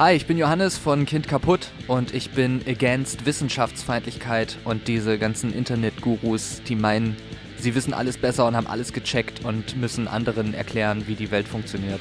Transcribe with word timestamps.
Hi, 0.00 0.14
ich 0.14 0.26
bin 0.26 0.38
Johannes 0.38 0.78
von 0.78 1.04
Kind 1.04 1.28
kaputt 1.28 1.68
und 1.86 2.14
ich 2.14 2.30
bin 2.30 2.62
against 2.66 3.26
Wissenschaftsfeindlichkeit 3.26 4.56
und 4.64 4.88
diese 4.88 5.18
ganzen 5.18 5.52
Internetgurus, 5.52 6.62
die 6.66 6.74
meinen, 6.74 7.18
sie 7.58 7.74
wissen 7.74 7.92
alles 7.92 8.16
besser 8.16 8.46
und 8.46 8.56
haben 8.56 8.66
alles 8.66 8.94
gecheckt 8.94 9.44
und 9.44 9.76
müssen 9.76 10.08
anderen 10.08 10.54
erklären, 10.54 11.06
wie 11.06 11.16
die 11.16 11.30
Welt 11.30 11.46
funktioniert. 11.46 12.00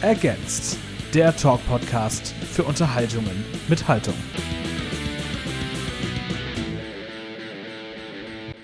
Against, 0.00 0.78
der 1.12 1.36
Talk-Podcast 1.36 2.32
für 2.52 2.62
Unterhaltungen 2.62 3.44
mit 3.66 3.88
Haltung. 3.88 4.14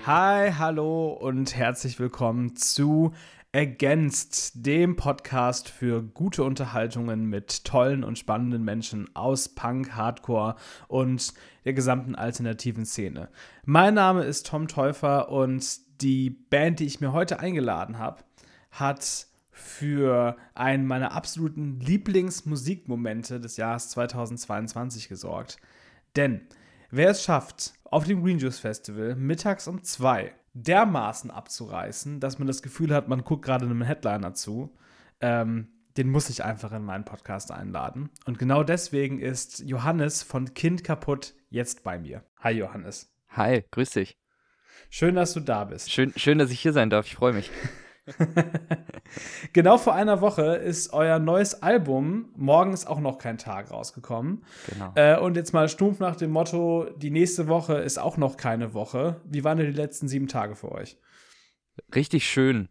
Hi, 0.07 0.53
hallo 0.57 1.09
und 1.09 1.57
herzlich 1.57 1.99
willkommen 1.99 2.55
zu 2.55 3.13
Against, 3.55 4.65
dem 4.65 4.97
Podcast 4.97 5.69
für 5.69 6.03
gute 6.03 6.43
Unterhaltungen 6.43 7.27
mit 7.27 7.65
tollen 7.65 8.03
und 8.03 8.19
spannenden 8.19 8.65
Menschen 8.65 9.15
aus 9.15 9.51
Punk, 9.51 9.95
Hardcore 9.95 10.57
und 10.89 11.35
der 11.67 11.75
gesamten 11.75 12.15
alternativen 12.15 12.87
Szene. 12.87 13.29
Mein 13.67 13.93
Name 13.93 14.25
ist 14.25 14.47
Tom 14.47 14.69
Täufer 14.69 15.29
und 15.31 15.81
die 16.01 16.31
Band, 16.31 16.81
die 16.81 16.87
ich 16.87 17.03
mir 17.03 17.13
heute 17.13 17.41
eingeladen 17.41 17.99
habe, 17.99 18.25
hat 18.71 19.27
für 19.51 20.35
einen 20.55 20.87
meiner 20.87 21.13
absoluten 21.13 21.79
Lieblingsmusikmomente 21.79 23.39
des 23.39 23.59
Jahres 23.59 23.91
2022 23.91 25.11
gesorgt. 25.11 25.59
Denn 26.17 26.41
wer 26.91 27.11
es 27.11 27.23
schafft, 27.23 27.75
auf 27.85 28.05
dem 28.05 28.23
Green 28.23 28.39
Juice 28.39 28.61
Festival 28.61 29.15
mittags 29.15 29.69
um 29.69 29.83
zwei 29.83 30.33
dermaßen 30.55 31.31
abzureißen, 31.31 32.21
dass 32.21 32.39
man 32.39 32.47
das 32.47 32.63
Gefühl 32.63 32.95
hat, 32.95 33.09
man 33.09 33.25
guckt 33.25 33.45
gerade 33.45 33.65
einem 33.65 33.83
Headliner 33.83 34.35
zu. 34.35 34.77
Ähm, 35.21 35.69
den 35.97 36.09
muss 36.09 36.31
ich 36.31 36.45
einfach 36.45 36.73
in 36.73 36.85
meinen 36.85 37.05
Podcast 37.05 37.51
einladen. 37.53 38.11
Und 38.25 38.39
genau 38.39 38.63
deswegen 38.63 39.19
ist 39.19 39.61
Johannes 39.61 40.23
von 40.23 40.55
Kind 40.55 40.85
kaputt 40.85 41.35
jetzt 41.51 41.83
bei 41.83 41.99
mir. 41.99 42.25
Hi 42.41 42.53
Johannes. 42.53 43.15
Hi, 43.29 43.65
grüß 43.71 43.91
dich. 43.91 44.19
Schön, 44.91 45.15
dass 45.15 45.33
du 45.35 45.41
da 45.41 45.65
bist. 45.65 45.91
Schön, 45.91 46.13
schön 46.17 46.39
dass 46.39 46.51
ich 46.51 46.61
hier 46.61 46.73
sein 46.73 46.91
darf. 46.91 47.07
Ich 47.07 47.17
freue 47.17 47.33
mich. 47.33 47.51
genau 49.53 49.79
vor 49.79 49.95
einer 49.95 50.21
Woche 50.21 50.57
ist 50.57 50.93
euer 50.93 51.19
neues 51.19 51.63
Album, 51.63 52.31
morgen 52.37 52.73
ist 52.73 52.87
auch 52.87 53.01
noch 53.01 53.19
kein 53.19 53.39
Tag 53.39 53.71
rausgekommen. 53.71 54.45
Genau. 54.73 54.93
Äh, 54.95 55.19
und 55.19 55.37
jetzt 55.37 55.53
mal 55.53 55.69
stumpf 55.69 56.01
nach 56.01 56.17
dem 56.17 56.31
Motto, 56.31 56.87
die 56.97 57.11
nächste 57.11 57.49
Woche 57.49 57.75
ist 57.75 57.99
auch 57.99 58.17
noch 58.17 58.37
keine 58.37 58.75
Woche. 58.75 59.21
Wie 59.25 59.45
waren 59.45 59.59
denn 59.59 59.69
die 59.69 59.81
letzten 59.81 60.09
sieben 60.09 60.29
Tage 60.29 60.57
für 60.57 60.73
euch? 60.73 60.99
Richtig 61.95 62.29
schön. 62.29 62.69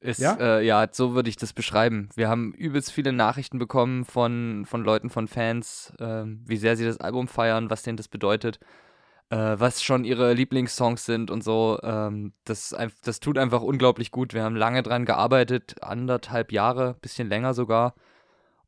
Ist, 0.00 0.18
ja? 0.18 0.34
Äh, 0.34 0.66
ja, 0.66 0.88
so 0.90 1.14
würde 1.14 1.28
ich 1.28 1.36
das 1.36 1.52
beschreiben. 1.52 2.08
Wir 2.16 2.28
haben 2.28 2.52
übelst 2.54 2.90
viele 2.90 3.12
Nachrichten 3.12 3.58
bekommen 3.58 4.04
von, 4.04 4.64
von 4.66 4.82
Leuten, 4.82 5.10
von 5.10 5.28
Fans, 5.28 5.92
äh, 6.00 6.24
wie 6.26 6.56
sehr 6.56 6.76
sie 6.76 6.84
das 6.84 6.98
Album 6.98 7.28
feiern, 7.28 7.70
was 7.70 7.82
denen 7.82 7.96
das 7.96 8.08
bedeutet 8.08 8.58
was 9.36 9.82
schon 9.82 10.04
ihre 10.04 10.34
Lieblingssongs 10.34 11.04
sind 11.04 11.30
und 11.30 11.42
so. 11.42 11.78
Ähm, 11.82 12.32
das, 12.44 12.76
das 13.02 13.20
tut 13.20 13.38
einfach 13.38 13.62
unglaublich 13.62 14.10
gut. 14.10 14.34
Wir 14.34 14.42
haben 14.42 14.56
lange 14.56 14.82
dran 14.82 15.04
gearbeitet, 15.04 15.76
anderthalb 15.82 16.52
Jahre, 16.52 16.94
bisschen 17.00 17.28
länger 17.28 17.54
sogar. 17.54 17.94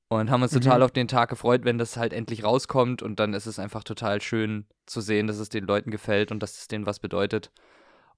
Und 0.08 0.30
haben 0.30 0.42
uns 0.42 0.52
mhm. 0.52 0.60
total 0.60 0.82
auf 0.82 0.92
den 0.92 1.08
Tag 1.08 1.28
gefreut, 1.28 1.64
wenn 1.64 1.78
das 1.78 1.96
halt 1.96 2.12
endlich 2.12 2.44
rauskommt. 2.44 3.02
Und 3.02 3.20
dann 3.20 3.34
ist 3.34 3.46
es 3.46 3.58
einfach 3.58 3.84
total 3.84 4.20
schön 4.22 4.66
zu 4.86 5.00
sehen, 5.00 5.26
dass 5.26 5.38
es 5.38 5.48
den 5.48 5.64
Leuten 5.64 5.90
gefällt 5.90 6.30
und 6.30 6.42
dass 6.42 6.58
es 6.58 6.68
denen 6.68 6.86
was 6.86 6.98
bedeutet. 6.98 7.50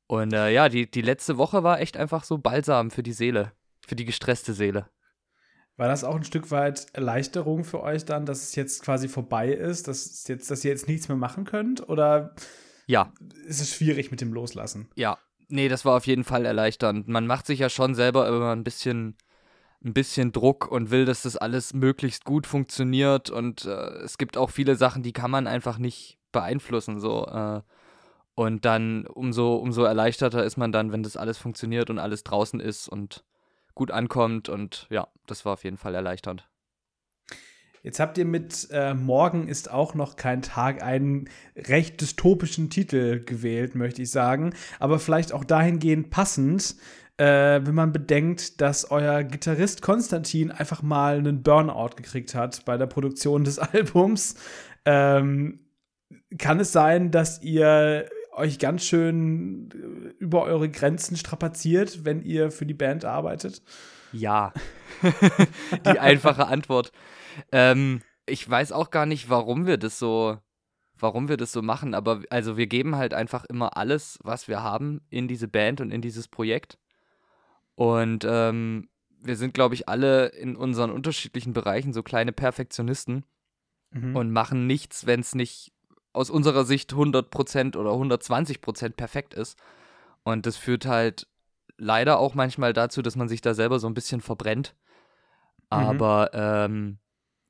Und 0.06 0.32
äh, 0.32 0.50
ja, 0.50 0.68
die, 0.68 0.90
die 0.90 1.02
letzte 1.02 1.38
Woche 1.38 1.62
war 1.62 1.80
echt 1.80 1.96
einfach 1.96 2.22
so 2.22 2.38
balsam 2.38 2.90
für 2.90 3.02
die 3.02 3.12
Seele, 3.12 3.52
für 3.86 3.96
die 3.96 4.04
gestresste 4.04 4.52
Seele. 4.52 4.88
War 5.76 5.88
das 5.88 6.04
auch 6.04 6.14
ein 6.14 6.24
Stück 6.24 6.50
weit 6.50 6.86
Erleichterung 6.94 7.62
für 7.62 7.82
euch 7.82 8.06
dann, 8.06 8.24
dass 8.24 8.42
es 8.42 8.54
jetzt 8.54 8.82
quasi 8.82 9.08
vorbei 9.08 9.50
ist, 9.50 9.88
dass, 9.88 10.26
jetzt, 10.26 10.50
dass 10.50 10.64
ihr 10.64 10.70
jetzt 10.70 10.88
nichts 10.88 11.08
mehr 11.08 11.18
machen 11.18 11.44
könnt? 11.44 11.86
Oder 11.88 12.34
ja. 12.86 13.12
ist 13.46 13.60
es 13.60 13.74
schwierig 13.74 14.10
mit 14.10 14.22
dem 14.22 14.32
Loslassen? 14.32 14.88
Ja, 14.94 15.18
nee, 15.48 15.68
das 15.68 15.84
war 15.84 15.96
auf 15.96 16.06
jeden 16.06 16.24
Fall 16.24 16.46
erleichternd. 16.46 17.08
Man 17.08 17.26
macht 17.26 17.46
sich 17.46 17.58
ja 17.58 17.68
schon 17.68 17.94
selber 17.94 18.26
immer 18.26 18.52
ein 18.52 18.64
bisschen, 18.64 19.16
ein 19.84 19.92
bisschen 19.92 20.32
Druck 20.32 20.70
und 20.70 20.90
will, 20.90 21.04
dass 21.04 21.22
das 21.22 21.36
alles 21.36 21.74
möglichst 21.74 22.24
gut 22.24 22.46
funktioniert. 22.46 23.28
Und 23.28 23.66
äh, 23.66 23.98
es 24.02 24.16
gibt 24.16 24.38
auch 24.38 24.48
viele 24.50 24.76
Sachen, 24.76 25.02
die 25.02 25.12
kann 25.12 25.30
man 25.30 25.46
einfach 25.46 25.76
nicht 25.76 26.18
beeinflussen. 26.32 27.00
So. 27.00 27.26
Äh, 27.26 27.60
und 28.34 28.64
dann 28.64 29.06
umso, 29.06 29.56
umso 29.56 29.82
erleichterter 29.82 30.42
ist 30.42 30.56
man 30.56 30.72
dann, 30.72 30.90
wenn 30.90 31.02
das 31.02 31.18
alles 31.18 31.36
funktioniert 31.36 31.90
und 31.90 31.98
alles 31.98 32.24
draußen 32.24 32.60
ist 32.60 32.88
und 32.88 33.24
gut 33.76 33.92
ankommt. 33.92 34.48
Und 34.48 34.88
ja, 34.90 35.06
das 35.28 35.44
war 35.44 35.52
auf 35.52 35.62
jeden 35.62 35.76
Fall 35.76 35.94
erleichternd. 35.94 36.48
Jetzt 37.84 38.00
habt 38.00 38.18
ihr 38.18 38.24
mit 38.24 38.66
äh, 38.72 38.94
Morgen 38.94 39.46
ist 39.46 39.70
auch 39.70 39.94
noch 39.94 40.16
kein 40.16 40.42
Tag 40.42 40.82
einen 40.82 41.28
recht 41.54 42.00
dystopischen 42.00 42.68
Titel 42.68 43.24
gewählt, 43.24 43.76
möchte 43.76 44.02
ich 44.02 44.10
sagen. 44.10 44.54
Aber 44.80 44.98
vielleicht 44.98 45.32
auch 45.32 45.44
dahingehend 45.44 46.10
passend, 46.10 46.74
äh, 47.16 47.60
wenn 47.62 47.76
man 47.76 47.92
bedenkt, 47.92 48.60
dass 48.60 48.90
euer 48.90 49.22
Gitarrist 49.22 49.82
Konstantin 49.82 50.50
einfach 50.50 50.82
mal 50.82 51.18
einen 51.18 51.44
Burnout 51.44 51.90
gekriegt 51.94 52.34
hat 52.34 52.64
bei 52.64 52.76
der 52.76 52.86
Produktion 52.86 53.44
des 53.44 53.58
Albums. 53.60 54.34
Ähm, 54.84 55.60
kann 56.38 56.58
es 56.58 56.72
sein, 56.72 57.12
dass 57.12 57.40
ihr 57.40 58.08
euch 58.36 58.58
ganz 58.58 58.84
schön 58.84 59.70
äh, 59.72 60.22
über 60.22 60.42
eure 60.42 60.68
Grenzen 60.68 61.16
strapaziert, 61.16 62.04
wenn 62.04 62.22
ihr 62.22 62.50
für 62.50 62.66
die 62.66 62.74
Band 62.74 63.04
arbeitet? 63.04 63.62
Ja. 64.12 64.52
die 65.84 65.98
einfache 65.98 66.46
Antwort. 66.46 66.92
Ähm, 67.52 68.02
ich 68.26 68.48
weiß 68.48 68.72
auch 68.72 68.90
gar 68.90 69.06
nicht, 69.06 69.30
warum 69.30 69.66
wir 69.66 69.76
das 69.76 69.98
so, 69.98 70.38
warum 70.98 71.28
wir 71.28 71.36
das 71.36 71.52
so 71.52 71.62
machen, 71.62 71.94
aber 71.94 72.22
also 72.30 72.56
wir 72.56 72.66
geben 72.66 72.96
halt 72.96 73.14
einfach 73.14 73.44
immer 73.44 73.76
alles, 73.76 74.18
was 74.22 74.48
wir 74.48 74.62
haben, 74.62 75.00
in 75.10 75.28
diese 75.28 75.48
Band 75.48 75.80
und 75.80 75.90
in 75.90 76.00
dieses 76.00 76.28
Projekt. 76.28 76.78
Und 77.74 78.26
ähm, 78.28 78.88
wir 79.20 79.36
sind, 79.36 79.54
glaube 79.54 79.74
ich, 79.74 79.88
alle 79.88 80.26
in 80.28 80.56
unseren 80.56 80.90
unterschiedlichen 80.90 81.52
Bereichen 81.52 81.92
so 81.92 82.02
kleine 82.02 82.32
Perfektionisten 82.32 83.24
mhm. 83.90 84.16
und 84.16 84.30
machen 84.30 84.66
nichts, 84.66 85.06
wenn 85.06 85.20
es 85.20 85.34
nicht 85.34 85.72
aus 86.16 86.30
unserer 86.30 86.64
Sicht 86.64 86.92
100% 86.92 87.76
oder 87.76 87.90
120% 87.90 88.90
perfekt 88.90 89.34
ist. 89.34 89.58
Und 90.24 90.46
das 90.46 90.56
führt 90.56 90.86
halt 90.86 91.26
leider 91.76 92.18
auch 92.18 92.34
manchmal 92.34 92.72
dazu, 92.72 93.02
dass 93.02 93.16
man 93.16 93.28
sich 93.28 93.42
da 93.42 93.54
selber 93.54 93.78
so 93.78 93.86
ein 93.86 93.94
bisschen 93.94 94.20
verbrennt. 94.20 94.74
Mhm. 95.70 95.78
Aber 95.78 96.30
ähm, 96.32 96.98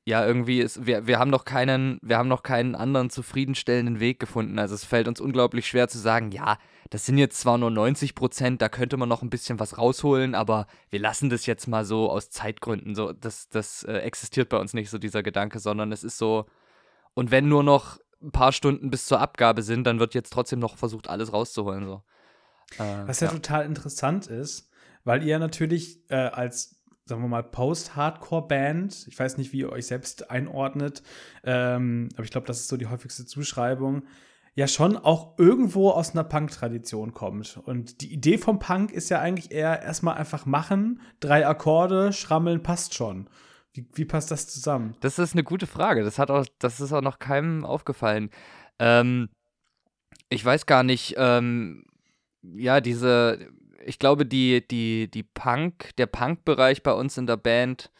ja, 0.05 0.25
irgendwie 0.25 0.59
ist, 0.59 0.85
wir, 0.85 1.07
wir 1.07 1.19
haben 1.19 1.29
noch 1.29 1.45
keinen, 1.45 1.99
wir 2.01 2.17
haben 2.17 2.29
noch 2.29 2.43
keinen 2.43 2.75
anderen 2.75 3.09
zufriedenstellenden 3.09 3.99
Weg 3.99 4.19
gefunden. 4.19 4.59
Also 4.59 4.75
es 4.75 4.85
fällt 4.85 5.07
uns 5.07 5.19
unglaublich 5.19 5.67
schwer 5.67 5.87
zu 5.87 5.97
sagen, 5.97 6.31
ja, 6.31 6.57
das 6.89 7.05
sind 7.05 7.17
jetzt 7.17 7.39
zwar 7.39 7.57
nur 7.57 7.71
90 7.71 8.15
Prozent, 8.15 8.61
da 8.61 8.69
könnte 8.69 8.95
man 8.95 9.09
noch 9.09 9.21
ein 9.21 9.29
bisschen 9.29 9.59
was 9.59 9.77
rausholen, 9.77 10.35
aber 10.35 10.67
wir 10.89 10.99
lassen 10.99 11.29
das 11.29 11.45
jetzt 11.45 11.67
mal 11.67 11.83
so 11.83 12.09
aus 12.09 12.29
Zeitgründen. 12.29 12.95
So, 12.95 13.11
das, 13.11 13.49
das 13.49 13.83
äh, 13.83 13.97
existiert 13.97 14.49
bei 14.49 14.57
uns 14.57 14.73
nicht 14.73 14.89
so, 14.89 14.97
dieser 14.97 15.23
Gedanke, 15.23 15.59
sondern 15.59 15.91
es 15.91 16.03
ist 16.05 16.17
so, 16.17 16.45
und 17.13 17.31
wenn 17.31 17.49
nur 17.49 17.63
noch 17.63 17.97
ein 18.21 18.31
paar 18.31 18.51
Stunden 18.51 18.89
bis 18.89 19.05
zur 19.05 19.19
Abgabe 19.19 19.61
sind, 19.61 19.85
dann 19.85 19.99
wird 19.99 20.13
jetzt 20.13 20.33
trotzdem 20.33 20.59
noch 20.59 20.77
versucht, 20.77 21.09
alles 21.09 21.33
rauszuholen. 21.33 21.85
So. 21.85 22.03
Äh, 22.79 23.07
Was 23.07 23.19
ja, 23.19 23.27
ja, 23.27 23.33
total 23.33 23.65
interessant 23.65 24.27
ist, 24.27 24.69
weil 25.03 25.23
ihr 25.23 25.39
natürlich 25.39 25.99
äh, 26.09 26.15
als, 26.15 26.81
sagen 27.05 27.21
wir 27.21 27.27
mal, 27.27 27.43
Post-Hardcore-Band, 27.43 29.07
ich 29.07 29.17
weiß 29.17 29.37
nicht, 29.37 29.53
wie 29.53 29.59
ihr 29.59 29.71
euch 29.71 29.87
selbst 29.87 30.29
einordnet, 30.31 31.03
ähm, 31.43 32.09
aber 32.15 32.23
ich 32.23 32.31
glaube, 32.31 32.47
das 32.47 32.59
ist 32.59 32.67
so 32.67 32.77
die 32.77 32.87
häufigste 32.87 33.25
Zuschreibung, 33.25 34.03
ja 34.57 34.67
schon 34.67 34.97
auch 34.97 35.37
irgendwo 35.37 35.91
aus 35.91 36.11
einer 36.11 36.23
Punk-Tradition 36.23 37.13
kommt. 37.13 37.59
Und 37.63 38.01
die 38.01 38.11
Idee 38.11 38.39
vom 38.39 38.57
Punk 38.57 38.91
ist 38.91 39.09
ja 39.09 39.19
eigentlich 39.19 39.51
eher 39.51 39.83
erstmal 39.83 40.15
einfach 40.15 40.47
machen, 40.47 40.99
drei 41.19 41.45
Akkorde, 41.45 42.11
schrammeln, 42.11 42.63
passt 42.63 42.95
schon. 42.95 43.29
Wie, 43.77 43.85
wie, 43.93 44.05
passt 44.05 44.31
das 44.31 44.47
zusammen? 44.47 44.95
Das 45.01 45.19
ist 45.19 45.33
eine 45.33 45.43
gute 45.43 45.67
Frage. 45.67 46.03
Das 46.03 46.17
hat 46.17 46.31
auch, 46.31 46.45
das 46.57 46.79
ist 46.79 46.91
auch 46.91 47.01
noch 47.01 47.19
keinem 47.19 47.63
aufgefallen. 47.63 48.31
Ähm, 48.79 49.29
ich 50.29 50.43
weiß 50.43 50.65
gar 50.65 50.83
nicht, 50.83 51.13
ähm, 51.17 51.85
ja, 52.41 52.81
diese, 52.81 53.47
ich 53.85 53.99
glaube, 53.99 54.25
die, 54.25 54.67
die, 54.67 55.11
die 55.11 55.23
Punk, 55.23 55.95
der 55.97 56.07
Punk-Bereich 56.07 56.81
bei 56.81 56.91
uns 56.91 57.17
in 57.17 57.27
der 57.27 57.37
Band 57.37 57.91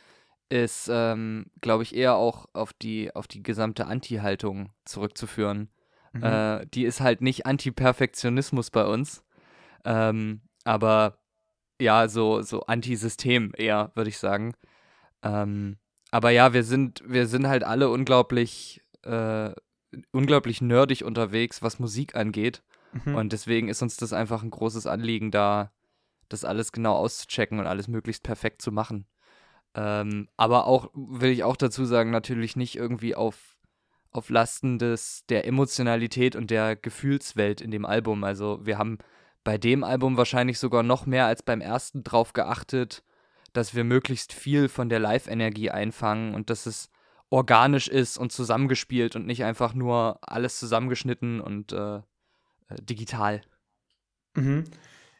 ist, 0.50 0.90
ähm, 0.92 1.46
glaube 1.62 1.84
ich, 1.84 1.96
eher 1.96 2.16
auch 2.16 2.48
auf 2.54 2.74
die, 2.74 3.14
auf 3.16 3.28
die 3.28 3.44
gesamte 3.44 3.86
Anti-Haltung 3.86 4.72
zurückzuführen. 4.86 5.70
Mhm. 6.14 6.24
Äh, 6.24 6.66
die 6.74 6.86
ist 6.86 7.02
halt 7.02 7.22
nicht 7.22 7.46
Anti-Perfektionismus 7.46 8.72
bei 8.72 8.86
uns, 8.86 9.24
ähm, 9.86 10.42
aber 10.64 11.20
ja, 11.80 12.08
so, 12.08 12.42
so 12.42 12.62
Anti-System 12.62 13.54
eher, 13.56 13.92
würde 13.94 14.10
ich 14.10 14.18
sagen. 14.18 14.54
Ähm, 15.24 15.78
aber 16.12 16.30
ja, 16.30 16.54
wir 16.54 16.64
sind, 16.64 17.04
wir 17.06 17.28
sind 17.28 17.48
halt 17.48 17.64
alle 17.64 17.90
unglaublich, 17.90 18.82
äh, 19.04 19.52
unglaublich 20.12 20.62
nerdig 20.62 21.04
unterwegs, 21.04 21.62
was 21.62 21.80
Musik 21.80 22.16
angeht. 22.16 22.64
Mhm. 23.06 23.16
Und 23.16 23.34
deswegen 23.34 23.68
ist 23.68 23.82
uns 23.82 23.98
das 23.98 24.14
einfach 24.14 24.44
ein 24.44 24.52
großes 24.52 24.88
Anliegen, 24.88 25.32
da 25.32 25.72
das 26.30 26.46
alles 26.46 26.72
genau 26.72 26.96
auszuchecken 26.96 27.60
und 27.60 27.68
alles 27.68 27.88
möglichst 27.88 28.24
perfekt 28.24 28.62
zu 28.62 28.72
machen. 28.72 29.06
Ähm, 29.76 30.28
aber 30.38 30.66
auch, 30.66 30.90
will 30.94 31.32
ich 31.32 31.44
auch 31.44 31.56
dazu 31.56 31.86
sagen, 31.86 32.12
natürlich 32.12 32.56
nicht 32.56 32.76
irgendwie 32.76 33.16
auf, 33.16 33.58
auf 34.12 34.30
Lasten 34.30 34.80
des, 34.80 35.26
der 35.30 35.46
Emotionalität 35.46 36.36
und 36.36 36.50
der 36.50 36.76
Gefühlswelt 36.76 37.62
in 37.62 37.72
dem 37.72 37.86
Album. 37.86 38.24
Also 38.24 38.66
wir 38.66 38.78
haben 38.78 38.98
bei 39.44 39.58
dem 39.58 39.84
Album 39.84 40.18
wahrscheinlich 40.18 40.60
sogar 40.60 40.84
noch 40.84 41.06
mehr 41.06 41.26
als 41.26 41.44
beim 41.44 41.62
ersten 41.62 42.04
drauf 42.04 42.34
geachtet, 42.34 43.04
dass 43.58 43.76
wir 43.76 43.84
möglichst 43.84 44.34
viel 44.34 44.70
von 44.70 44.88
der 44.88 45.00
Live-Energie 45.00 45.72
einfangen 45.72 46.36
und 46.36 46.50
dass 46.50 46.66
es 46.66 46.90
organisch 47.30 47.88
ist 47.88 48.18
und 48.18 48.32
zusammengespielt 48.32 49.16
und 49.16 49.26
nicht 49.26 49.44
einfach 49.44 49.74
nur 49.74 50.20
alles 50.22 50.60
zusammengeschnitten 50.60 51.42
und 51.42 51.74
äh, 51.74 51.98
äh 51.98 52.02
digital. 52.82 53.42
Mhm. 54.36 54.66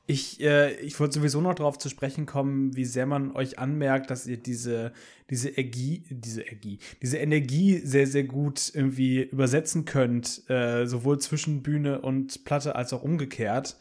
Ich, 0.10 0.40
äh, 0.40 0.80
ich 0.80 0.98
wollte 1.02 1.16
sowieso 1.16 1.42
noch 1.42 1.56
darauf 1.56 1.78
zu 1.78 1.90
sprechen 1.90 2.26
kommen, 2.26 2.78
wie 2.78 2.86
sehr 2.86 3.06
man 3.06 3.36
euch 3.36 3.60
anmerkt, 3.60 4.10
dass 4.10 4.26
ihr 4.26 4.38
diese, 4.38 4.94
diese 5.30 5.50
Energie, 5.50 6.06
diese 6.10 6.44
Energie, 6.44 6.80
diese 7.02 7.18
Energie 7.18 7.80
sehr, 7.80 8.08
sehr 8.08 8.24
gut 8.24 8.72
irgendwie 8.74 9.24
übersetzen 9.24 9.84
könnt, 9.84 10.50
äh, 10.50 10.86
sowohl 10.86 11.20
zwischen 11.20 11.62
Bühne 11.62 12.00
und 12.00 12.46
Platte 12.46 12.76
als 12.76 12.94
auch 12.94 13.04
umgekehrt. 13.04 13.78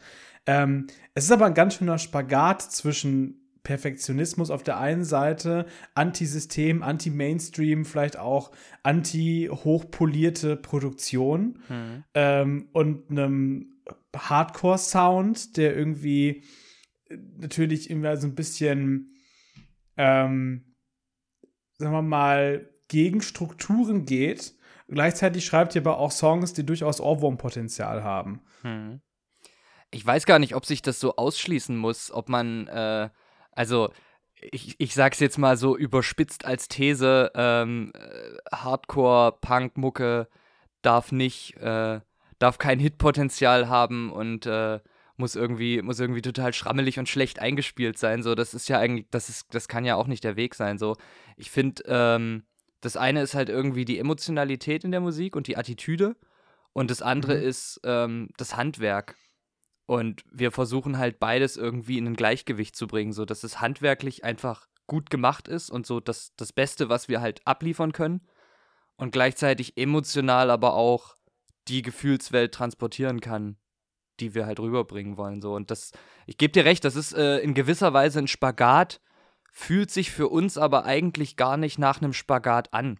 Ähm, 0.47 0.89
es 1.15 1.25
ist 1.25 1.31
aber 1.31 1.47
ein 1.47 1.55
ganz 1.55 1.75
schöner 1.75 1.99
Spagat 1.99 2.61
zwischen 2.63 3.46
Perfektionismus 3.67 4.53
auf 4.53 4.63
der 4.63 4.79
einen 4.79 5.05
Seite, 5.05 5.67
Anti-System, 5.97 6.85
Anti-Mainstream, 6.85 7.85
vielleicht 7.85 8.17
auch 8.17 8.53
anti-hochpolierte 8.85 10.55
Produktion 10.55 11.59
hm. 11.67 12.05
ähm, 12.15 12.69
und 12.73 13.11
einem 13.11 13.83
Hardcore-Sound, 14.17 15.57
der 15.57 15.77
irgendwie 15.77 16.45
äh, 17.09 17.17
natürlich 17.39 17.91
immer 17.91 18.17
so 18.17 18.29
ein 18.29 18.37
bisschen, 18.37 19.17
ähm, 19.97 20.77
sagen 21.77 21.93
wir 21.93 22.03
mal, 22.03 22.71
gegen 22.87 23.21
Strukturen 23.21 24.05
geht. 24.05 24.55
Gleichzeitig 24.87 25.45
schreibt 25.45 25.75
ihr 25.75 25.81
aber 25.81 25.99
auch 25.99 26.13
Songs, 26.13 26.53
die 26.53 26.65
durchaus 26.65 27.01
Ohrwurmpotenzial 27.01 28.05
haben. 28.05 28.43
Hm. 28.63 29.01
Ich 29.91 30.07
weiß 30.07 30.25
gar 30.25 30.39
nicht, 30.39 30.55
ob 30.55 30.67
sich 30.67 30.83
das 30.83 31.01
so 31.01 31.17
ausschließen 31.17 31.77
muss, 31.77 32.13
ob 32.13 32.29
man, 32.29 32.69
äh, 32.69 33.11
also 33.57 33.91
ich, 34.41 34.77
ich 34.79 34.95
sag's 34.95 35.19
jetzt 35.19 35.39
mal 35.39 35.57
so 35.57 35.77
überspitzt 35.77 36.45
als 36.45 36.69
These, 36.69 37.33
ähm, 37.35 37.91
äh, 37.95 38.37
Hardcore-Punk-Mucke 38.55 40.29
darf 40.83 41.11
nicht 41.11 41.57
äh, 41.57 42.01
darf 42.39 42.59
kein 42.59 42.79
Hitpotenzial 42.79 43.69
haben 43.69 44.13
und 44.13 44.47
äh, 44.47 44.81
muss 45.17 45.35
irgendwie, 45.35 45.81
muss 45.81 45.99
irgendwie 45.99 46.23
total 46.23 46.53
schrammelig 46.53 46.99
und 46.99 47.09
schlecht 47.09 47.39
eingespielt 47.39 47.99
sein. 47.99 48.23
So, 48.23 48.35
das 48.35 48.53
ist 48.53 48.69
ja 48.69 48.79
eigentlich, 48.79 49.07
das 49.11 49.29
ist, 49.29 49.55
das 49.55 49.69
kann 49.69 49.85
ja 49.85 49.97
auch 49.97 50.07
nicht 50.07 50.25
der 50.25 50.37
Weg 50.37 50.55
sein. 50.55 50.79
So, 50.79 50.97
ich 51.37 51.51
finde, 51.51 51.83
ähm, 51.87 52.45
das 52.83 52.97
eine 52.97 53.23
ist 53.23 53.35
halt 53.35 53.49
irgendwie 53.49 53.87
die 53.87 53.99
Emotionalität 53.99 54.85
in 54.85 54.91
der 54.91 55.01
Musik 55.01 55.35
und 55.35 55.47
die 55.47 55.57
Attitüde. 55.57 56.17
Und 56.73 56.91
das 56.91 57.01
andere 57.01 57.37
mhm. 57.37 57.43
ist 57.43 57.81
ähm, 57.85 58.29
das 58.37 58.57
Handwerk. 58.57 59.17
Und 59.87 60.25
wir 60.31 60.51
versuchen 60.51 60.99
halt 60.99 61.21
beides 61.21 61.57
irgendwie 61.57 61.99
in 61.99 62.07
ein 62.07 62.17
Gleichgewicht 62.17 62.75
zu 62.75 62.87
bringen, 62.87 63.13
so 63.13 63.25
dass 63.25 63.45
es 63.45 63.61
handwerklich 63.61 64.25
einfach 64.25 64.67
gut 64.87 65.11
gemacht 65.11 65.49
ist 65.49 65.71
und 65.71 65.87
so 65.87 66.01
das, 66.01 66.35
das 66.37 66.53
Beste, 66.53 66.89
was 66.89 67.09
wir 67.09 67.21
halt 67.21 67.41
abliefern 67.47 67.93
können. 67.93 68.27
Und 68.97 69.13
gleichzeitig 69.13 69.77
emotional 69.77 70.51
aber 70.51 70.75
auch 70.75 71.17
die 71.69 71.83
Gefühlswelt 71.83 72.55
transportieren 72.55 73.21
kann, 73.21 73.59
die 74.21 74.35
wir 74.35 74.47
halt 74.47 74.59
rüberbringen 74.59 75.17
wollen. 75.17 75.43
So. 75.43 75.55
Und 75.55 75.71
das, 75.71 75.93
ich 76.27 76.39
gebe 76.39 76.53
dir 76.53 76.65
recht, 76.65 76.85
das 76.85 76.97
ist 76.97 77.13
äh, 77.13 77.39
in 77.39 77.55
gewisser 77.55 77.93
Weise 77.93 78.21
ein 78.21 78.29
Spagat, 78.29 79.01
fühlt 79.53 79.91
sich 79.91 80.11
für 80.11 80.29
uns 80.29 80.59
aber 80.59 80.85
eigentlich 80.85 81.37
gar 81.37 81.57
nicht 81.57 81.79
nach 81.79 82.01
einem 82.01 82.13
Spagat 82.13 82.73
an. 82.73 82.99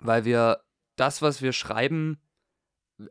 Weil 0.00 0.24
wir 0.24 0.60
das, 0.96 1.22
was 1.22 1.42
wir 1.42 1.52
schreiben, 1.52 2.20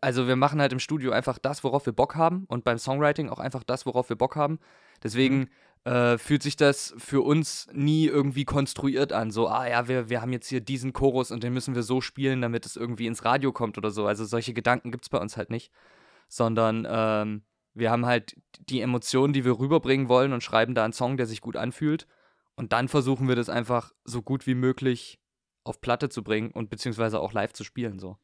also 0.02 0.28
wir 0.28 0.36
machen 0.36 0.62
halt 0.62 0.74
im 0.74 0.80
Studio 0.80 1.12
einfach 1.12 1.38
das, 1.38 1.64
worauf 1.64 1.86
wir 1.86 1.94
Bock 1.94 2.16
haben 2.16 2.46
und 2.48 2.64
beim 2.64 2.78
Songwriting 2.78 3.30
auch 3.30 3.40
einfach 3.40 3.64
das, 3.64 3.86
worauf 3.86 4.10
wir 4.10 4.16
Bock 4.16 4.36
haben. 4.36 4.60
Deswegen 5.04 5.40
mhm 5.40 5.50
äh, 5.86 6.18
fühlt 6.18 6.44
sich 6.44 6.58
das 6.58 6.96
für 6.98 7.22
uns 7.22 7.68
nie 7.72 8.08
irgendwie 8.08 8.44
konstruiert 8.44 9.14
an. 9.14 9.32
So, 9.32 9.48
ah 9.48 9.68
ja, 9.68 9.88
wir, 9.88 10.10
wir 10.10 10.22
haben 10.22 10.34
jetzt 10.34 10.48
hier 10.48 10.60
diesen 10.60 10.94
Chorus 10.94 11.32
und 11.32 11.44
den 11.44 11.54
müssen 11.54 11.76
wir 11.76 11.84
so 11.84 12.02
spielen, 12.02 12.42
damit 12.42 12.66
es 12.66 12.76
irgendwie 12.76 13.06
ins 13.08 13.24
Radio 13.24 13.54
kommt 13.54 13.78
oder 13.78 13.92
so. 13.92 14.08
Also 14.08 14.26
solche 14.26 14.54
Gedanken 14.54 14.92
gibt 14.92 15.06
es 15.06 15.10
bei 15.10 15.20
uns 15.20 15.38
halt 15.38 15.52
nicht. 15.52 15.72
Sondern 16.28 16.88
ähm, 16.90 17.44
wir 17.76 17.92
haben 17.92 18.08
halt 18.08 18.36
die 18.68 18.82
Emotionen, 18.82 19.32
die 19.32 19.46
wir 19.46 19.60
rüberbringen 19.60 20.10
wollen 20.10 20.34
und 20.34 20.42
schreiben 20.42 20.74
da 20.74 20.84
einen 20.84 20.94
Song, 20.94 21.18
der 21.18 21.28
sich 21.28 21.40
gut 21.40 21.56
anfühlt. 21.56 22.08
Und 22.56 22.74
dann 22.74 22.88
versuchen 22.88 23.28
wir 23.28 23.36
das 23.36 23.50
einfach 23.50 23.92
so 24.06 24.24
gut 24.24 24.48
wie 24.48 24.56
möglich 24.56 25.20
auf 25.64 25.82
Platte 25.82 26.10
zu 26.10 26.24
bringen 26.24 26.52
und 26.52 26.72
beziehungsweise 26.72 27.20
auch 27.20 27.32
live 27.32 27.54
zu 27.54 27.64
spielen. 27.64 28.00
So. 28.00 28.18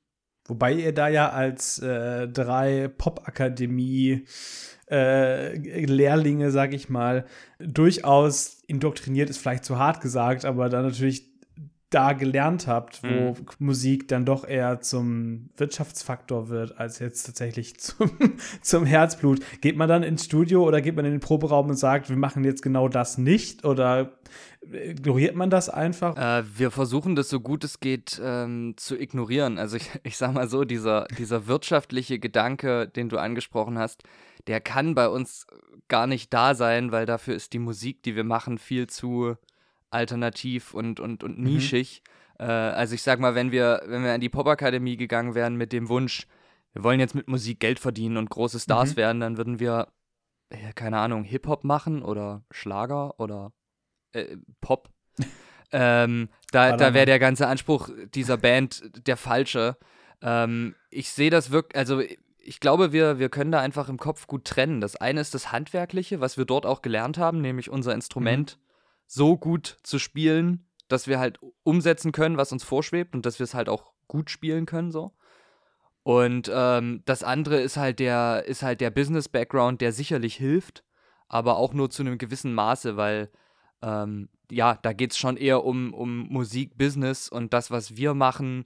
Wobei 0.51 0.73
ihr 0.73 0.91
da 0.91 1.07
ja 1.07 1.29
als 1.29 1.79
äh, 1.79 2.27
drei 2.27 2.89
Popakademie 2.89 4.25
äh, 4.91 5.55
Lehrlinge, 5.85 6.51
sag 6.51 6.73
ich 6.73 6.89
mal, 6.89 7.23
durchaus 7.57 8.61
indoktriniert 8.67 9.29
ist 9.29 9.37
vielleicht 9.37 9.63
zu 9.63 9.79
hart 9.79 10.01
gesagt, 10.01 10.43
aber 10.43 10.67
dann 10.67 10.83
natürlich 10.83 11.30
da 11.91 12.13
gelernt 12.13 12.67
habt, 12.67 13.03
wo 13.03 13.31
mhm. 13.31 13.35
Musik 13.59 14.07
dann 14.07 14.25
doch 14.25 14.47
eher 14.47 14.79
zum 14.79 15.49
Wirtschaftsfaktor 15.57 16.47
wird, 16.49 16.79
als 16.79 16.99
jetzt 16.99 17.23
tatsächlich 17.23 17.79
zum, 17.79 18.09
zum 18.61 18.85
Herzblut. 18.85 19.41
Geht 19.61 19.77
man 19.77 19.87
dann 19.87 20.01
ins 20.01 20.25
Studio 20.25 20.65
oder 20.65 20.81
geht 20.81 20.95
man 20.95 21.05
in 21.05 21.11
den 21.11 21.19
Proberaum 21.19 21.69
und 21.69 21.75
sagt, 21.75 22.09
wir 22.09 22.15
machen 22.15 22.43
jetzt 22.43 22.63
genau 22.63 22.87
das 22.87 23.17
nicht? 23.17 23.65
Oder 23.65 24.13
ignoriert 24.71 25.35
man 25.35 25.49
das 25.49 25.69
einfach? 25.69 26.15
Äh, 26.17 26.43
wir 26.57 26.71
versuchen 26.71 27.15
das 27.15 27.29
so 27.29 27.41
gut 27.41 27.63
es 27.65 27.81
geht 27.81 28.21
ähm, 28.23 28.73
zu 28.77 28.97
ignorieren. 28.97 29.57
Also 29.57 29.75
ich, 29.75 29.89
ich 30.03 30.17
sag 30.17 30.33
mal 30.33 30.47
so, 30.47 30.63
dieser, 30.63 31.07
dieser 31.17 31.47
wirtschaftliche 31.47 32.19
Gedanke, 32.19 32.87
den 32.87 33.09
du 33.09 33.17
angesprochen 33.17 33.77
hast, 33.77 34.03
der 34.47 34.61
kann 34.61 34.95
bei 34.95 35.09
uns 35.09 35.45
gar 35.89 36.07
nicht 36.07 36.33
da 36.33 36.55
sein, 36.55 36.93
weil 36.93 37.05
dafür 37.05 37.35
ist 37.35 37.51
die 37.51 37.59
Musik, 37.59 38.01
die 38.03 38.15
wir 38.15 38.23
machen, 38.23 38.57
viel 38.57 38.87
zu 38.87 39.35
alternativ 39.91 40.73
und, 40.73 40.99
und, 40.99 41.23
und 41.23 41.37
mhm. 41.37 41.43
nischig. 41.43 42.01
Mhm. 42.39 42.45
Äh, 42.45 42.51
also 42.51 42.95
ich 42.95 43.03
sag 43.03 43.19
mal, 43.19 43.35
wenn 43.35 43.51
wir, 43.51 43.83
wenn 43.85 44.03
wir 44.03 44.13
an 44.13 44.21
die 44.21 44.29
Popakademie 44.29 44.97
gegangen 44.97 45.35
wären 45.35 45.55
mit 45.55 45.71
dem 45.71 45.89
Wunsch, 45.89 46.27
wir 46.73 46.83
wollen 46.83 46.99
jetzt 46.99 47.15
mit 47.15 47.27
Musik 47.27 47.59
Geld 47.59 47.79
verdienen 47.79 48.17
und 48.17 48.29
große 48.29 48.59
Stars 48.59 48.91
mhm. 48.91 48.97
werden, 48.97 49.19
dann 49.19 49.37
würden 49.37 49.59
wir, 49.59 49.89
äh, 50.49 50.73
keine 50.73 50.97
Ahnung, 50.97 51.23
Hip-Hop 51.23 51.63
machen 51.63 52.01
oder 52.01 52.43
Schlager 52.49 53.19
oder 53.19 53.51
äh, 54.13 54.37
Pop. 54.61 54.89
ähm, 55.71 56.29
da 56.51 56.75
da 56.77 56.93
wäre 56.93 57.05
der 57.05 57.19
ganze 57.19 57.47
Anspruch 57.47 57.89
dieser 58.15 58.37
Band 58.37 59.07
der 59.07 59.17
falsche. 59.17 59.77
Ähm, 60.21 60.75
ich 60.89 61.09
sehe 61.09 61.29
das 61.29 61.51
wirklich, 61.51 61.77
also 61.77 62.01
ich 62.43 62.59
glaube, 62.59 62.91
wir, 62.91 63.19
wir 63.19 63.29
können 63.29 63.51
da 63.51 63.59
einfach 63.59 63.87
im 63.89 63.97
Kopf 63.97 64.25
gut 64.25 64.45
trennen. 64.45 64.81
Das 64.81 64.95
eine 64.95 65.21
ist 65.21 65.35
das 65.35 65.51
Handwerkliche, 65.51 66.21
was 66.21 66.37
wir 66.37 66.45
dort 66.45 66.65
auch 66.65 66.81
gelernt 66.81 67.17
haben, 67.17 67.41
nämlich 67.41 67.69
unser 67.69 67.93
Instrument 67.93 68.57
mhm 68.57 68.70
so 69.13 69.35
gut 69.35 69.77
zu 69.83 69.99
spielen, 69.99 70.65
dass 70.87 71.05
wir 71.05 71.19
halt 71.19 71.37
umsetzen 71.63 72.13
können, 72.13 72.37
was 72.37 72.53
uns 72.53 72.63
vorschwebt 72.63 73.13
und 73.13 73.25
dass 73.25 73.39
wir 73.39 73.43
es 73.43 73.53
halt 73.53 73.67
auch 73.67 73.91
gut 74.07 74.29
spielen 74.29 74.65
können 74.65 74.89
so. 74.89 75.11
Und 76.03 76.49
ähm, 76.53 77.03
das 77.03 77.21
andere 77.21 77.59
ist 77.59 77.75
halt 77.75 77.99
der, 77.99 78.45
ist 78.47 78.63
halt 78.63 78.79
der 78.79 78.89
Business-Background, 78.89 79.81
der 79.81 79.91
sicherlich 79.91 80.35
hilft, 80.35 80.85
aber 81.27 81.57
auch 81.57 81.73
nur 81.73 81.89
zu 81.89 82.03
einem 82.03 82.17
gewissen 82.17 82.53
Maße, 82.53 82.95
weil 82.95 83.29
ähm, 83.81 84.29
ja, 84.49 84.79
da 84.81 84.93
geht 84.93 85.11
es 85.11 85.17
schon 85.17 85.35
eher 85.35 85.65
um, 85.65 85.93
um 85.93 86.29
Musik-Business 86.29 87.27
und 87.27 87.51
das, 87.51 87.69
was 87.69 87.97
wir 87.97 88.13
machen, 88.13 88.65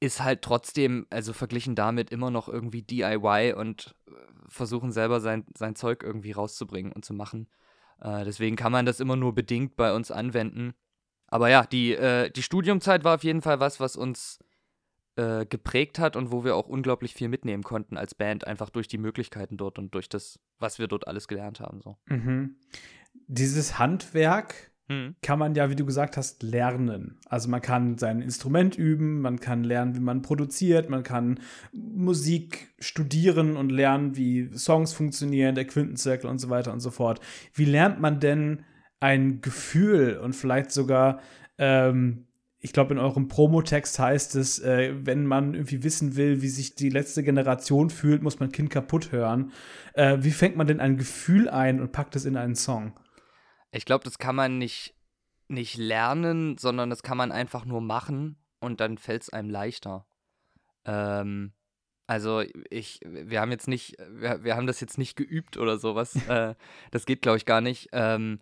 ist 0.00 0.22
halt 0.22 0.40
trotzdem, 0.40 1.06
also 1.10 1.34
verglichen 1.34 1.74
damit 1.74 2.10
immer 2.10 2.30
noch 2.30 2.48
irgendwie 2.48 2.82
DIY 2.82 3.52
und 3.52 3.94
äh, 4.08 4.12
versuchen 4.48 4.90
selber 4.90 5.20
sein, 5.20 5.44
sein 5.54 5.76
Zeug 5.76 6.02
irgendwie 6.02 6.32
rauszubringen 6.32 6.92
und 6.92 7.04
zu 7.04 7.12
machen. 7.12 7.46
Äh, 8.00 8.24
deswegen 8.24 8.56
kann 8.56 8.72
man 8.72 8.86
das 8.86 9.00
immer 9.00 9.16
nur 9.16 9.34
bedingt 9.34 9.76
bei 9.76 9.92
uns 9.92 10.10
anwenden. 10.10 10.74
Aber 11.26 11.48
ja, 11.48 11.64
die, 11.64 11.92
äh, 11.94 12.30
die 12.30 12.42
Studiumzeit 12.42 13.04
war 13.04 13.14
auf 13.14 13.24
jeden 13.24 13.42
Fall 13.42 13.60
was, 13.60 13.78
was 13.78 13.96
uns 13.96 14.38
äh, 15.16 15.46
geprägt 15.46 15.98
hat 15.98 16.16
und 16.16 16.32
wo 16.32 16.44
wir 16.44 16.56
auch 16.56 16.68
unglaublich 16.68 17.14
viel 17.14 17.28
mitnehmen 17.28 17.62
konnten 17.62 17.96
als 17.96 18.14
Band, 18.14 18.46
einfach 18.46 18.70
durch 18.70 18.88
die 18.88 18.98
Möglichkeiten 18.98 19.56
dort 19.56 19.78
und 19.78 19.94
durch 19.94 20.08
das, 20.08 20.40
was 20.58 20.78
wir 20.78 20.88
dort 20.88 21.06
alles 21.06 21.28
gelernt 21.28 21.60
haben. 21.60 21.80
So. 21.82 21.96
Mhm. 22.06 22.56
Dieses 23.26 23.78
Handwerk, 23.78 24.69
hm. 24.90 25.14
kann 25.22 25.38
man 25.38 25.54
ja, 25.54 25.70
wie 25.70 25.76
du 25.76 25.86
gesagt 25.86 26.16
hast, 26.16 26.42
lernen. 26.42 27.16
Also 27.28 27.48
man 27.48 27.62
kann 27.62 27.96
sein 27.96 28.20
Instrument 28.20 28.76
üben, 28.76 29.20
man 29.20 29.38
kann 29.38 29.62
lernen, 29.62 29.94
wie 29.94 30.00
man 30.00 30.20
produziert, 30.20 30.90
man 30.90 31.04
kann 31.04 31.38
Musik 31.72 32.74
studieren 32.80 33.56
und 33.56 33.70
lernen, 33.70 34.16
wie 34.16 34.50
Songs 34.52 34.92
funktionieren, 34.92 35.54
der 35.54 35.66
Quintenzirkel 35.66 36.28
und 36.28 36.38
so 36.38 36.50
weiter 36.50 36.72
und 36.72 36.80
so 36.80 36.90
fort. 36.90 37.20
Wie 37.54 37.66
lernt 37.66 38.00
man 38.00 38.18
denn 38.18 38.64
ein 38.98 39.40
Gefühl 39.40 40.18
und 40.18 40.34
vielleicht 40.34 40.72
sogar 40.72 41.20
ähm, 41.56 42.26
ich 42.62 42.72
glaube, 42.74 42.92
in 42.92 43.00
eurem 43.00 43.28
Promotext 43.28 43.98
heißt 43.98 44.34
es, 44.36 44.58
äh, 44.58 44.92
wenn 45.06 45.24
man 45.24 45.54
irgendwie 45.54 45.82
wissen 45.82 46.16
will, 46.16 46.42
wie 46.42 46.48
sich 46.48 46.74
die 46.74 46.90
letzte 46.90 47.22
Generation 47.22 47.88
fühlt, 47.88 48.22
muss 48.22 48.38
man 48.38 48.52
Kind 48.52 48.68
kaputt 48.68 49.12
hören. 49.12 49.52
Äh, 49.94 50.18
wie 50.20 50.30
fängt 50.30 50.56
man 50.56 50.66
denn 50.66 50.80
ein 50.80 50.98
Gefühl 50.98 51.48
ein 51.48 51.80
und 51.80 51.92
packt 51.92 52.16
es 52.16 52.26
in 52.26 52.36
einen 52.36 52.56
Song? 52.56 52.92
Ich 53.72 53.84
glaube, 53.84 54.04
das 54.04 54.18
kann 54.18 54.36
man 54.36 54.58
nicht 54.58 54.94
nicht 55.50 55.76
lernen, 55.76 56.56
sondern 56.58 56.90
das 56.90 57.02
kann 57.02 57.18
man 57.18 57.32
einfach 57.32 57.64
nur 57.64 57.80
machen 57.80 58.36
und 58.60 58.80
dann 58.80 58.98
fällt 58.98 59.22
es 59.22 59.30
einem 59.30 59.50
leichter. 59.50 60.06
Ähm, 60.84 61.52
also 62.06 62.42
ich, 62.70 63.00
wir 63.04 63.40
haben 63.40 63.50
jetzt 63.50 63.68
nicht, 63.68 63.96
wir, 64.10 64.44
wir 64.44 64.56
haben 64.56 64.66
das 64.66 64.80
jetzt 64.80 64.96
nicht 64.96 65.16
geübt 65.16 65.56
oder 65.56 65.78
sowas. 65.78 66.14
äh, 66.28 66.54
das 66.90 67.04
geht, 67.04 67.22
glaube 67.22 67.38
ich, 67.38 67.44
gar 67.44 67.60
nicht. 67.60 67.88
Ähm, 67.92 68.40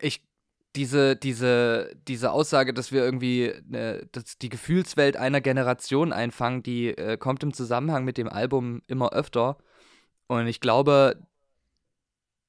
ich, 0.00 0.26
diese, 0.74 1.16
diese, 1.16 1.94
diese 2.06 2.32
Aussage, 2.32 2.74
dass 2.74 2.92
wir 2.92 3.02
irgendwie 3.02 3.54
ne, 3.66 4.06
dass 4.12 4.36
die 4.38 4.50
Gefühlswelt 4.50 5.16
einer 5.16 5.40
Generation 5.40 6.12
einfangen, 6.12 6.62
die 6.62 6.88
äh, 6.88 7.16
kommt 7.16 7.42
im 7.42 7.54
Zusammenhang 7.54 8.04
mit 8.04 8.18
dem 8.18 8.28
Album 8.28 8.82
immer 8.86 9.12
öfter. 9.12 9.56
Und 10.26 10.48
ich 10.48 10.60
glaube, 10.60 11.26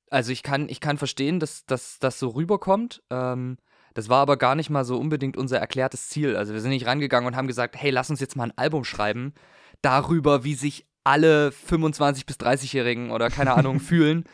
also 0.10 0.32
ich 0.32 0.44
kann, 0.44 0.70
ich 0.70 0.80
kann 0.80 0.98
verstehen, 0.98 1.40
dass 1.40 1.66
das 1.66 2.20
so 2.20 2.30
rüberkommt. 2.30 3.04
Ähm, 3.10 3.58
das 3.94 4.10
war 4.10 4.22
aber 4.22 4.38
gar 4.38 4.54
nicht 4.54 4.70
mal 4.70 4.86
so 4.86 4.98
unbedingt 4.98 5.38
unser 5.38 5.58
erklärtes 5.58 6.10
Ziel. 6.10 6.36
Also 6.36 6.54
wir 6.54 6.62
sind 6.62 6.70
nicht 6.70 6.86
rangegangen 6.86 7.28
und 7.28 7.36
haben 7.36 7.48
gesagt, 7.48 7.76
hey, 7.76 7.90
lass 7.90 8.10
uns 8.10 8.20
jetzt 8.20 8.36
mal 8.36 8.44
ein 8.44 8.58
Album 8.58 8.84
schreiben 8.84 9.34
darüber, 9.82 10.44
wie 10.44 10.54
sich 10.54 10.86
alle 11.04 11.52
25 11.52 12.26
bis 12.26 12.38
30-Jährigen 12.38 13.10
oder 13.10 13.30
keine 13.30 13.54
Ahnung 13.56 13.80
fühlen, 13.80 14.26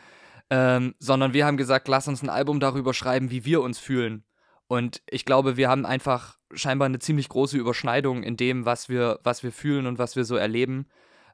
ähm, 0.50 0.94
sondern 0.98 1.32
wir 1.32 1.46
haben 1.46 1.56
gesagt, 1.56 1.88
lass 1.88 2.08
uns 2.08 2.22
ein 2.22 2.28
Album 2.28 2.60
darüber 2.60 2.92
schreiben, 2.92 3.30
wie 3.30 3.44
wir 3.44 3.62
uns 3.62 3.78
fühlen. 3.78 4.24
Und 4.66 5.02
ich 5.08 5.24
glaube, 5.24 5.56
wir 5.56 5.68
haben 5.68 5.86
einfach 5.86 6.36
scheinbar 6.52 6.86
eine 6.86 6.98
ziemlich 6.98 7.28
große 7.28 7.56
Überschneidung 7.56 8.22
in 8.22 8.36
dem, 8.36 8.66
was 8.66 8.88
wir, 8.88 9.18
was 9.22 9.42
wir 9.42 9.52
fühlen 9.52 9.86
und 9.86 9.98
was 9.98 10.14
wir 10.14 10.24
so 10.24 10.36
erleben 10.36 10.88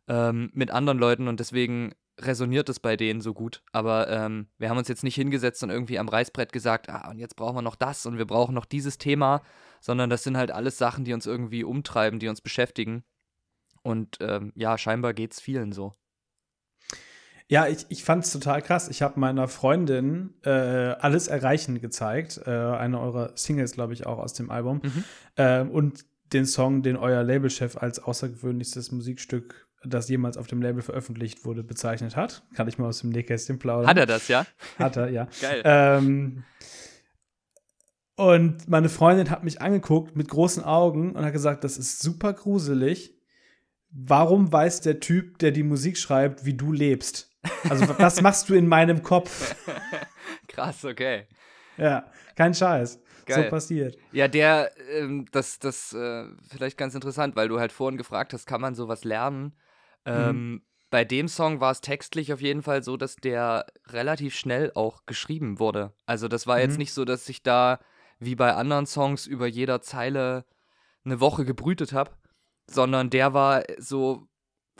ähm, 0.08 0.50
mit 0.52 0.70
anderen 0.70 0.98
Leuten 0.98 1.26
und 1.26 1.40
deswegen 1.40 1.94
resoniert 2.22 2.68
es 2.68 2.80
bei 2.80 2.96
denen 2.96 3.20
so 3.20 3.34
gut. 3.34 3.62
Aber 3.72 4.08
ähm, 4.08 4.46
wir 4.58 4.70
haben 4.70 4.78
uns 4.78 4.88
jetzt 4.88 5.04
nicht 5.04 5.14
hingesetzt 5.14 5.62
und 5.62 5.70
irgendwie 5.70 5.98
am 5.98 6.08
Reißbrett 6.08 6.52
gesagt, 6.52 6.88
ah, 6.88 7.10
und 7.10 7.18
jetzt 7.18 7.36
brauchen 7.36 7.56
wir 7.56 7.62
noch 7.62 7.76
das 7.76 8.06
und 8.06 8.18
wir 8.18 8.26
brauchen 8.26 8.54
noch 8.54 8.66
dieses 8.66 8.98
Thema, 8.98 9.42
sondern 9.80 10.10
das 10.10 10.22
sind 10.22 10.36
halt 10.36 10.50
alles 10.50 10.78
Sachen, 10.78 11.04
die 11.04 11.12
uns 11.12 11.26
irgendwie 11.26 11.64
umtreiben, 11.64 12.18
die 12.18 12.28
uns 12.28 12.40
beschäftigen. 12.40 13.04
Und 13.82 14.18
ähm, 14.20 14.52
ja, 14.54 14.76
scheinbar 14.78 15.14
geht 15.14 15.32
es 15.32 15.40
vielen 15.40 15.72
so. 15.72 15.94
Ja, 17.48 17.66
ich, 17.66 17.84
ich 17.88 18.04
fand 18.04 18.24
es 18.24 18.32
total 18.32 18.62
krass. 18.62 18.88
Ich 18.88 19.02
habe 19.02 19.18
meiner 19.18 19.48
Freundin 19.48 20.34
äh, 20.44 20.50
Alles 20.50 21.26
Erreichen 21.26 21.80
gezeigt. 21.80 22.40
Äh, 22.46 22.50
eine 22.50 23.00
eurer 23.00 23.32
Singles, 23.34 23.72
glaube 23.72 23.92
ich, 23.92 24.06
auch 24.06 24.18
aus 24.18 24.34
dem 24.34 24.50
Album. 24.50 24.80
Mhm. 24.84 25.04
Äh, 25.34 25.62
und 25.62 26.04
den 26.32 26.46
Song, 26.46 26.82
den 26.82 26.96
euer 26.96 27.24
Labelchef 27.24 27.76
als 27.76 27.98
außergewöhnlichstes 27.98 28.92
Musikstück, 28.92 29.68
das 29.82 30.08
jemals 30.08 30.36
auf 30.36 30.46
dem 30.46 30.60
Label 30.60 30.82
veröffentlicht 30.82 31.44
wurde, 31.44 31.62
bezeichnet 31.62 32.16
hat. 32.16 32.42
Kann 32.54 32.68
ich 32.68 32.78
mal 32.78 32.88
aus 32.88 33.00
dem 33.00 33.10
Nähkästchen 33.10 33.58
plaudern. 33.58 33.88
Hat 33.88 33.96
er 33.96 34.06
das, 34.06 34.28
ja? 34.28 34.46
Hat 34.78 34.96
er, 34.96 35.08
ja. 35.10 35.28
Geil. 35.40 35.62
Ähm, 35.64 36.44
und 38.16 38.68
meine 38.68 38.90
Freundin 38.90 39.30
hat 39.30 39.44
mich 39.44 39.62
angeguckt 39.62 40.16
mit 40.16 40.28
großen 40.28 40.62
Augen 40.62 41.12
und 41.12 41.24
hat 41.24 41.32
gesagt, 41.32 41.64
das 41.64 41.78
ist 41.78 42.00
super 42.00 42.32
gruselig 42.34 43.14
warum 43.90 44.52
weiß 44.52 44.80
der 44.82 45.00
Typ, 45.00 45.38
der 45.38 45.50
die 45.50 45.62
Musik 45.62 45.98
schreibt, 45.98 46.44
wie 46.44 46.54
du 46.54 46.72
lebst? 46.72 47.30
Also, 47.68 47.86
was 47.98 48.20
machst 48.20 48.48
du 48.48 48.54
in 48.54 48.66
meinem 48.66 49.02
Kopf? 49.02 49.54
Krass, 50.48 50.84
okay. 50.84 51.26
Ja, 51.76 52.10
kein 52.36 52.54
Scheiß. 52.54 53.00
Geil. 53.30 53.44
So 53.44 53.50
passiert. 53.50 53.98
Ja, 54.12 54.28
der, 54.28 54.72
ähm, 54.90 55.26
das, 55.32 55.58
das, 55.58 55.92
äh, 55.92 56.26
vielleicht 56.48 56.76
ganz 56.76 56.94
interessant, 56.94 57.36
weil 57.36 57.48
du 57.48 57.58
halt 57.58 57.72
vorhin 57.72 57.98
gefragt 57.98 58.32
hast, 58.32 58.46
kann 58.46 58.60
man 58.60 58.74
sowas 58.74 59.04
lernen? 59.04 59.54
Ähm, 60.04 60.52
mhm. 60.52 60.62
Bei 60.90 61.04
dem 61.04 61.28
Song 61.28 61.60
war 61.60 61.70
es 61.70 61.80
textlich 61.80 62.32
auf 62.32 62.40
jeden 62.40 62.62
Fall 62.62 62.82
so, 62.82 62.96
dass 62.96 63.16
der 63.16 63.66
relativ 63.86 64.34
schnell 64.34 64.72
auch 64.74 65.06
geschrieben 65.06 65.58
wurde. 65.58 65.92
Also, 66.06 66.26
das 66.26 66.46
war 66.46 66.56
mhm. 66.56 66.62
jetzt 66.62 66.78
nicht 66.78 66.92
so, 66.92 67.04
dass 67.04 67.28
ich 67.28 67.42
da 67.42 67.78
wie 68.18 68.34
bei 68.34 68.54
anderen 68.54 68.86
Songs 68.86 69.26
über 69.26 69.46
jeder 69.46 69.80
Zeile 69.80 70.44
eine 71.04 71.20
Woche 71.20 71.44
gebrütet 71.44 71.92
habe, 71.92 72.10
sondern 72.66 73.10
der 73.10 73.32
war 73.34 73.64
so 73.78 74.28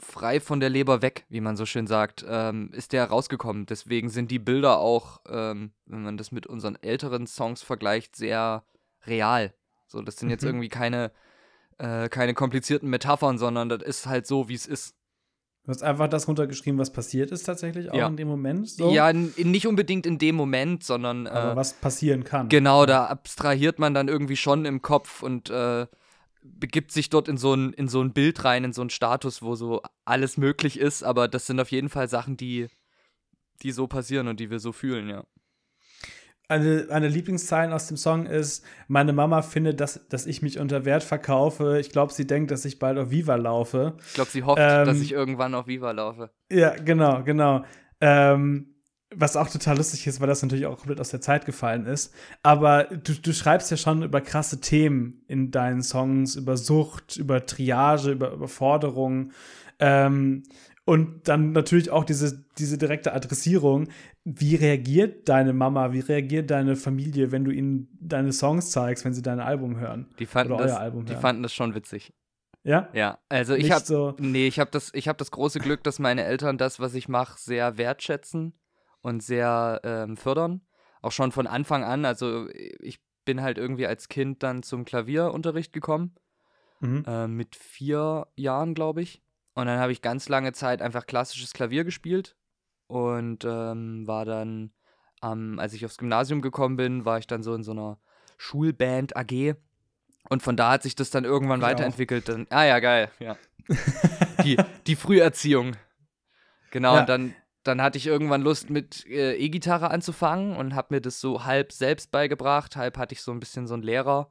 frei 0.01 0.39
von 0.39 0.59
der 0.59 0.69
Leber 0.69 1.01
weg, 1.01 1.25
wie 1.29 1.41
man 1.41 1.55
so 1.55 1.65
schön 1.65 1.87
sagt, 1.87 2.25
ähm, 2.27 2.71
ist 2.73 2.93
der 2.93 3.05
rausgekommen. 3.05 3.65
Deswegen 3.65 4.09
sind 4.09 4.31
die 4.31 4.39
Bilder 4.39 4.79
auch, 4.79 5.21
ähm, 5.29 5.71
wenn 5.85 6.03
man 6.03 6.17
das 6.17 6.31
mit 6.31 6.47
unseren 6.47 6.75
älteren 6.81 7.27
Songs 7.27 7.61
vergleicht, 7.61 8.15
sehr 8.15 8.63
real. 9.05 9.53
So, 9.87 10.01
das 10.01 10.17
sind 10.17 10.27
mhm. 10.27 10.31
jetzt 10.31 10.43
irgendwie 10.43 10.69
keine, 10.69 11.11
äh, 11.77 12.09
keine 12.09 12.33
komplizierten 12.33 12.89
Metaphern, 12.89 13.37
sondern 13.37 13.69
das 13.69 13.81
ist 13.81 14.07
halt 14.07 14.27
so, 14.27 14.49
wie 14.49 14.55
es 14.55 14.65
ist. 14.65 14.95
Du 15.63 15.69
hast 15.69 15.83
einfach 15.83 16.07
das 16.07 16.27
runtergeschrieben, 16.27 16.79
was 16.79 16.91
passiert 16.91 17.31
ist 17.31 17.43
tatsächlich 17.43 17.91
auch 17.91 17.95
ja. 17.95 18.07
in 18.07 18.17
dem 18.17 18.27
Moment. 18.27 18.67
So. 18.67 18.91
Ja, 18.91 19.13
nicht 19.13 19.67
unbedingt 19.67 20.07
in 20.07 20.17
dem 20.17 20.35
Moment, 20.35 20.83
sondern. 20.83 21.27
Aber 21.27 21.51
äh, 21.51 21.55
was 21.55 21.73
passieren 21.73 22.23
kann. 22.23 22.49
Genau, 22.49 22.87
da 22.87 23.05
abstrahiert 23.05 23.77
man 23.77 23.93
dann 23.93 24.07
irgendwie 24.07 24.37
schon 24.37 24.65
im 24.65 24.81
Kopf 24.81 25.21
und 25.21 25.51
äh, 25.51 25.85
begibt 26.43 26.91
sich 26.91 27.09
dort 27.09 27.27
in 27.27 27.37
so, 27.37 27.53
ein, 27.53 27.73
in 27.73 27.87
so 27.87 28.01
ein 28.01 28.13
Bild 28.13 28.43
rein, 28.43 28.63
in 28.63 28.73
so 28.73 28.81
einen 28.81 28.89
Status, 28.89 29.41
wo 29.41 29.55
so 29.55 29.81
alles 30.05 30.37
möglich 30.37 30.79
ist, 30.79 31.03
aber 31.03 31.27
das 31.27 31.45
sind 31.45 31.59
auf 31.59 31.71
jeden 31.71 31.89
Fall 31.89 32.07
Sachen, 32.07 32.37
die, 32.37 32.67
die 33.61 33.71
so 33.71 33.87
passieren 33.87 34.27
und 34.27 34.39
die 34.39 34.49
wir 34.49 34.59
so 34.59 34.71
fühlen, 34.71 35.09
ja. 35.09 35.23
Eine, 36.47 36.87
eine 36.89 37.07
Lieblingszeilen 37.07 37.71
aus 37.71 37.87
dem 37.87 37.95
Song 37.95 38.25
ist, 38.25 38.65
meine 38.89 39.13
Mama 39.13 39.41
findet, 39.41 39.79
dass, 39.79 40.05
dass 40.09 40.25
ich 40.25 40.41
mich 40.41 40.59
unter 40.59 40.83
Wert 40.83 41.01
verkaufe. 41.01 41.79
Ich 41.79 41.91
glaube, 41.91 42.11
sie 42.11 42.27
denkt, 42.27 42.51
dass 42.51 42.65
ich 42.65 42.77
bald 42.77 42.97
auf 42.97 43.09
Viva 43.09 43.35
laufe. 43.35 43.95
Ich 44.05 44.15
glaube, 44.15 44.31
sie 44.31 44.43
hofft, 44.43 44.59
ähm, 44.61 44.85
dass 44.85 44.99
ich 44.99 45.13
irgendwann 45.13 45.55
auf 45.55 45.67
Viva 45.67 45.91
laufe. 45.91 46.29
Ja, 46.51 46.75
genau, 46.75 47.23
genau. 47.23 47.63
Ähm, 48.01 48.70
was 49.13 49.35
auch 49.35 49.49
total 49.49 49.77
lustig 49.77 50.07
ist, 50.07 50.21
weil 50.21 50.27
das 50.27 50.41
natürlich 50.41 50.65
auch 50.65 50.77
komplett 50.77 50.99
aus 50.99 51.09
der 51.09 51.21
Zeit 51.21 51.45
gefallen 51.45 51.85
ist. 51.85 52.13
Aber 52.43 52.85
du, 52.85 53.13
du 53.13 53.33
schreibst 53.33 53.69
ja 53.69 53.77
schon 53.77 54.03
über 54.03 54.21
krasse 54.21 54.61
Themen 54.61 55.21
in 55.27 55.51
deinen 55.51 55.83
Songs, 55.83 56.35
über 56.35 56.57
Sucht, 56.57 57.17
über 57.17 57.45
Triage, 57.45 58.11
über 58.11 58.31
Überforderung. 58.31 59.31
Ähm, 59.79 60.43
und 60.85 61.27
dann 61.27 61.51
natürlich 61.51 61.91
auch 61.91 62.05
diese, 62.05 62.43
diese 62.57 62.77
direkte 62.77 63.13
Adressierung. 63.13 63.87
Wie 64.23 64.55
reagiert 64.55 65.27
deine 65.29 65.53
Mama, 65.53 65.93
wie 65.93 65.99
reagiert 65.99 66.49
deine 66.49 66.75
Familie, 66.75 67.31
wenn 67.31 67.43
du 67.43 67.51
ihnen 67.51 67.87
deine 67.99 68.33
Songs 68.33 68.71
zeigst, 68.71 69.05
wenn 69.05 69.13
sie 69.13 69.21
dein 69.21 69.39
Album 69.39 69.77
hören? 69.77 70.07
Die 70.19 70.25
fanden, 70.25 70.57
das, 70.57 70.79
die 71.05 71.15
fanden 71.15 71.43
das 71.43 71.53
schon 71.53 71.75
witzig. 71.75 72.13
Ja? 72.63 72.89
Ja, 72.93 73.19
also 73.29 73.55
ich 73.55 73.71
habe 73.71 73.83
so 73.83 74.15
nee, 74.19 74.47
ich 74.47 74.59
habe 74.59 74.69
das 74.69 74.91
ich 74.93 75.07
habe 75.07 75.17
das 75.17 75.31
große 75.31 75.59
Glück, 75.59 75.83
dass 75.83 75.97
meine 75.97 76.23
Eltern 76.23 76.59
das, 76.59 76.79
was 76.79 76.93
ich 76.93 77.09
mache, 77.09 77.39
sehr 77.39 77.77
wertschätzen 77.77 78.53
und 79.01 79.21
sehr 79.23 79.81
ähm, 79.83 80.17
fördern. 80.17 80.61
Auch 81.01 81.11
schon 81.11 81.31
von 81.31 81.47
Anfang 81.47 81.83
an. 81.83 82.05
Also 82.05 82.47
ich 82.49 82.99
bin 83.25 83.41
halt 83.41 83.57
irgendwie 83.57 83.87
als 83.87 84.07
Kind 84.07 84.43
dann 84.43 84.63
zum 84.63 84.85
Klavierunterricht 84.85 85.73
gekommen. 85.73 86.15
Mhm. 86.79 87.03
Äh, 87.07 87.27
mit 87.27 87.55
vier 87.55 88.27
Jahren, 88.35 88.73
glaube 88.73 89.01
ich. 89.01 89.21
Und 89.53 89.67
dann 89.67 89.79
habe 89.79 89.91
ich 89.91 90.01
ganz 90.01 90.29
lange 90.29 90.53
Zeit 90.53 90.81
einfach 90.81 91.05
klassisches 91.05 91.53
Klavier 91.53 91.83
gespielt. 91.83 92.35
Und 92.87 93.45
ähm, 93.45 94.05
war 94.07 94.25
dann, 94.25 94.73
ähm, 95.23 95.59
als 95.59 95.73
ich 95.73 95.85
aufs 95.85 95.97
Gymnasium 95.97 96.41
gekommen 96.41 96.75
bin, 96.75 97.05
war 97.05 97.19
ich 97.19 97.27
dann 97.27 97.43
so 97.43 97.53
in 97.53 97.63
so 97.63 97.71
einer 97.71 97.99
Schulband 98.37 99.15
AG. 99.15 99.55
Und 100.29 100.43
von 100.43 100.55
da 100.55 100.71
hat 100.71 100.83
sich 100.83 100.95
das 100.95 101.09
dann 101.09 101.23
irgendwann 101.23 101.61
ich 101.61 101.65
weiterentwickelt. 101.65 102.27
Dann, 102.29 102.47
ah 102.49 102.63
ja, 102.63 102.79
geil, 102.79 103.11
ja. 103.19 103.37
die, 104.43 104.57
die 104.87 104.95
Früherziehung. 104.95 105.75
Genau, 106.71 106.95
ja. 106.95 107.01
und 107.01 107.09
dann, 107.09 107.35
dann 107.63 107.81
hatte 107.81 107.97
ich 107.97 108.07
irgendwann 108.07 108.41
Lust 108.41 108.69
mit 108.69 109.05
äh, 109.07 109.35
E-Gitarre 109.35 109.91
anzufangen 109.91 110.55
und 110.55 110.75
habe 110.75 110.95
mir 110.95 111.01
das 111.01 111.21
so 111.21 111.45
halb 111.45 111.71
selbst 111.71 112.11
beigebracht, 112.11 112.75
halb 112.75 112.97
hatte 112.97 113.13
ich 113.13 113.21
so 113.21 113.31
ein 113.31 113.39
bisschen 113.39 113.67
so 113.67 113.75
einen 113.75 113.83
Lehrer. 113.83 114.29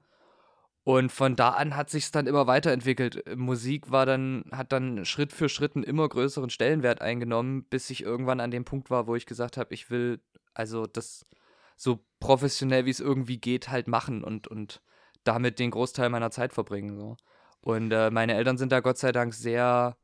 Und 0.82 1.12
von 1.12 1.36
da 1.36 1.50
an 1.50 1.76
hat 1.76 1.90
sich 1.90 2.04
es 2.04 2.10
dann 2.10 2.26
immer 2.26 2.46
weiterentwickelt. 2.46 3.36
Musik 3.36 3.90
war 3.90 4.06
dann, 4.06 4.44
hat 4.50 4.72
dann 4.72 5.04
Schritt 5.04 5.32
für 5.32 5.48
Schritt 5.48 5.76
einen 5.76 5.84
immer 5.84 6.08
größeren 6.08 6.50
Stellenwert 6.50 7.02
eingenommen, 7.02 7.64
bis 7.64 7.90
ich 7.90 8.02
irgendwann 8.02 8.40
an 8.40 8.50
dem 8.50 8.64
Punkt 8.64 8.90
war, 8.90 9.06
wo 9.06 9.14
ich 9.14 9.26
gesagt 9.26 9.56
habe, 9.56 9.74
ich 9.74 9.90
will 9.90 10.20
also 10.54 10.86
das 10.86 11.26
so 11.76 12.00
professionell 12.18 12.86
wie 12.86 12.90
es 12.90 13.00
irgendwie 13.00 13.38
geht 13.38 13.68
halt 13.68 13.88
machen 13.88 14.24
und, 14.24 14.48
und 14.48 14.82
damit 15.24 15.58
den 15.58 15.70
Großteil 15.70 16.08
meiner 16.08 16.30
Zeit 16.30 16.52
verbringen. 16.52 16.96
So. 16.96 17.16
Und 17.60 17.92
äh, 17.92 18.10
meine 18.10 18.34
Eltern 18.34 18.58
sind 18.58 18.72
da 18.72 18.80
Gott 18.80 18.98
sei 18.98 19.12
Dank 19.12 19.34
sehr 19.34 19.96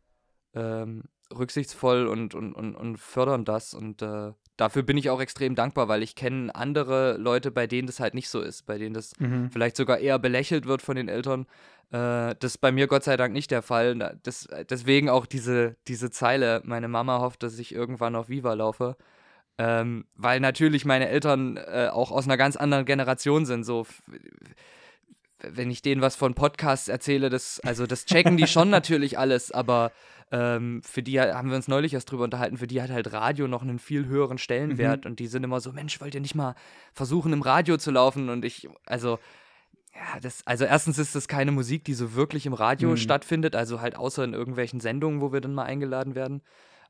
ähm, 0.54 1.04
rücksichtsvoll 1.34 2.06
und, 2.06 2.34
und, 2.34 2.54
und, 2.54 2.74
und 2.74 2.98
fördern 2.98 3.44
das. 3.44 3.74
Und 3.74 4.02
äh, 4.02 4.32
dafür 4.56 4.82
bin 4.82 4.96
ich 4.96 5.10
auch 5.10 5.20
extrem 5.20 5.54
dankbar, 5.54 5.88
weil 5.88 6.02
ich 6.02 6.14
kenne 6.14 6.54
andere 6.54 7.16
Leute, 7.16 7.50
bei 7.50 7.66
denen 7.66 7.86
das 7.86 8.00
halt 8.00 8.14
nicht 8.14 8.28
so 8.28 8.40
ist, 8.40 8.66
bei 8.66 8.78
denen 8.78 8.94
das 8.94 9.12
mhm. 9.18 9.50
vielleicht 9.50 9.76
sogar 9.76 9.98
eher 9.98 10.18
belächelt 10.18 10.66
wird 10.66 10.82
von 10.82 10.96
den 10.96 11.08
Eltern. 11.08 11.46
Äh, 11.90 12.34
das 12.38 12.52
ist 12.52 12.58
bei 12.58 12.72
mir 12.72 12.86
Gott 12.86 13.04
sei 13.04 13.16
Dank 13.16 13.32
nicht 13.32 13.50
der 13.50 13.62
Fall. 13.62 14.18
Das, 14.22 14.48
deswegen 14.68 15.08
auch 15.08 15.26
diese, 15.26 15.76
diese 15.88 16.10
Zeile, 16.10 16.62
meine 16.64 16.88
Mama 16.88 17.20
hofft, 17.20 17.42
dass 17.42 17.58
ich 17.58 17.74
irgendwann 17.74 18.16
auf 18.16 18.28
Viva 18.28 18.54
laufe. 18.54 18.96
Ähm, 19.58 20.04
weil 20.14 20.40
natürlich 20.40 20.84
meine 20.84 21.08
Eltern 21.08 21.56
äh, 21.56 21.88
auch 21.90 22.10
aus 22.10 22.26
einer 22.26 22.36
ganz 22.36 22.56
anderen 22.56 22.84
Generation 22.84 23.46
sind. 23.46 23.64
So 23.64 23.86
wenn 25.40 25.70
ich 25.70 25.82
denen 25.82 26.00
was 26.00 26.16
von 26.16 26.34
Podcasts 26.34 26.88
erzähle, 26.88 27.28
das, 27.28 27.60
also 27.60 27.86
das 27.86 28.06
checken 28.06 28.36
die 28.36 28.46
schon 28.46 28.70
natürlich 28.70 29.18
alles, 29.18 29.52
aber 29.52 29.92
ähm, 30.32 30.82
für 30.82 31.02
die 31.02 31.20
haben 31.20 31.50
wir 31.50 31.56
uns 31.56 31.68
neulich 31.68 31.94
erst 31.94 32.10
drüber 32.10 32.24
unterhalten, 32.24 32.56
für 32.56 32.66
die 32.66 32.82
hat 32.82 32.90
halt 32.90 33.12
Radio 33.12 33.46
noch 33.46 33.62
einen 33.62 33.78
viel 33.78 34.06
höheren 34.06 34.38
Stellenwert 34.38 35.04
mhm. 35.04 35.10
und 35.10 35.20
die 35.20 35.26
sind 35.26 35.44
immer 35.44 35.60
so, 35.60 35.72
Mensch, 35.72 36.00
wollt 36.00 36.14
ihr 36.14 36.20
nicht 36.20 36.34
mal 36.34 36.54
versuchen, 36.92 37.32
im 37.32 37.42
Radio 37.42 37.76
zu 37.76 37.90
laufen? 37.90 38.28
Und 38.28 38.44
ich, 38.44 38.68
also, 38.86 39.18
ja, 39.94 40.20
das, 40.20 40.46
also 40.46 40.64
erstens 40.64 40.98
ist 40.98 41.14
das 41.14 41.28
keine 41.28 41.52
Musik, 41.52 41.84
die 41.84 41.94
so 41.94 42.14
wirklich 42.14 42.46
im 42.46 42.54
Radio 42.54 42.90
mhm. 42.90 42.96
stattfindet, 42.96 43.54
also 43.54 43.80
halt 43.80 43.96
außer 43.96 44.24
in 44.24 44.32
irgendwelchen 44.32 44.80
Sendungen, 44.80 45.20
wo 45.20 45.32
wir 45.32 45.40
dann 45.40 45.54
mal 45.54 45.64
eingeladen 45.64 46.14
werden. 46.14 46.42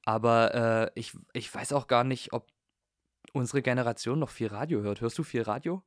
Aber 0.05 0.55
äh, 0.55 0.91
ich, 0.95 1.13
ich 1.33 1.53
weiß 1.53 1.73
auch 1.73 1.89
gar 1.89 2.05
nicht, 2.05 2.33
ob 2.33 2.47
unsere 3.33 3.61
Generation 3.61 4.19
noch 4.19 4.31
viel 4.31 4.47
Radio 4.47 4.81
hört. 4.81 5.01
Hörst 5.01 5.19
du 5.19 5.25
viel 5.25 5.43
Radio? 5.43 5.83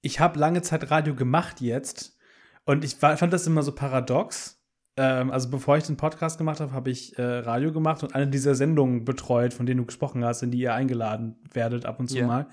Ich 0.00 0.20
habe 0.20 0.38
lange 0.38 0.62
Zeit 0.62 0.90
Radio 0.90 1.14
gemacht 1.14 1.60
jetzt 1.60 2.16
und 2.64 2.84
ich 2.84 3.00
war, 3.02 3.16
fand 3.16 3.32
das 3.32 3.46
immer 3.46 3.62
so 3.62 3.72
paradox. 3.72 4.62
Ähm, 4.96 5.30
also 5.30 5.48
bevor 5.48 5.76
ich 5.76 5.84
den 5.84 5.96
Podcast 5.96 6.38
gemacht 6.38 6.60
habe, 6.60 6.72
habe 6.72 6.90
ich 6.90 7.16
äh, 7.18 7.22
Radio 7.22 7.72
gemacht 7.72 8.02
und 8.02 8.14
eine 8.14 8.28
dieser 8.28 8.54
Sendungen 8.54 9.04
betreut, 9.04 9.54
von 9.54 9.64
denen 9.64 9.78
du 9.78 9.86
gesprochen 9.86 10.24
hast, 10.24 10.42
in 10.42 10.50
die 10.50 10.58
ihr 10.58 10.74
eingeladen 10.74 11.36
werdet 11.52 11.86
ab 11.86 12.00
und 12.00 12.08
zu 12.08 12.16
yeah. 12.16 12.26
mal. 12.26 12.46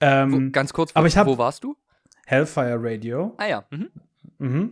Ähm, 0.00 0.32
wo, 0.32 0.50
ganz 0.50 0.72
kurz, 0.72 0.90
aber 0.94 1.06
ich 1.06 1.16
hab, 1.16 1.26
wo 1.26 1.38
warst 1.38 1.64
du? 1.64 1.76
Hellfire 2.26 2.78
Radio. 2.80 3.34
Ah 3.38 3.46
ja. 3.46 3.64
Mhm. 3.70 3.90
Mhm. 4.38 4.70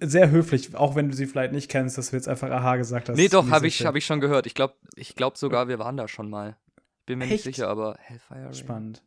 Sehr 0.00 0.30
höflich, 0.30 0.74
auch 0.74 0.94
wenn 0.94 1.08
du 1.08 1.14
sie 1.14 1.26
vielleicht 1.26 1.52
nicht 1.52 1.70
kennst, 1.70 1.98
dass 1.98 2.10
du 2.10 2.16
jetzt 2.16 2.28
einfach 2.28 2.50
Aha 2.50 2.76
gesagt 2.76 3.08
hast. 3.08 3.16
Nee, 3.16 3.28
doch, 3.28 3.50
habe 3.50 3.66
ich, 3.66 3.84
hab 3.84 3.94
ich 3.96 4.06
schon 4.06 4.20
gehört. 4.20 4.46
Ich 4.46 4.54
glaube 4.54 4.74
ich 4.94 5.14
glaub 5.14 5.36
sogar, 5.36 5.68
wir 5.68 5.78
waren 5.78 5.96
da 5.96 6.08
schon 6.08 6.30
mal. 6.30 6.56
Bin 7.06 7.18
mir 7.18 7.24
Echt? 7.24 7.32
nicht 7.32 7.56
sicher, 7.56 7.68
aber 7.68 7.96
Hellfire 7.98 8.46
Radio. 8.46 8.52
Spannend. 8.52 9.02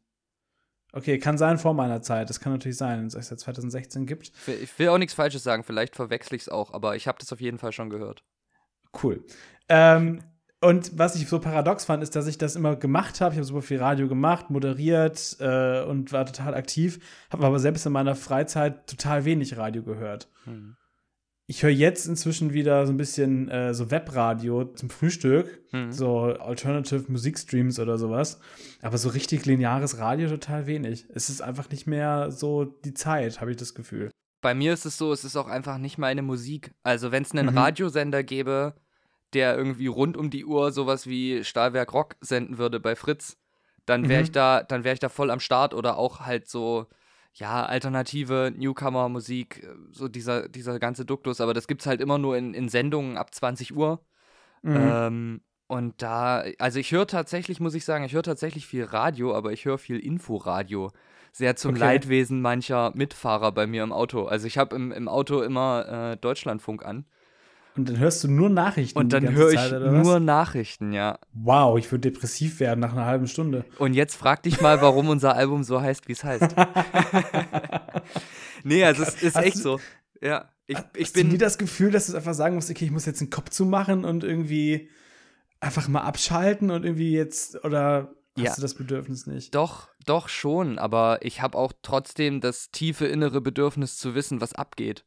Okay, 0.96 1.20
kann 1.20 1.38
sein 1.38 1.58
vor 1.58 1.74
meiner 1.74 2.02
Zeit. 2.02 2.30
Das 2.30 2.40
kann 2.40 2.54
natürlich 2.54 2.78
sein, 2.78 3.04
dass 3.04 3.16
es 3.16 3.30
ja 3.30 3.36
2016 3.36 4.06
gibt. 4.06 4.32
Ich 4.48 4.80
will 4.80 4.88
auch 4.88 4.98
nichts 4.98 5.14
Falsches 5.14 5.44
sagen, 5.44 5.66
vielleicht 5.66 5.94
verwechsel 5.94 6.36
ich 6.36 6.44
es 6.44 6.50
auch, 6.50 6.74
aber 6.74 6.96
ich 6.96 7.10
habe 7.10 7.18
das 7.20 7.34
auf 7.34 7.42
jeden 7.42 7.58
Fall 7.58 7.74
schon 7.74 7.90
gehört. 7.90 8.24
Cool. 9.04 9.25
Ähm, 9.68 10.24
und 10.62 10.98
was 10.98 11.18
ich 11.18 11.28
so 11.28 11.40
paradox 11.40 11.84
fand, 11.84 12.02
ist, 12.02 12.16
dass 12.16 12.28
ich 12.28 12.38
das 12.38 12.56
immer 12.56 12.78
gemacht 12.78 13.20
habe. 13.20 13.34
Ich 13.34 13.38
habe 13.38 13.46
super 13.46 13.62
viel 13.62 13.80
Radio 13.80 14.08
gemacht, 14.08 14.50
moderiert 14.50 15.36
äh, 15.42 15.84
und 15.84 16.14
war 16.14 16.25
total 16.25 16.56
aktiv, 16.56 17.00
habe 17.30 17.46
aber 17.46 17.60
selbst 17.60 17.86
in 17.86 17.92
meiner 17.92 18.16
Freizeit 18.16 18.88
total 18.88 19.25
wenig 19.25 19.58
Radio 19.58 19.84
gehört. 19.84 20.30
Hm 20.46 20.78
ich 21.48 21.62
höre 21.62 21.72
jetzt 21.72 22.08
inzwischen 22.08 22.54
wieder 22.54 22.88
so 22.88 22.94
ein 22.94 22.98
bisschen 22.98 23.50
äh, 23.50 23.74
so 23.74 23.92
Webradio 23.92 24.66
zum 24.66 24.90
Frühstück, 24.90 25.62
mhm. 25.72 25.92
so 25.92 26.22
Alternative 26.22 27.06
Musikstreams 27.08 27.80
oder 27.80 27.98
sowas. 27.98 28.40
Aber 28.82 28.98
so 28.98 29.10
richtig 29.10 29.46
lineares 29.46 30.00
Radio 30.00 30.28
total 30.28 30.66
wenig. 30.66 31.06
Es 31.14 31.30
ist 31.30 31.42
einfach 31.42 31.70
nicht 31.70 31.86
mehr 31.86 32.32
so 32.32 32.66
die 32.66 32.96
Zeit, 32.96 33.42
habe 33.42 33.52
ich 33.52 33.58
das 33.58 33.75
Gefühl. 33.75 34.10
Bei 34.42 34.56
mir 34.56 34.74
ist 34.74 34.86
es 34.86 34.98
so, 34.98 35.12
es 35.12 35.24
ist 35.24 35.36
auch 35.36 35.48
einfach 35.48 35.78
nicht 35.78 35.98
meine 35.98 36.24
Musik. 36.24 36.72
Also 36.84 37.12
wenn 37.12 37.24
es 37.24 37.32
einen 37.32 37.52
mhm. 37.52 37.58
Radiosender 37.58 38.24
gäbe, 38.24 38.74
der 39.34 39.56
irgendwie 39.56 39.88
rund 39.88 40.18
um 40.18 40.32
die 40.32 40.46
Uhr 40.46 40.72
sowas 40.72 41.06
wie 41.06 41.44
Stahlwerk 41.44 41.94
Rock 41.94 42.16
senden 42.22 42.58
würde 42.58 42.80
bei 42.80 42.96
Fritz, 42.96 43.38
dann 43.86 44.10
wäre 44.10 44.22
mhm. 44.22 44.25
ich 44.25 44.32
da, 44.32 44.64
dann 44.64 44.84
wäre 44.84 44.94
ich 44.94 45.00
da 45.00 45.10
voll 45.10 45.30
am 45.30 45.40
Start 45.40 45.75
oder 45.75 45.98
auch 45.98 46.22
halt 46.22 46.48
so 46.48 46.88
ja, 47.36 47.65
alternative 47.65 48.54
Newcomer-Musik, 48.56 49.63
äh, 49.63 49.75
so 49.92 50.08
dieser, 50.08 50.50
dieser 50.50 50.80
ganze 50.80 51.06
Duktus, 51.06 51.42
aber 51.42 51.54
das 51.54 51.68
gibt 51.68 51.82
es 51.82 51.88
halt 51.88 52.01
immer 52.01 52.18
nur 52.18 52.38
in, 52.38 52.54
in 52.54 52.70
Sendungen 52.70 53.18
ab 53.18 53.34
20 53.34 53.75
Uhr. 53.75 54.04
Mhm. 54.62 54.75
Ähm, 54.75 55.42
und 55.68 56.01
da, 56.01 56.44
also 56.60 56.80
ich 56.80 56.92
höre 56.92 57.08
tatsächlich, 57.08 57.60
muss 57.60 57.74
ich 57.74 57.86
sagen, 57.86 58.06
ich 58.06 58.13
höre 58.13 58.24
tatsächlich 58.24 58.65
viel 58.68 58.84
Radio, 58.84 59.36
aber 59.36 59.51
ich 59.51 59.65
höre 59.65 59.77
viel 59.77 60.00
Inforadio. 60.00 60.92
Sehr 61.32 61.56
zum 61.58 61.72
okay. 61.72 61.80
Leidwesen 61.80 62.39
mancher 62.39 62.92
Mitfahrer 62.96 63.51
bei 63.51 63.68
mir 63.68 63.84
im 63.84 63.92
Auto. 63.92 64.25
Also 64.25 64.48
ich 64.48 64.58
habe 64.58 64.75
im, 64.75 64.92
im 64.92 65.10
Auto 65.10 65.42
immer 65.42 66.13
äh, 66.13 66.18
Deutschlandfunk 66.18 66.86
an. 66.86 67.06
Und 67.75 67.89
dann 67.89 68.00
hörst 68.00 68.24
du 68.24 68.29
nur 68.29 68.50
Nachrichten. 68.50 68.98
Und 68.98 69.12
dann 69.12 69.34
höre 69.34 69.51
ich 69.51 69.60
Zeit, 69.60 69.82
nur 69.82 70.20
Nachrichten, 70.20 70.94
ja. 70.94 71.20
Wow, 71.34 71.77
ich 71.77 71.91
würde 71.91 72.10
depressiv 72.10 72.60
werden 72.60 72.79
nach 72.79 72.94
einer 72.94 73.05
halben 73.05 73.27
Stunde. 73.27 73.65
Und 73.79 73.94
jetzt 73.94 74.15
frag 74.15 74.44
dich 74.44 74.62
mal, 74.62 74.82
warum 74.82 75.10
unser 75.10 75.36
Album 75.36 75.63
so 75.63 75.82
heißt, 75.82 76.08
wie 76.08 76.13
es 76.13 76.24
heißt. 76.24 76.55
nee, 78.63 78.84
also 78.84 79.03
es 79.03 79.22
ist 79.22 79.36
echt 79.36 79.58
so. 79.58 79.79
Ja. 80.22 80.50
Ich, 80.67 80.77
ich 80.96 81.08
Hast 81.08 81.13
bin 81.13 81.27
du 81.27 81.34
nie 81.34 81.38
das 81.38 81.58
Gefühl, 81.58 81.91
dass 81.91 82.08
du 82.08 82.15
einfach 82.15 82.34
sagen 82.34 82.55
musst, 82.55 82.70
okay, 82.70 82.86
ich 82.86 82.91
muss 82.91 83.06
jetzt 83.06 83.21
den 83.21 83.30
Kopf 83.30 83.50
zumachen 83.50 84.06
und 84.06 84.23
irgendwie 84.23 84.89
einfach 85.60 85.88
mal 85.88 86.02
abschalten 86.02 86.71
und 86.71 86.86
irgendwie 86.86 87.12
jetzt 87.12 87.63
oder 87.63 88.15
hast 88.38 88.43
ja. 88.43 88.56
du 88.56 88.62
das 88.62 88.73
Bedürfnis 88.73 89.28
nicht? 89.28 89.54
Doch, 89.54 89.89
doch 90.06 90.30
schon, 90.30 90.80
aber 90.80 91.19
ich 91.21 91.41
habe 91.41 91.58
auch 91.58 91.73
trotzdem 91.82 92.41
das 92.41 92.71
tiefe 92.71 93.06
innere 93.06 93.41
Bedürfnis 93.41 93.97
zu 93.97 94.15
wissen, 94.15 94.41
was 94.41 94.54
abgeht. 94.54 95.06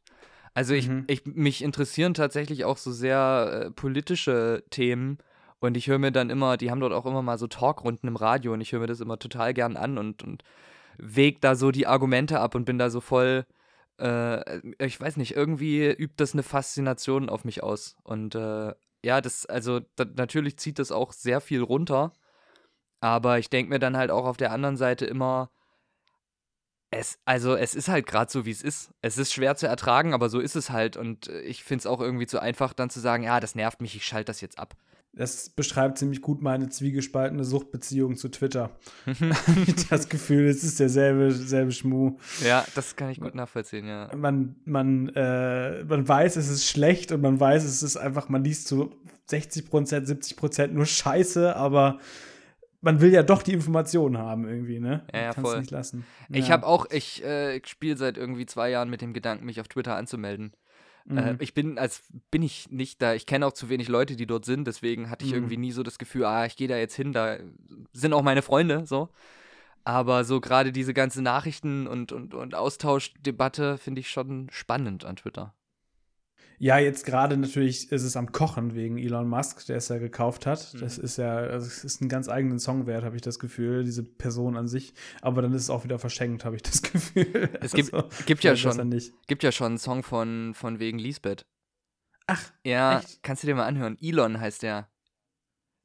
Also 0.53 0.73
ich, 0.73 0.89
mhm. 0.89 1.05
ich 1.07 1.25
mich 1.25 1.63
interessieren 1.63 2.13
tatsächlich 2.13 2.65
auch 2.65 2.77
so 2.77 2.91
sehr 2.91 3.65
äh, 3.67 3.71
politische 3.71 4.63
Themen 4.69 5.19
und 5.59 5.75
ich 5.75 5.87
höre 5.87 5.99
mir 5.99 6.11
dann 6.11 6.29
immer, 6.29 6.57
die 6.57 6.71
haben 6.71 6.79
dort 6.79 6.93
auch 6.93 7.05
immer 7.05 7.21
mal 7.21 7.37
so 7.37 7.47
Talkrunden 7.47 8.07
im 8.07 8.15
Radio 8.15 8.53
und 8.53 8.61
ich 8.61 8.71
höre 8.71 8.79
mir 8.79 8.87
das 8.87 9.01
immer 9.01 9.19
total 9.19 9.53
gern 9.53 9.77
an 9.77 9.97
und, 9.97 10.23
und 10.23 10.43
weg 10.97 11.41
da 11.41 11.55
so 11.55 11.71
die 11.71 11.87
Argumente 11.87 12.39
ab 12.39 12.55
und 12.55 12.65
bin 12.65 12.77
da 12.77 12.89
so 12.89 13.01
voll, 13.01 13.45
äh, 13.99 14.59
ich 14.85 14.99
weiß 14.99 15.17
nicht, 15.17 15.35
irgendwie 15.35 15.89
übt 15.91 16.15
das 16.17 16.33
eine 16.33 16.43
Faszination 16.43 17.29
auf 17.29 17.45
mich 17.45 17.63
aus. 17.63 17.97
Und 18.03 18.35
äh, 18.35 18.73
ja, 19.03 19.21
das, 19.21 19.45
also 19.45 19.81
da, 19.95 20.05
natürlich 20.05 20.57
zieht 20.57 20.79
das 20.79 20.91
auch 20.91 21.13
sehr 21.13 21.41
viel 21.41 21.61
runter, 21.61 22.13
aber 23.01 23.39
ich 23.39 23.49
denke 23.49 23.69
mir 23.69 23.79
dann 23.79 23.97
halt 23.97 24.11
auch 24.11 24.25
auf 24.25 24.37
der 24.37 24.51
anderen 24.51 24.77
Seite 24.77 25.05
immer, 25.05 25.49
es, 26.91 27.19
also 27.25 27.55
es 27.55 27.75
ist 27.75 27.87
halt 27.87 28.07
gerade 28.07 28.31
so, 28.31 28.45
wie 28.45 28.51
es 28.51 28.63
ist. 28.63 28.91
Es 29.01 29.17
ist 29.17 29.31
schwer 29.31 29.55
zu 29.55 29.67
ertragen, 29.67 30.13
aber 30.13 30.29
so 30.29 30.39
ist 30.39 30.55
es 30.55 30.69
halt. 30.71 30.97
Und 30.97 31.27
äh, 31.27 31.41
ich 31.41 31.63
finde 31.63 31.81
es 31.81 31.85
auch 31.85 32.01
irgendwie 32.01 32.27
zu 32.27 32.39
einfach, 32.39 32.73
dann 32.73 32.89
zu 32.89 32.99
sagen, 32.99 33.23
ja, 33.23 33.39
das 33.39 33.55
nervt 33.55 33.81
mich, 33.81 33.95
ich 33.95 34.05
schalte 34.05 34.25
das 34.25 34.41
jetzt 34.41 34.57
ab. 34.57 34.75
Das 35.13 35.49
beschreibt 35.49 35.97
ziemlich 35.97 36.21
gut 36.21 36.41
meine 36.41 36.69
zwiegespaltene 36.69 37.43
Suchtbeziehung 37.43 38.15
zu 38.15 38.29
Twitter. 38.29 38.69
ich 39.65 39.87
das 39.87 40.07
Gefühl, 40.07 40.47
es 40.47 40.63
ist 40.63 40.79
derselbe 40.79 41.31
selbe 41.31 41.71
Schmuh. 41.71 42.17
Ja, 42.43 42.63
das 42.75 42.95
kann 42.95 43.09
ich 43.09 43.19
gut 43.19 43.33
nachvollziehen, 43.33 43.87
ja. 43.87 44.09
Man, 44.15 44.55
man, 44.65 45.09
äh, 45.09 45.83
man 45.83 46.07
weiß, 46.07 46.35
es 46.35 46.49
ist 46.49 46.67
schlecht 46.67 47.11
und 47.11 47.21
man 47.21 47.39
weiß, 47.39 47.63
es 47.63 47.81
ist 47.81 47.97
einfach, 47.97 48.29
man 48.29 48.43
liest 48.43 48.67
so 48.67 48.91
60 49.25 49.69
Prozent, 49.69 50.07
70 50.07 50.37
Prozent 50.37 50.73
nur 50.73 50.85
Scheiße, 50.85 51.55
aber 51.55 51.99
man 52.81 53.01
will 53.01 53.11
ja 53.11 53.23
doch 53.23 53.43
die 53.43 53.53
Informationen 53.53 54.17
haben 54.17 54.47
irgendwie, 54.47 54.79
ne? 54.79 55.03
Ja, 55.13 55.21
ja 55.21 55.33
voll. 55.33 55.59
nicht 55.59 55.71
lassen. 55.71 56.05
Ich 56.29 56.47
ja. 56.47 56.53
habe 56.53 56.65
auch, 56.65 56.85
ich 56.91 57.23
äh, 57.23 57.61
spiele 57.65 57.97
seit 57.97 58.17
irgendwie 58.17 58.45
zwei 58.45 58.69
Jahren 58.69 58.89
mit 58.89 59.01
dem 59.01 59.13
Gedanken, 59.13 59.45
mich 59.45 59.59
auf 59.59 59.67
Twitter 59.67 59.95
anzumelden. 59.95 60.53
Äh, 61.09 61.13
mhm. 61.13 61.17
Äh, 61.17 61.35
ich 61.39 61.53
bin, 61.53 61.77
als 61.77 62.03
bin 62.31 62.41
ich 62.41 62.69
nicht 62.71 63.01
da, 63.01 63.13
ich 63.13 63.25
kenne 63.25 63.45
auch 63.45 63.53
zu 63.53 63.69
wenig 63.69 63.87
Leute, 63.87 64.15
die 64.15 64.27
dort 64.27 64.45
sind, 64.45 64.65
deswegen 64.65 65.09
hatte 65.09 65.25
ich 65.25 65.31
mhm. 65.31 65.37
irgendwie 65.37 65.57
nie 65.57 65.71
so 65.71 65.83
das 65.83 65.97
Gefühl, 65.97 66.25
ah, 66.25 66.45
ich 66.45 66.55
gehe 66.55 66.67
da 66.67 66.77
jetzt 66.77 66.95
hin, 66.95 67.11
da 67.11 67.37
sind 67.93 68.13
auch 68.13 68.23
meine 68.23 68.41
Freunde, 68.41 68.85
so. 68.85 69.09
Aber 69.83 70.23
so 70.23 70.39
gerade 70.39 70.71
diese 70.71 70.93
ganze 70.93 71.21
Nachrichten- 71.21 71.87
und, 71.87 72.11
und, 72.11 72.33
und 72.33 72.53
Austauschdebatte 72.53 73.77
finde 73.77 74.01
ich 74.01 74.09
schon 74.09 74.47
spannend 74.51 75.05
an 75.05 75.15
Twitter. 75.15 75.53
Ja, 76.61 76.77
jetzt 76.77 77.05
gerade 77.05 77.37
natürlich 77.37 77.89
ist 77.89 78.03
es 78.03 78.17
am 78.17 78.33
Kochen 78.33 78.75
wegen 78.75 78.97
Elon 78.97 79.29
Musk, 79.29 79.65
der 79.67 79.77
es 79.77 79.87
ja 79.87 79.97
gekauft 79.97 80.45
hat. 80.45 80.73
Mhm. 80.73 80.79
Das 80.81 80.97
ist 80.97 81.17
ja, 81.17 81.37
also 81.37 81.65
es 81.65 81.85
ist 81.85 82.01
ein 82.01 82.09
ganz 82.09 82.27
eigenen 82.27 82.59
Song 82.59 82.85
wert, 82.85 83.05
habe 83.05 83.15
ich 83.15 83.21
das 83.21 83.39
Gefühl, 83.39 83.85
diese 83.85 84.03
Person 84.03 84.57
an 84.57 84.67
sich. 84.67 84.93
Aber 85.21 85.41
dann 85.41 85.53
ist 85.53 85.63
es 85.63 85.69
auch 85.69 85.85
wieder 85.85 85.99
verschenkt, 85.99 86.43
habe 86.43 86.57
ich 86.57 86.61
das 86.61 86.81
Gefühl. 86.81 87.49
Es 87.61 87.71
gibt, 87.71 87.93
also, 87.93 88.09
gibt 88.25 88.43
ja 88.43 88.57
schon, 88.57 89.01
gibt 89.27 89.43
ja 89.43 89.53
schon 89.53 89.67
einen 89.67 89.77
Song 89.77 90.03
von, 90.03 90.53
von 90.53 90.79
wegen 90.79 90.99
Lisbeth. 90.99 91.45
Ach, 92.27 92.51
ja, 92.65 92.99
echt? 92.99 93.23
kannst 93.23 93.43
du 93.43 93.47
dir 93.47 93.55
mal 93.55 93.65
anhören. 93.65 93.97
Elon 94.01 94.39
heißt 94.39 94.61
der. 94.61 94.89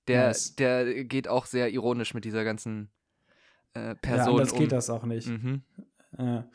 Der, 0.09 0.27
nice. 0.27 0.57
der 0.57 1.05
geht 1.05 1.29
auch 1.29 1.47
sehr 1.47 1.71
ironisch 1.71 2.15
mit 2.15 2.25
dieser 2.25 2.45
ganzen 2.45 2.91
äh, 3.75 3.95
Person. 3.95 4.35
Ja, 4.35 4.41
das 4.41 4.53
um. 4.53 4.59
geht 4.59 4.73
das 4.73 4.91
auch 4.91 5.05
nicht. 5.05 5.29
Mhm. 5.29 5.63
Ja. 6.19 6.51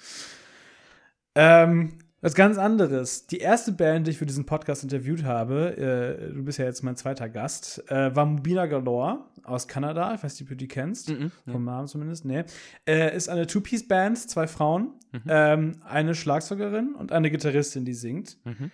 Ähm, 1.35 1.97
was 2.21 2.35
ganz 2.35 2.57
anderes. 2.57 3.27
Die 3.27 3.37
erste 3.37 3.71
Band, 3.71 4.07
die 4.07 4.11
ich 4.11 4.17
für 4.17 4.25
diesen 4.25 4.45
Podcast 4.45 4.83
interviewt 4.83 5.23
habe, 5.23 5.77
äh, 5.77 6.33
du 6.33 6.43
bist 6.43 6.59
ja 6.59 6.65
jetzt 6.65 6.83
mein 6.83 6.95
zweiter 6.95 7.29
Gast, 7.29 7.89
äh, 7.89 8.15
war 8.15 8.25
Mobina 8.25 8.65
Galore 8.65 9.25
aus 9.43 9.67
Kanada. 9.67 10.13
Ich 10.13 10.23
weiß 10.23 10.33
nicht, 10.33 10.43
ob 10.43 10.49
du 10.49 10.55
die 10.55 10.67
kennst. 10.67 11.09
Mm 11.09 11.13
-mm, 11.13 11.51
Vom 11.51 11.63
Namen 11.63 11.87
zumindest. 11.87 12.25
Nee. 12.25 12.43
Äh, 12.87 13.15
ist 13.15 13.29
eine 13.29 13.47
Two-Piece-Band, 13.47 14.17
zwei 14.17 14.47
Frauen. 14.47 14.93
Mhm. 15.11 15.21
Ähm, 15.27 15.75
eine 15.83 16.13
Schlagzeugerin 16.13 16.93
und 16.95 17.11
eine 17.11 17.31
Gitarristin, 17.31 17.85
die 17.85 17.93
singt. 17.93 18.37
Mhm. 18.45 18.71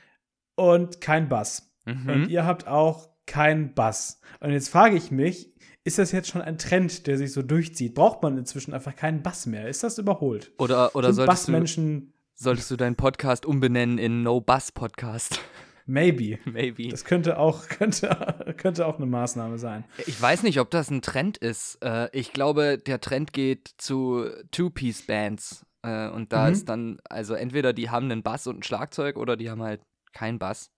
Und 0.55 1.01
kein 1.01 1.29
Bass. 1.29 1.71
Mhm. 1.85 2.09
Und 2.09 2.29
ihr 2.29 2.45
habt 2.45 2.67
auch 2.67 3.09
keinen 3.25 3.73
Bass. 3.73 4.19
Und 4.39 4.51
jetzt 4.51 4.69
frage 4.69 4.95
ich 4.95 5.11
mich, 5.11 5.53
ist 5.83 5.99
das 5.99 6.11
jetzt 6.11 6.29
schon 6.29 6.41
ein 6.41 6.57
Trend, 6.57 7.05
der 7.05 7.17
sich 7.17 7.31
so 7.31 7.43
durchzieht? 7.43 7.93
Braucht 7.93 8.23
man 8.23 8.37
inzwischen 8.37 8.73
einfach 8.73 8.95
keinen 8.95 9.21
Bass 9.21 9.45
mehr? 9.45 9.67
Ist 9.67 9.83
das 9.83 9.99
überholt? 9.99 10.51
Oder, 10.57 10.95
oder 10.95 11.13
Sind 11.13 11.27
Bassmenschen 11.27 12.14
solltest 12.35 12.69
du 12.71 12.75
deinen 12.75 12.95
Podcast 12.95 13.45
umbenennen 13.45 13.97
in 13.97 14.23
No 14.23 14.41
Bus 14.41 14.71
Podcast. 14.71 15.39
Maybe. 15.87 16.39
Maybe. 16.45 16.89
Das 16.89 17.05
könnte 17.05 17.37
auch, 17.37 17.67
könnte, 17.69 18.55
könnte 18.57 18.87
auch 18.87 18.97
eine 18.97 19.05
Maßnahme 19.05 19.57
sein. 19.59 19.85
Ich 20.07 20.19
weiß 20.19 20.41
nicht, 20.43 20.59
ob 20.59 20.71
das 20.71 20.89
ein 20.89 21.01
Trend 21.03 21.37
ist. 21.37 21.77
Äh, 21.83 22.09
ich 22.11 22.33
glaube, 22.33 22.77
der 22.79 22.99
Trend 23.01 23.33
geht 23.33 23.69
zu 23.77 24.25
Two-Piece-Bands. 24.51 25.65
Äh, 25.83 26.09
und 26.09 26.33
da 26.33 26.47
Mhm. 26.47 26.53
ist 26.53 26.69
dann, 26.69 26.99
also 27.09 27.35
entweder 27.35 27.71
die 27.71 27.89
haben 27.91 28.09
einen 28.11 28.23
Bass 28.23 28.47
und 28.47 28.59
ein 28.59 28.63
Schlagzeug 28.63 29.17
oder 29.17 29.37
die 29.37 29.49
haben 29.51 29.61
halt 29.61 29.81
keinen 30.13 30.39
Bass. 30.39 30.71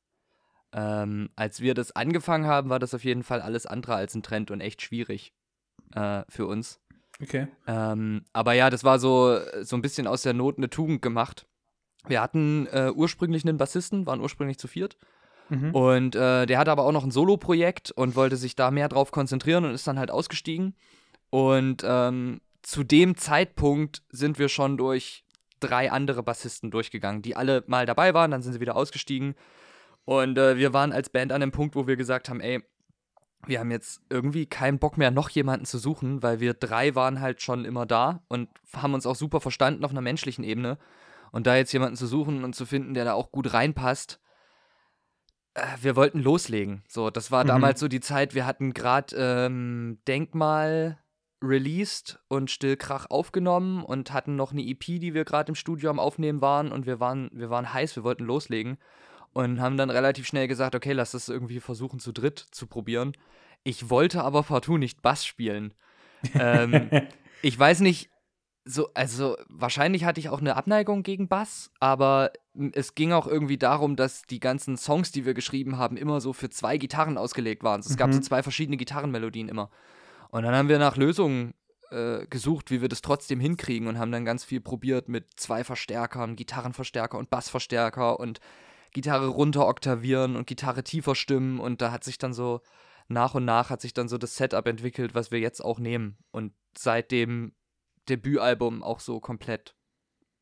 Ähm, 0.73 1.29
als 1.37 1.61
wir 1.61 1.73
das 1.73 1.95
angefangen 1.95 2.45
haben, 2.45 2.69
war 2.69 2.79
das 2.79 2.93
auf 2.93 3.05
jeden 3.05 3.23
Fall 3.23 3.41
alles 3.41 3.65
andere 3.65 3.95
als 3.95 4.13
ein 4.13 4.23
Trend 4.23 4.51
und 4.51 4.59
echt 4.59 4.81
schwierig 4.81 5.31
äh, 5.95 6.23
für 6.27 6.45
uns. 6.47 6.81
Okay. 7.21 7.47
Ähm, 7.65 8.23
aber 8.33 8.53
ja, 8.53 8.69
das 8.69 8.83
war 8.83 8.99
so, 8.99 9.39
so 9.61 9.75
ein 9.75 9.81
bisschen 9.81 10.07
aus 10.07 10.21
der 10.21 10.33
Not 10.33 10.57
eine 10.57 10.69
Tugend 10.69 11.01
gemacht. 11.01 11.47
Wir 12.07 12.21
hatten 12.21 12.67
äh, 12.67 12.91
ursprünglich 12.93 13.45
einen 13.45 13.57
Bassisten, 13.57 14.05
waren 14.05 14.21
ursprünglich 14.21 14.57
zu 14.57 14.67
viert. 14.67 14.97
Mhm. 15.49 15.73
Und 15.73 16.15
äh, 16.15 16.45
der 16.45 16.57
hatte 16.57 16.71
aber 16.71 16.83
auch 16.83 16.91
noch 16.91 17.03
ein 17.03 17.11
Solo-Projekt 17.11 17.91
und 17.91 18.15
wollte 18.15 18.35
sich 18.35 18.55
da 18.55 18.71
mehr 18.71 18.89
drauf 18.89 19.11
konzentrieren 19.11 19.65
und 19.65 19.71
ist 19.71 19.87
dann 19.87 19.99
halt 19.99 20.11
ausgestiegen. 20.11 20.75
Und 21.29 21.83
ähm, 21.85 22.41
zu 22.61 22.83
dem 22.83 23.17
Zeitpunkt 23.17 24.03
sind 24.09 24.39
wir 24.39 24.49
schon 24.49 24.77
durch 24.77 25.23
drei 25.59 25.91
andere 25.91 26.23
Bassisten 26.23 26.69
durchgegangen, 26.69 27.21
die 27.21 27.35
alle 27.35 27.63
mal 27.67 27.85
dabei 27.85 28.13
waren, 28.13 28.31
dann 28.31 28.41
sind 28.41 28.53
sie 28.53 28.59
wieder 28.59 28.75
ausgestiegen. 28.75 29.35
Und 30.05 30.37
äh, 30.37 30.57
wir 30.57 30.73
waren 30.73 30.91
als 30.91 31.09
Band 31.09 31.31
an 31.31 31.41
dem 31.41 31.51
Punkt, 31.51 31.75
wo 31.75 31.87
wir 31.87 31.95
gesagt 31.95 32.29
haben, 32.29 32.39
ey, 32.39 32.63
wir 33.45 33.59
haben 33.59 33.71
jetzt 33.71 34.01
irgendwie 34.09 34.45
keinen 34.45 34.79
Bock 34.79 34.97
mehr, 34.97 35.11
noch 35.11 35.29
jemanden 35.29 35.65
zu 35.65 35.77
suchen, 35.77 36.23
weil 36.23 36.39
wir 36.39 36.53
drei 36.53 36.95
waren 36.95 37.21
halt 37.21 37.41
schon 37.41 37.65
immer 37.65 37.85
da 37.85 38.23
und 38.27 38.49
haben 38.75 38.93
uns 38.93 39.05
auch 39.05 39.15
super 39.15 39.39
verstanden 39.39 39.85
auf 39.85 39.91
einer 39.91 40.01
menschlichen 40.01 40.43
Ebene. 40.43 40.77
Und 41.31 41.45
da 41.45 41.55
jetzt 41.55 41.71
jemanden 41.73 41.95
zu 41.97 42.07
suchen 42.07 42.43
und 42.43 42.55
zu 42.55 42.65
finden, 42.65 42.93
der 42.93 43.05
da 43.05 43.13
auch 43.13 43.31
gut 43.31 43.53
reinpasst, 43.53 44.19
äh, 45.53 45.61
wir 45.81 45.95
wollten 45.95 46.19
loslegen. 46.19 46.83
So, 46.87 47.09
das 47.09 47.31
war 47.31 47.43
Mhm. 47.43 47.47
damals 47.49 47.79
so 47.79 47.87
die 47.87 47.99
Zeit, 47.99 48.33
wir 48.33 48.45
hatten 48.45 48.73
gerade 48.73 49.15
ähm, 49.17 49.99
Denkmal 50.07 50.99
released 51.41 52.19
und 52.29 52.49
Stillkrach 52.49 53.07
aufgenommen 53.09 53.83
und 53.83 54.11
hatten 54.11 54.35
noch 54.35 54.51
eine 54.51 54.63
EP, 54.63 54.99
die 54.99 55.13
wir 55.13 55.23
gerade 55.23 55.51
im 55.51 55.55
Studio 55.55 55.89
am 55.89 55.99
Aufnehmen 55.99 56.41
waren 56.41 56.71
und 56.71 56.87
wir 56.87 56.99
waren, 56.99 57.29
wir 57.31 57.49
waren 57.49 57.73
heiß, 57.73 57.95
wir 57.95 58.03
wollten 58.03 58.23
loslegen 58.25 58.77
und 59.37 59.61
haben 59.61 59.77
dann 59.77 59.91
relativ 59.91 60.25
schnell 60.25 60.47
gesagt, 60.47 60.73
okay, 60.73 60.93
lass 60.93 61.11
das 61.11 61.29
irgendwie 61.29 61.59
versuchen 61.59 61.99
zu 61.99 62.11
dritt 62.11 62.39
zu 62.49 62.65
probieren. 62.65 63.13
Ich 63.63 63.91
wollte 63.91 64.23
aber 64.23 64.41
partout 64.41 64.79
nicht 64.79 65.03
Bass 65.03 65.25
spielen. 65.27 65.75
ähm, 66.33 66.89
ich 67.43 67.57
weiß 67.57 67.81
nicht, 67.81 68.09
so, 68.65 68.89
also 68.95 69.37
wahrscheinlich 69.47 70.05
hatte 70.05 70.19
ich 70.19 70.29
auch 70.29 70.41
eine 70.41 70.55
Abneigung 70.55 71.03
gegen 71.03 71.27
Bass, 71.27 71.69
aber 71.79 72.31
es 72.73 72.95
ging 72.95 73.11
auch 73.13 73.27
irgendwie 73.27 73.59
darum, 73.59 73.95
dass 73.95 74.23
die 74.23 74.39
ganzen 74.39 74.75
Songs, 74.75 75.11
die 75.11 75.23
wir 75.23 75.35
geschrieben 75.35 75.77
haben, 75.77 75.97
immer 75.97 76.19
so 76.19 76.33
für 76.33 76.49
zwei 76.49 76.79
Gitarren 76.79 77.19
ausgelegt 77.19 77.63
waren. 77.63 77.81
Es 77.81 77.95
gab 77.95 78.09
Mhm. 78.09 78.13
so 78.13 78.19
zwei 78.21 78.41
verschiedene 78.41 78.77
Gitarrenmelodien 78.77 79.49
immer. 79.49 79.69
Und 80.31 80.43
dann 80.43 80.55
haben 80.55 80.67
wir 80.67 80.79
nach 80.79 80.97
Lösungen 80.97 81.53
äh, 81.91 82.25
gesucht, 82.25 82.71
wie 82.71 82.81
wir 82.81 82.89
das 82.89 83.03
trotzdem 83.03 83.39
hinkriegen 83.39 83.87
und 83.87 83.99
haben 83.99 84.11
dann 84.11 84.25
ganz 84.25 84.43
viel 84.43 84.61
probiert 84.61 85.09
mit 85.09 85.39
zwei 85.39 85.63
Verstärkern, 85.63 86.35
Gitarrenverstärker 86.35 87.19
und 87.19 87.29
Bassverstärker 87.29 88.19
und 88.19 88.39
Gitarre 88.97 89.27
runteroktavieren 89.27 90.35
und 90.35 90.47
Gitarre 90.47 90.83
tiefer 90.83 91.13
stimmen 91.13 91.59
und 91.59 91.83
da 91.83 91.91
hat 91.91 92.03
sich 92.03 92.17
dann 92.17 92.33
so 92.33 92.61
nach 93.07 93.35
und 93.35 93.45
nach 93.45 93.69
hat 93.69 93.79
sich 93.79 93.93
dann 93.93 94.07
so 94.07 94.17
das 94.17 94.35
Setup 94.37 94.65
entwickelt, 94.65 95.13
was 95.13 95.29
wir 95.29 95.39
jetzt 95.39 95.63
auch 95.63 95.77
nehmen 95.77 96.17
und 96.31 96.51
seit 96.75 97.11
dem 97.11 97.53
Debütalbum 98.09 98.81
auch 98.81 98.99
so 98.99 99.19
komplett 99.19 99.75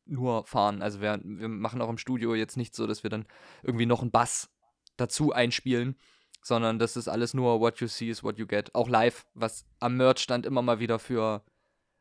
nur 0.06 0.46
fahren. 0.46 0.80
Also 0.80 1.02
wir, 1.02 1.20
wir 1.22 1.48
machen 1.48 1.82
auch 1.82 1.90
im 1.90 1.98
Studio 1.98 2.34
jetzt 2.34 2.56
nicht 2.56 2.74
so, 2.74 2.86
dass 2.86 3.02
wir 3.02 3.10
dann 3.10 3.26
irgendwie 3.62 3.84
noch 3.84 4.00
einen 4.00 4.10
Bass 4.10 4.48
dazu 4.96 5.32
einspielen, 5.32 5.94
sondern 6.42 6.78
das 6.78 6.96
ist 6.96 7.08
alles 7.08 7.34
nur 7.34 7.60
what 7.60 7.80
you 7.80 7.88
see 7.88 8.08
is 8.08 8.24
what 8.24 8.38
you 8.38 8.46
get. 8.46 8.74
Auch 8.74 8.88
live, 8.88 9.26
was 9.34 9.66
am 9.80 9.98
Merch-Stand 9.98 10.46
immer 10.46 10.62
mal 10.62 10.78
wieder 10.80 10.98
für 10.98 11.44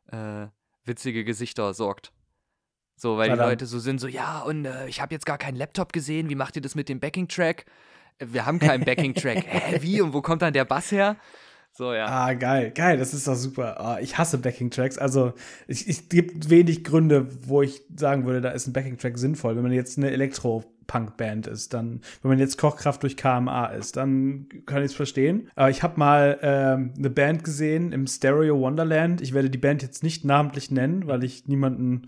äh, 0.07 0.47
witzige 0.85 1.25
Gesichter 1.25 1.73
sorgt. 1.73 2.13
So, 2.97 3.17
weil 3.17 3.29
die 3.29 3.35
dann- 3.35 3.49
Leute 3.49 3.65
so 3.65 3.79
sind, 3.79 3.99
so, 3.99 4.07
ja, 4.07 4.39
und 4.41 4.65
äh, 4.65 4.87
ich 4.87 5.01
habe 5.01 5.13
jetzt 5.13 5.25
gar 5.25 5.37
keinen 5.37 5.57
Laptop 5.57 5.91
gesehen, 5.93 6.29
wie 6.29 6.35
macht 6.35 6.55
ihr 6.55 6.61
das 6.61 6.75
mit 6.75 6.87
dem 6.89 6.99
Backing-Track? 6.99 7.65
Äh, 8.19 8.25
Wir 8.31 8.45
haben 8.45 8.59
keinen 8.59 8.85
Backing-Track. 8.85 9.45
Hä, 9.47 9.77
wie? 9.81 10.01
Und 10.01 10.13
wo 10.13 10.21
kommt 10.21 10.41
dann 10.41 10.53
der 10.53 10.65
Bass 10.65 10.91
her? 10.91 11.17
So, 11.73 11.93
ja. 11.93 12.05
Ah, 12.07 12.33
geil, 12.33 12.71
geil, 12.71 12.97
das 12.97 13.13
ist 13.13 13.27
doch 13.27 13.35
super. 13.35 13.77
Ah, 13.81 13.99
ich 13.99 14.17
hasse 14.17 14.37
Backing-Tracks. 14.37 14.97
Also, 14.97 15.33
es, 15.67 16.07
gibt 16.07 16.49
wenig 16.49 16.85
Gründe, 16.85 17.27
wo 17.49 17.61
ich 17.63 17.81
sagen 17.97 18.25
würde, 18.25 18.39
da 18.39 18.51
ist 18.51 18.65
ein 18.65 18.71
Backing-Track 18.71 19.17
sinnvoll. 19.17 19.57
Wenn 19.57 19.63
man 19.63 19.73
jetzt 19.73 19.97
eine 19.97 20.11
Elektro-Punk-Band 20.87 21.47
ist, 21.47 21.73
dann, 21.73 22.01
wenn 22.21 22.29
man 22.29 22.39
jetzt 22.39 22.57
Kochkraft 22.57 23.03
durch 23.03 23.17
KMA 23.17 23.67
ist, 23.67 23.97
dann 23.97 24.47
kann 24.65 24.79
ich 24.79 24.91
es 24.91 24.93
verstehen. 24.95 25.49
Aber 25.55 25.69
ich 25.69 25.83
habe 25.83 25.99
mal 25.99 26.39
ähm, 26.41 26.93
eine 26.97 27.09
Band 27.09 27.43
gesehen 27.43 27.91
im 27.91 28.07
Stereo 28.07 28.59
Wonderland. 28.59 29.21
Ich 29.21 29.33
werde 29.33 29.49
die 29.49 29.57
Band 29.57 29.81
jetzt 29.81 30.03
nicht 30.03 30.25
namentlich 30.25 30.71
nennen, 30.71 31.07
weil 31.07 31.23
ich 31.23 31.47
niemanden 31.47 32.03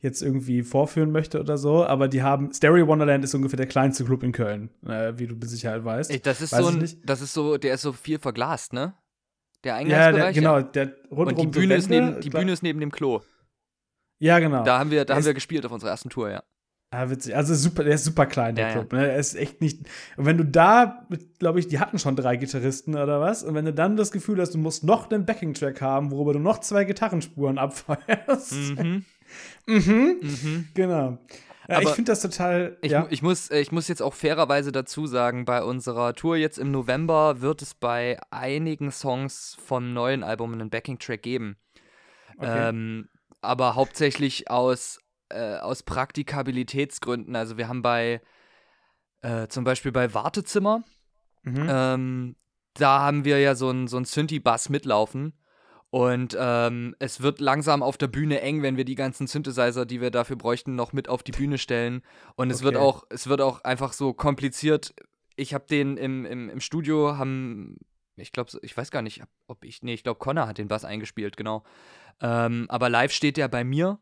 jetzt 0.00 0.22
irgendwie 0.22 0.62
vorführen 0.62 1.10
möchte 1.10 1.40
oder 1.40 1.58
so, 1.58 1.84
aber 1.84 2.06
die 2.06 2.22
haben 2.22 2.52
Stereo 2.52 2.86
Wonderland 2.86 3.24
ist 3.24 3.34
ungefähr 3.34 3.56
der 3.56 3.66
kleinste 3.66 4.04
Club 4.04 4.22
in 4.22 4.30
Köln, 4.30 4.70
äh, 4.86 5.14
wie 5.16 5.26
du 5.26 5.34
mit 5.34 5.48
Sicherheit 5.48 5.84
weißt. 5.84 6.10
Ey, 6.12 6.20
das 6.20 6.40
ist 6.40 6.52
Weiß 6.52 6.60
so 6.64 6.68
ein, 6.68 6.88
das 7.04 7.20
ist 7.20 7.32
so, 7.32 7.56
der 7.58 7.74
ist 7.74 7.82
so 7.82 7.92
viel 7.92 8.18
verglast, 8.20 8.72
ne? 8.72 8.94
Der 9.64 9.72
ja, 9.72 9.78
Eingangsbereich. 9.78 10.34
der, 10.34 10.42
genau, 10.42 10.60
der 10.62 10.92
rundrum 11.10 11.26
Und 11.26 11.36
die 11.38 11.42
so 11.58 11.60
Bühne, 11.62 11.74
ist 11.74 11.90
Wände, 11.90 12.10
neben, 12.10 12.20
die 12.20 12.30
Bühne 12.30 12.52
ist 12.52 12.62
neben 12.62 12.78
dem 12.78 12.92
Klo. 12.92 13.22
Ja, 14.20 14.38
genau. 14.38 14.62
Da 14.62 14.78
haben 14.78 14.92
wir, 14.92 15.00
da 15.00 15.04
Der 15.06 15.14
haben 15.16 15.20
ist- 15.20 15.26
wir 15.26 15.34
gespielt 15.34 15.66
auf 15.66 15.72
unserer 15.72 15.90
ersten 15.90 16.10
Tour, 16.10 16.30
ja. 16.30 16.44
Ah, 16.90 17.10
witzig. 17.10 17.36
Also 17.36 17.54
super, 17.54 17.84
der 17.84 17.94
ist 17.94 18.04
super 18.04 18.24
klein, 18.24 18.54
der 18.54 18.68
Ja, 18.68 18.72
Club. 18.72 18.92
Ne? 18.94 19.10
Er 19.10 19.18
ist 19.18 19.34
echt 19.34 19.60
nicht. 19.60 19.80
Und 20.16 20.24
wenn 20.24 20.38
du 20.38 20.44
da, 20.44 21.06
glaube 21.38 21.60
ich, 21.60 21.68
die 21.68 21.80
hatten 21.80 21.98
schon 21.98 22.16
drei 22.16 22.36
Gitarristen 22.36 22.94
oder 22.94 23.20
was. 23.20 23.44
Und 23.44 23.54
wenn 23.54 23.66
du 23.66 23.74
dann 23.74 23.96
das 23.96 24.10
Gefühl 24.10 24.40
hast, 24.40 24.54
du 24.54 24.58
musst 24.58 24.84
noch 24.84 25.10
einen 25.10 25.26
Backing-Track 25.26 25.82
haben, 25.82 26.10
worüber 26.10 26.32
du 26.32 26.38
noch 26.38 26.60
zwei 26.60 26.84
Gitarrenspuren 26.84 27.58
abfeuerst. 27.58 28.54
Mhm. 28.54 29.04
mhm. 29.66 30.16
Mhm. 30.22 30.68
Genau. 30.72 31.18
Ja, 31.68 31.80
ich 31.80 31.86
Aber 31.86 31.94
finde 31.94 32.12
das 32.12 32.22
total. 32.22 32.78
Ich, 32.80 32.92
ja. 32.92 33.06
ich, 33.10 33.20
muss, 33.20 33.50
ich 33.50 33.70
muss 33.70 33.88
jetzt 33.88 34.00
auch 34.00 34.14
fairerweise 34.14 34.72
dazu 34.72 35.06
sagen, 35.06 35.44
bei 35.44 35.62
unserer 35.62 36.14
Tour 36.14 36.38
jetzt 36.38 36.58
im 36.58 36.70
November 36.70 37.42
wird 37.42 37.60
es 37.60 37.74
bei 37.74 38.18
einigen 38.30 38.90
Songs 38.90 39.58
vom 39.62 39.92
neuen 39.92 40.22
Album 40.22 40.54
einen 40.54 40.70
Backing-Track 40.70 41.22
geben. 41.22 41.58
Okay. 42.38 42.70
Ähm, 42.70 43.08
aber 43.42 43.74
hauptsächlich 43.74 44.50
aus, 44.50 44.98
äh, 45.30 45.56
aus 45.56 45.82
Praktikabilitätsgründen. 45.82 47.36
Also 47.36 47.56
wir 47.56 47.68
haben 47.68 47.82
bei 47.82 48.20
äh, 49.20 49.48
zum 49.48 49.64
Beispiel 49.64 49.92
bei 49.92 50.14
Wartezimmer, 50.14 50.84
mhm. 51.42 51.66
ähm, 51.68 52.36
da 52.74 53.00
haben 53.00 53.24
wir 53.24 53.40
ja 53.40 53.54
so 53.54 53.70
ein, 53.70 53.88
so 53.88 54.02
Synthi-Bass 54.02 54.68
mitlaufen. 54.68 55.34
Und 55.90 56.36
ähm, 56.38 56.94
es 56.98 57.22
wird 57.22 57.40
langsam 57.40 57.82
auf 57.82 57.96
der 57.96 58.08
Bühne 58.08 58.42
eng, 58.42 58.62
wenn 58.62 58.76
wir 58.76 58.84
die 58.84 58.94
ganzen 58.94 59.26
Synthesizer, 59.26 59.86
die 59.86 60.02
wir 60.02 60.10
dafür 60.10 60.36
bräuchten, 60.36 60.74
noch 60.74 60.92
mit 60.92 61.08
auf 61.08 61.22
die 61.22 61.32
Bühne 61.32 61.56
stellen. 61.56 62.02
Und 62.36 62.50
es 62.50 62.62
wird 62.62 62.76
Okay. 62.76 62.84
auch, 62.84 63.04
es 63.08 63.26
wird 63.26 63.40
auch 63.40 63.64
einfach 63.64 63.94
so 63.94 64.12
kompliziert. 64.12 64.94
Ich 65.34 65.54
habe 65.54 65.64
den 65.66 65.96
im, 65.96 66.26
im, 66.26 66.50
im 66.50 66.60
Studio 66.60 67.16
haben, 67.16 67.78
ich 68.16 68.32
glaube, 68.32 68.50
ich 68.60 68.76
weiß 68.76 68.90
gar 68.90 69.00
nicht, 69.00 69.22
ob 69.46 69.64
ich, 69.64 69.82
nee, 69.82 69.94
ich 69.94 70.02
glaube, 70.02 70.18
Connor 70.18 70.46
hat 70.46 70.58
den 70.58 70.68
Bass 70.68 70.84
eingespielt, 70.84 71.38
genau. 71.38 71.64
Ähm, 72.20 72.66
aber 72.68 72.90
live 72.90 73.12
steht 73.12 73.38
der 73.38 73.48
bei 73.48 73.64
mir 73.64 73.98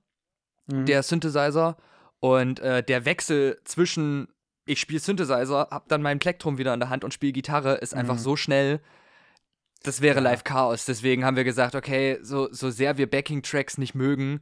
Mhm. 0.66 0.86
der 0.86 1.02
Synthesizer 1.02 1.76
und 2.20 2.60
äh, 2.60 2.82
der 2.82 3.04
Wechsel 3.04 3.58
zwischen 3.64 4.28
ich 4.68 4.80
spiele 4.80 4.98
Synthesizer, 4.98 5.68
hab 5.70 5.86
dann 5.88 6.02
mein 6.02 6.18
Plektrum 6.18 6.58
wieder 6.58 6.74
in 6.74 6.80
der 6.80 6.88
Hand 6.88 7.04
und 7.04 7.14
spiele 7.14 7.32
Gitarre 7.32 7.74
ist 7.76 7.94
einfach 7.94 8.14
Mhm. 8.14 8.18
so 8.20 8.34
schnell. 8.36 8.80
Das 9.84 10.00
wäre 10.00 10.16
Ja. 10.16 10.22
live 10.22 10.42
Chaos. 10.42 10.86
Deswegen 10.86 11.24
haben 11.24 11.36
wir 11.36 11.44
gesagt, 11.44 11.76
okay, 11.76 12.18
so, 12.22 12.48
so 12.52 12.70
sehr 12.70 12.98
wir 12.98 13.08
Backing-Tracks 13.08 13.78
nicht 13.78 13.94
mögen, 13.94 14.40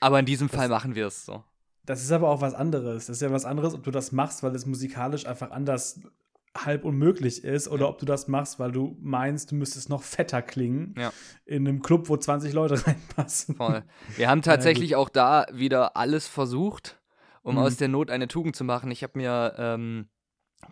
aber 0.00 0.18
in 0.18 0.26
diesem 0.26 0.48
Fall 0.48 0.68
machen 0.68 0.96
wir 0.96 1.06
es 1.06 1.24
so. 1.24 1.44
Das 1.84 2.02
ist 2.02 2.10
aber 2.10 2.28
auch 2.28 2.40
was 2.40 2.54
anderes. 2.54 3.06
Das 3.06 3.16
ist 3.18 3.22
ja 3.22 3.30
was 3.30 3.44
anderes, 3.44 3.74
ob 3.74 3.84
du 3.84 3.92
das 3.92 4.10
machst, 4.10 4.42
weil 4.42 4.52
es 4.56 4.66
musikalisch 4.66 5.24
einfach 5.26 5.52
anders 5.52 6.00
halb 6.66 6.84
unmöglich 6.84 7.44
ist 7.44 7.68
oder 7.68 7.88
ob 7.88 7.98
du 7.98 8.06
das 8.06 8.28
machst, 8.28 8.58
weil 8.58 8.72
du 8.72 8.96
meinst, 9.00 9.50
du 9.50 9.54
müsstest 9.56 9.88
noch 9.88 10.02
fetter 10.02 10.42
klingen 10.42 10.94
Ja. 10.98 11.12
in 11.44 11.66
einem 11.66 11.82
Club, 11.82 12.08
wo 12.08 12.16
20 12.16 12.52
Leute 12.52 12.74
reinpassen. 12.86 13.56
Voll. 13.56 13.82
Wir 14.16 14.28
haben 14.30 14.42
tatsächlich 14.42 14.96
auch 14.96 15.08
da 15.08 15.46
wieder 15.52 15.96
alles 15.96 16.28
versucht, 16.28 17.00
um 17.42 17.54
Mhm. 17.54 17.60
aus 17.60 17.76
der 17.76 17.88
Not 17.88 18.10
eine 18.10 18.28
Tugend 18.28 18.56
zu 18.56 18.64
machen. 18.64 18.90
Ich 18.90 19.02
habe 19.02 19.12
mir 19.18 19.54
ähm, 19.58 20.08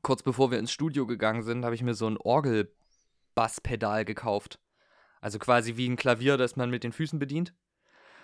kurz 0.03 0.23
bevor 0.23 0.51
wir 0.51 0.59
ins 0.59 0.73
Studio 0.73 1.07
gegangen 1.07 1.43
sind, 1.43 1.65
habe 1.65 1.75
ich 1.75 1.83
mir 1.83 1.95
so 1.95 2.07
ein 2.07 2.17
Orgelbasspedal 2.17 4.05
gekauft. 4.05 4.59
Also 5.21 5.39
quasi 5.39 5.77
wie 5.77 5.89
ein 5.89 5.97
Klavier, 5.97 6.37
das 6.37 6.57
man 6.57 6.71
mit 6.71 6.85
den 6.85 6.93
Füßen 6.93 7.19
bedient. 7.19 7.55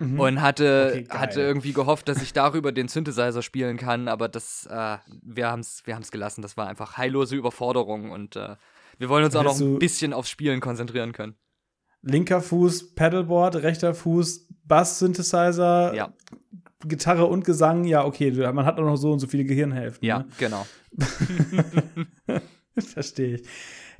Mhm. 0.02 0.20
Und 0.20 0.42
hatte, 0.42 1.04
Okay, 1.04 1.06
hatte 1.10 1.40
irgendwie 1.40 1.72
gehofft, 1.72 2.08
dass 2.08 2.22
ich 2.22 2.32
darüber 2.32 2.72
den 2.72 2.88
Synthesizer 2.88 3.42
spielen 3.42 3.76
kann, 3.76 4.08
aber 4.08 4.28
das, 4.28 4.66
äh, 4.66 4.98
wir 5.22 5.48
haben 5.50 5.60
es 5.60 5.82
wir 5.84 5.94
haben's 5.94 6.10
gelassen. 6.10 6.42
Das 6.42 6.56
war 6.56 6.66
einfach 6.68 6.96
heillose 6.96 7.36
Überforderung 7.36 8.10
und 8.10 8.36
äh, 8.36 8.56
wir 8.98 9.08
wollen 9.08 9.24
uns 9.24 9.36
auch 9.36 9.44
noch 9.44 9.58
ein 9.60 9.78
bisschen 9.78 10.12
aufs 10.12 10.30
Spielen 10.30 10.60
konzentrieren 10.60 11.12
können. 11.12 11.34
Linker 12.02 12.40
Fuß 12.40 12.94
Pedalboard, 12.94 13.56
rechter 13.56 13.94
Fuß 13.94 14.48
Bass 14.64 14.98
Synthesizer, 14.98 15.94
Ja, 15.94 16.12
Gitarre 16.84 17.26
und 17.26 17.44
Gesang. 17.44 17.84
Ja, 17.84 18.04
okay, 18.04 18.30
man 18.52 18.66
hat 18.66 18.78
auch 18.78 18.84
noch 18.84 18.96
so 18.96 19.12
und 19.12 19.20
so 19.20 19.26
viele 19.28 19.44
Gehirnhälften. 19.44 20.06
ja, 20.06 20.18
Ne? 20.20 20.26
genau. 20.38 20.66
Verstehe 22.78 23.36
ich. 23.36 23.48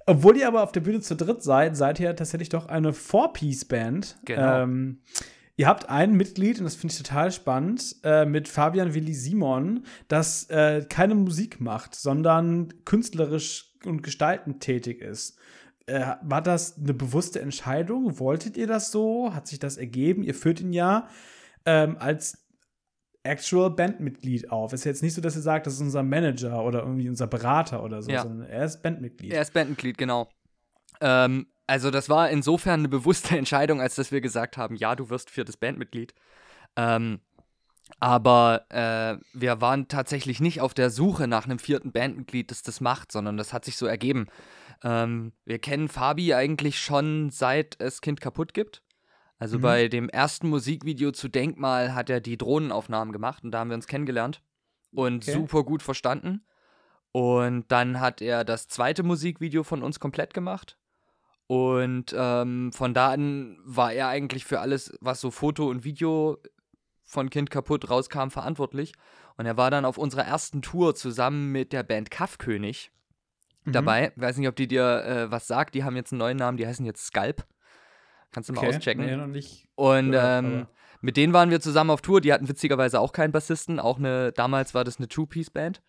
Obwohl 0.07 0.37
ihr 0.37 0.49
aber 0.49 0.63
auf 0.65 0.73
der 0.73 0.81
Bühne 0.81 1.01
zu 1.01 1.15
dritt 1.15 1.43
seid, 1.43 1.77
seid 1.77 2.01
ihr 2.01 2.15
tatsächlich 2.17 2.49
doch 2.49 2.67
eine 2.67 2.93
Four-Piece-Band. 2.93 4.19
Genau. 4.25 4.63
Ähm, 4.63 5.01
ihr 5.63 5.69
habt 5.69 5.89
ein 5.89 6.17
Mitglied, 6.17 6.59
und 6.59 6.65
das 6.65 6.75
finde 6.75 6.93
ich 6.93 7.01
total 7.01 7.31
spannend, 7.31 7.95
äh, 8.03 8.25
mit 8.25 8.49
Fabian 8.49 8.95
Willi 8.95 9.15
Simon, 9.15 9.85
das 10.09 10.51
äh, 10.51 10.85
keine 10.89 11.15
Musik 11.15 11.61
macht, 11.61 11.95
sondern 11.95 12.85
künstlerisch 12.85 13.73
und 13.85 14.03
gestaltend 14.03 14.59
tätig 14.59 15.01
ist. 15.01 15.39
Äh, 15.87 16.17
war 16.21 16.43
das 16.43 16.79
eine 16.79 16.95
bewusste 16.95 17.41
Entscheidung? 17.41 18.19
Wolltet 18.19 18.57
ihr 18.57 18.67
das 18.67 18.91
so? 18.91 19.35
Hat 19.35 19.47
sich 19.47 19.61
das 19.61 19.77
ergeben? 19.77 20.25
Ihr 20.25 20.35
führt 20.35 20.61
ihn 20.61 20.73
ja 20.73 21.07
ähm, 21.65 21.97
als 21.97 22.45
actual 23.23 23.71
Bandmitglied 23.71 24.51
auf. 24.51 24.73
Es 24.73 24.81
ist 24.81 24.87
jetzt 24.87 25.03
nicht 25.05 25.15
so, 25.15 25.21
dass 25.21 25.37
ihr 25.37 25.43
sagt, 25.43 25.69
das 25.69 25.75
ist 25.75 25.81
unser 25.81 26.03
Manager 26.03 26.65
oder 26.65 26.81
irgendwie 26.81 27.09
unser 27.09 27.29
Berater 27.29 27.85
oder 27.85 28.03
so, 28.03 28.11
ja. 28.11 28.23
sondern 28.23 28.49
er 28.49 28.65
ist 28.65 28.83
Bandmitglied. 28.83 29.33
Er 29.33 29.43
ist 29.43 29.55
Bandmitglied, 29.55 29.97
genau. 29.97 30.29
Ähm, 31.01 31.47
also 31.67 31.91
das 31.91 32.09
war 32.09 32.31
insofern 32.31 32.81
eine 32.81 32.89
bewusste 32.89 33.37
Entscheidung, 33.39 33.81
als 33.81 33.95
dass 33.95 34.13
wir 34.13 34.21
gesagt 34.21 34.57
haben, 34.57 34.77
ja, 34.77 34.95
du 34.95 35.11
wirst 35.11 35.31
viertes 35.31 35.57
Bandmitglied. 35.57 36.15
Ähm, 36.77 37.21
aber 38.01 38.67
äh, 38.71 39.19
wir 39.33 39.61
waren 39.61 39.89
tatsächlich 39.89 40.41
nicht 40.41 40.61
auf 40.61 40.75
der 40.75 40.91
Suche 40.91 41.29
nach 41.29 41.45
einem 41.45 41.59
vierten 41.59 41.93
Bandmitglied, 41.93 42.51
das 42.51 42.63
das 42.63 42.81
macht, 42.81 43.13
sondern 43.13 43.37
das 43.37 43.53
hat 43.53 43.65
sich 43.65 43.77
so 43.77 43.87
ergeben. 43.87 44.29
Ähm, 44.83 45.33
wir 45.45 45.59
kennen 45.59 45.89
Fabi 45.89 46.35
eigentlich 46.35 46.79
schon 46.79 47.31
seit 47.31 47.81
es 47.81 48.01
Kind 48.01 48.21
kaputt 48.21 48.55
gibt. 48.55 48.83
Also 49.39 49.59
mhm. 49.59 49.63
bei 49.63 49.89
dem 49.89 50.09
ersten 50.09 50.49
Musikvideo 50.49 51.13
zu 51.13 51.29
Denkmal 51.29 51.95
hat 51.95 52.11
er 52.11 52.21
die 52.21 52.39
Drohnenaufnahmen 52.39 53.13
gemacht 53.13 53.45
und 53.45 53.51
da 53.51 53.59
haben 53.59 53.71
wir 53.71 53.75
uns 53.75 53.87
kennengelernt 53.87 54.43
und 54.93 55.25
okay. 55.25 55.33
super 55.33 55.65
gut 55.65 55.83
verstanden. 55.83 56.45
Und 57.11 57.71
dann 57.71 58.01
hat 58.01 58.23
er 58.23 58.45
das 58.45 58.69
zweite 58.69 59.03
Musikvideo 59.03 59.65
von 59.65 59.83
uns 59.83 60.01
komplett 60.01 60.33
gemacht. 60.33 60.79
Und 61.53 62.15
ähm, 62.17 62.73
von 62.73 62.95
da 62.95 63.11
an 63.11 63.59
war 63.63 63.93
er 63.93 64.09
eigentlich 64.09 64.47
für 64.47 64.61
alles, 64.61 64.97
was 65.03 65.21
so 65.21 65.31
Foto 65.31 65.69
und 65.69 65.85
Video 65.85 66.39
von 67.03 67.29
Kind 67.29 67.51
kaputt 67.51 67.91
rauskam, 67.91 68.31
verantwortlich. 68.31 68.95
Und 69.37 69.45
er 69.45 69.59
war 69.59 69.71
dann 69.71 69.85
auf 69.85 69.99
unserer 69.99 70.25
ersten 70.25 70.63
Tour 70.63 70.95
zusammen 70.95 71.53
mit 71.53 71.75
der 71.75 71.83
Band 71.83 72.11
Kaffkönig 72.11 72.91
mhm. 73.67 73.73
dabei. 73.73 74.13
Weiß 74.17 74.39
nicht, 74.39 74.49
ob 74.49 74.57
die 74.57 74.67
dir 74.67 75.05
äh, 75.05 75.31
was 75.31 75.47
sagt. 75.47 75.75
Die 75.75 75.85
haben 75.85 75.95
jetzt 75.95 76.11
einen 76.13 76.21
neuen 76.21 76.39
Namen, 76.39 76.57
die 76.57 76.67
heißen 76.67 76.87
jetzt 76.87 77.05
Skalp. 77.05 77.45
Kannst 78.31 78.49
du 78.49 78.55
okay. 78.55 78.69
mal 78.69 78.75
auschecken. 78.75 79.05
Nee, 79.05 79.17
noch 79.17 79.27
nicht. 79.27 79.69
Und 79.75 80.13
gehört, 80.13 80.45
ähm, 80.45 80.67
mit 81.03 81.19
denen 81.19 81.35
waren 81.35 81.51
wir 81.51 81.61
zusammen 81.61 81.91
auf 81.91 82.01
Tour. 82.01 82.23
Die 82.23 82.33
hatten 82.33 82.49
witzigerweise 82.49 82.99
auch 82.99 83.13
keinen 83.13 83.33
Bassisten. 83.33 83.79
Auch 83.79 83.99
eine, 83.99 84.33
damals 84.33 84.73
war 84.73 84.85
das 84.85 84.97
eine 84.97 85.09
Two-Piece-Band. 85.09 85.83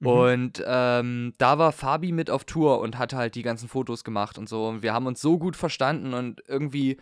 Mhm. 0.00 0.06
Und 0.06 0.64
ähm, 0.66 1.32
da 1.38 1.58
war 1.58 1.72
Fabi 1.72 2.12
mit 2.12 2.30
auf 2.30 2.44
Tour 2.44 2.80
und 2.80 2.98
hat 2.98 3.12
halt 3.12 3.34
die 3.34 3.42
ganzen 3.42 3.68
Fotos 3.68 4.02
gemacht 4.04 4.38
und 4.38 4.48
so. 4.48 4.66
Und 4.66 4.82
wir 4.82 4.92
haben 4.92 5.06
uns 5.06 5.20
so 5.20 5.38
gut 5.38 5.56
verstanden 5.56 6.14
und 6.14 6.42
irgendwie 6.48 6.96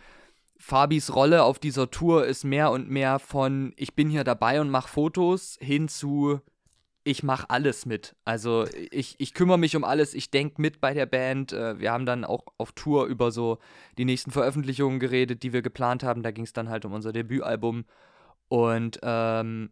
Fabis 0.57 1.15
Rolle 1.15 1.43
auf 1.43 1.57
dieser 1.57 1.89
Tour 1.89 2.25
ist 2.25 2.43
mehr 2.43 2.71
und 2.71 2.89
mehr 2.89 3.19
von 3.19 3.73
ich 3.77 3.95
bin 3.95 4.09
hier 4.09 4.25
dabei 4.25 4.59
und 4.59 4.69
mache 4.69 4.89
Fotos 4.89 5.57
hin 5.61 5.87
zu 5.87 6.41
ich 7.05 7.23
mache 7.23 7.49
alles 7.49 7.85
mit. 7.85 8.15
Also 8.25 8.65
ich, 8.91 9.15
ich 9.19 9.33
kümmere 9.33 9.57
mich 9.57 9.75
um 9.75 9.83
alles, 9.83 10.13
ich 10.13 10.31
denke 10.31 10.61
mit 10.61 10.81
bei 10.81 10.93
der 10.93 11.05
Band. 11.05 11.53
Äh, 11.53 11.79
wir 11.79 11.91
haben 11.91 12.05
dann 12.05 12.25
auch 12.25 12.43
auf 12.57 12.73
Tour 12.73 13.05
über 13.05 13.31
so 13.31 13.57
die 13.97 14.05
nächsten 14.05 14.31
Veröffentlichungen 14.31 14.99
geredet, 14.99 15.41
die 15.43 15.53
wir 15.53 15.61
geplant 15.61 16.03
haben. 16.03 16.23
Da 16.23 16.31
ging 16.31 16.43
es 16.43 16.53
dann 16.53 16.69
halt 16.69 16.85
um 16.85 16.93
unser 16.93 17.13
Debütalbum. 17.13 17.85
Und 18.49 18.99
ähm, 19.01 19.71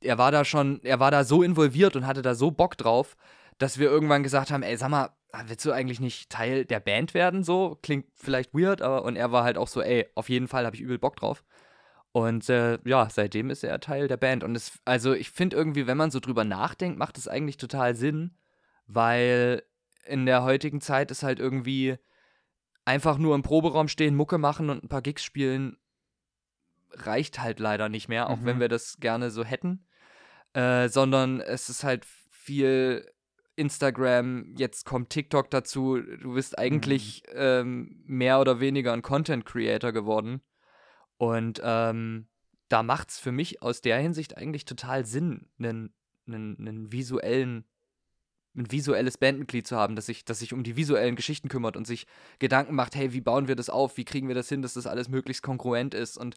er 0.00 0.18
war 0.18 0.30
da 0.30 0.44
schon, 0.44 0.80
er 0.82 1.00
war 1.00 1.10
da 1.10 1.24
so 1.24 1.42
involviert 1.42 1.96
und 1.96 2.06
hatte 2.06 2.22
da 2.22 2.34
so 2.34 2.50
Bock 2.50 2.76
drauf, 2.76 3.16
dass 3.58 3.78
wir 3.78 3.88
irgendwann 3.88 4.22
gesagt 4.22 4.50
haben, 4.50 4.62
ey, 4.62 4.76
sag 4.76 4.90
mal, 4.90 5.10
willst 5.46 5.64
du 5.64 5.72
eigentlich 5.72 6.00
nicht 6.00 6.30
Teil 6.30 6.64
der 6.64 6.80
Band 6.80 7.14
werden? 7.14 7.42
So, 7.44 7.78
klingt 7.82 8.06
vielleicht 8.14 8.54
weird, 8.54 8.82
aber 8.82 9.04
und 9.04 9.16
er 9.16 9.32
war 9.32 9.44
halt 9.44 9.58
auch 9.58 9.68
so, 9.68 9.82
ey, 9.82 10.06
auf 10.14 10.28
jeden 10.28 10.48
Fall 10.48 10.64
habe 10.64 10.76
ich 10.76 10.82
übel 10.82 10.98
Bock 10.98 11.16
drauf. 11.16 11.44
Und 12.12 12.48
äh, 12.48 12.78
ja, 12.84 13.08
seitdem 13.10 13.50
ist 13.50 13.64
er 13.64 13.80
Teil 13.80 14.08
der 14.08 14.16
Band. 14.16 14.42
Und 14.42 14.56
es, 14.56 14.78
also 14.84 15.12
ich 15.12 15.30
finde 15.30 15.56
irgendwie, 15.56 15.86
wenn 15.86 15.98
man 15.98 16.10
so 16.10 16.20
drüber 16.20 16.44
nachdenkt, 16.44 16.98
macht 16.98 17.18
es 17.18 17.28
eigentlich 17.28 17.58
total 17.58 17.94
Sinn, 17.94 18.34
weil 18.86 19.62
in 20.06 20.24
der 20.24 20.42
heutigen 20.42 20.80
Zeit 20.80 21.10
ist 21.10 21.22
halt 21.22 21.38
irgendwie 21.38 21.98
einfach 22.84 23.18
nur 23.18 23.34
im 23.34 23.42
Proberaum 23.42 23.88
stehen, 23.88 24.16
Mucke 24.16 24.38
machen 24.38 24.70
und 24.70 24.82
ein 24.82 24.88
paar 24.88 25.02
Gigs 25.02 25.22
spielen, 25.22 25.76
reicht 26.92 27.40
halt 27.40 27.60
leider 27.60 27.90
nicht 27.90 28.08
mehr, 28.08 28.30
auch 28.30 28.38
mhm. 28.38 28.46
wenn 28.46 28.60
wir 28.60 28.68
das 28.68 28.98
gerne 28.98 29.30
so 29.30 29.44
hätten. 29.44 29.84
Äh, 30.52 30.88
sondern 30.88 31.40
es 31.40 31.68
ist 31.68 31.84
halt 31.84 32.06
viel 32.30 33.10
Instagram, 33.56 34.54
jetzt 34.56 34.84
kommt 34.84 35.10
TikTok 35.10 35.50
dazu. 35.50 35.98
Du 36.00 36.34
bist 36.34 36.58
eigentlich 36.58 37.22
mhm. 37.26 37.34
ähm, 37.36 38.02
mehr 38.06 38.40
oder 38.40 38.60
weniger 38.60 38.92
ein 38.92 39.02
Content 39.02 39.44
Creator 39.44 39.92
geworden. 39.92 40.40
Und 41.16 41.60
ähm, 41.62 42.28
da 42.68 42.82
macht 42.82 43.10
es 43.10 43.18
für 43.18 43.32
mich 43.32 43.62
aus 43.62 43.80
der 43.80 43.98
Hinsicht 43.98 44.36
eigentlich 44.36 44.64
total 44.64 45.04
Sinn, 45.04 45.48
einen, 45.58 45.92
einen, 46.26 46.56
einen 46.58 46.92
visuellen 46.92 47.64
ein 48.58 48.70
visuelles 48.70 49.18
Bandmitglied 49.18 49.66
zu 49.66 49.76
haben, 49.76 49.94
das 49.96 50.06
sich, 50.06 50.24
das 50.24 50.40
sich 50.40 50.52
um 50.52 50.64
die 50.64 50.76
visuellen 50.76 51.16
Geschichten 51.16 51.48
kümmert 51.48 51.76
und 51.76 51.86
sich 51.86 52.06
Gedanken 52.38 52.74
macht, 52.74 52.96
hey, 52.96 53.12
wie 53.12 53.20
bauen 53.20 53.48
wir 53.48 53.56
das 53.56 53.70
auf, 53.70 53.96
wie 53.96 54.04
kriegen 54.04 54.28
wir 54.28 54.34
das 54.34 54.48
hin, 54.48 54.62
dass 54.62 54.74
das 54.74 54.86
alles 54.86 55.08
möglichst 55.08 55.42
kongruent 55.42 55.94
ist 55.94 56.16
und, 56.16 56.36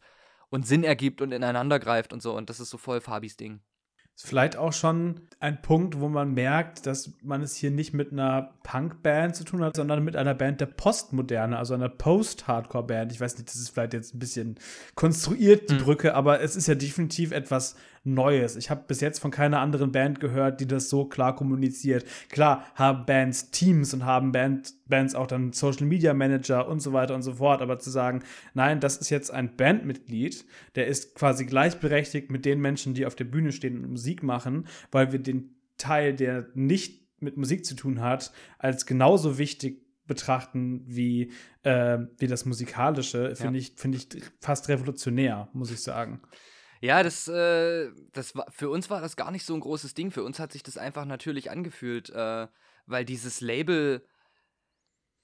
und 0.50 0.68
Sinn 0.68 0.84
ergibt 0.84 1.22
und 1.22 1.32
ineinander 1.32 1.80
greift 1.80 2.14
und 2.14 2.22
so. 2.22 2.36
Und 2.36 2.50
das 2.50 2.60
ist 2.60 2.70
so 2.70 2.78
voll 2.78 3.02
Fabis 3.02 3.38
Ding. 3.38 3.62
Ist 4.22 4.28
vielleicht 4.28 4.56
auch 4.56 4.72
schon 4.72 5.22
ein 5.40 5.64
Punkt, 5.64 6.00
wo 6.00 6.08
man 6.08 6.36
merkt, 6.36 6.86
dass 6.86 7.12
man 7.24 7.42
es 7.42 7.56
hier 7.56 7.72
nicht 7.72 7.92
mit 7.92 8.12
einer 8.12 8.54
Punk-Band 8.62 9.36
zu 9.36 9.44
tun 9.44 9.64
hat, 9.64 9.76
sondern 9.76 10.04
mit 10.04 10.16
einer 10.16 10.36
Band 10.36 10.62
der 10.62 10.68
Postmoderne, 10.68 11.58
also 11.58 11.74
einer 11.74 11.90
Post-Hardcore-Band. 11.90 13.12
Ich 13.12 13.20
weiß 13.20 13.36
nicht, 13.38 13.50
das 13.50 13.56
ist 13.56 13.70
vielleicht 13.70 13.94
jetzt 13.94 14.14
ein 14.14 14.20
bisschen 14.20 14.60
konstruiert, 14.94 15.72
die 15.72 15.74
mhm. 15.74 15.80
Brücke, 15.80 16.14
aber 16.14 16.40
es 16.40 16.56
ist 16.56 16.68
ja 16.68 16.76
definitiv 16.76 17.32
etwas 17.32 17.76
Neues. 18.04 18.56
Ich 18.56 18.72
habe 18.72 18.84
bis 18.88 19.00
jetzt 19.00 19.20
von 19.20 19.30
keiner 19.30 19.60
anderen 19.60 19.92
Band 19.92 20.20
gehört, 20.20 20.60
die 20.60 20.68
das 20.68 20.90
so 20.90 21.06
klar 21.06 21.36
kommuniziert. 21.36 22.04
Klar 22.30 22.66
haben 22.74 23.06
Bands 23.06 23.52
Teams 23.52 23.94
und 23.94 24.06
haben 24.06 24.32
Band, 24.32 24.74
Bands 24.88 25.14
auch 25.14 25.28
dann 25.28 25.54
Social 25.54 25.86
Media 25.86 26.14
Manager 26.14 26.68
und 26.68 26.80
so 26.80 26.94
weiter 26.94 27.14
und 27.14 27.22
so 27.22 27.36
fort, 27.36 27.62
aber 27.62 27.78
zu 27.78 27.92
sagen, 27.92 28.24
nein, 28.56 28.80
das 28.80 28.98
ist 28.98 29.12
jetzt 29.12 29.32
ein 29.32 29.56
Bandmitglied, 29.56 30.46
der 30.76 30.88
ist 30.88 31.14
quasi 31.14 31.46
gleichberechtigt 31.46 32.32
mit 32.32 32.46
den 32.46 32.60
Menschen, 32.60 32.96
die 32.96 33.06
auf 33.06 33.16
der 33.16 33.26
Bühne 33.26 33.52
stehen 33.52 33.84
und 33.84 33.92
Musik 33.92 34.24
machen, 34.24 34.66
weil 34.92 35.12
wir 35.12 35.20
den 35.20 35.56
Teil, 35.78 36.16
der 36.16 36.48
nicht 36.56 37.02
mit 37.20 37.38
Musik 37.38 37.66
zu 37.66 37.76
tun 37.76 38.02
hat, 38.02 38.32
als 38.58 38.88
genauso 38.88 39.38
wichtig 39.38 39.86
betrachten 40.08 40.84
wie, 40.88 41.32
äh, 41.62 42.00
wie 42.18 42.28
das 42.28 42.46
Musikalische, 42.46 43.36
finde 43.36 43.60
ja. 43.60 43.66
ich, 43.66 43.74
find 43.76 43.96
ich 43.96 44.08
fast 44.40 44.68
revolutionär, 44.70 45.50
muss 45.54 45.72
ich 45.72 45.82
sagen. 45.82 46.20
Ja, 46.82 47.04
das, 47.04 47.28
äh, 47.28 47.92
das 48.12 48.36
war, 48.36 48.48
für 48.50 48.70
uns 48.70 48.90
war 48.90 49.02
das 49.02 49.16
gar 49.16 49.30
nicht 49.30 49.46
so 49.46 49.54
ein 49.54 49.60
großes 49.60 49.94
Ding. 49.94 50.10
Für 50.10 50.24
uns 50.24 50.40
hat 50.40 50.52
sich 50.52 50.64
das 50.64 50.78
einfach 50.78 51.06
natürlich 51.06 51.52
angefühlt, 51.52 52.10
äh, 52.10 52.48
weil 52.88 53.06
dieses 53.06 53.40
Label 53.40 54.04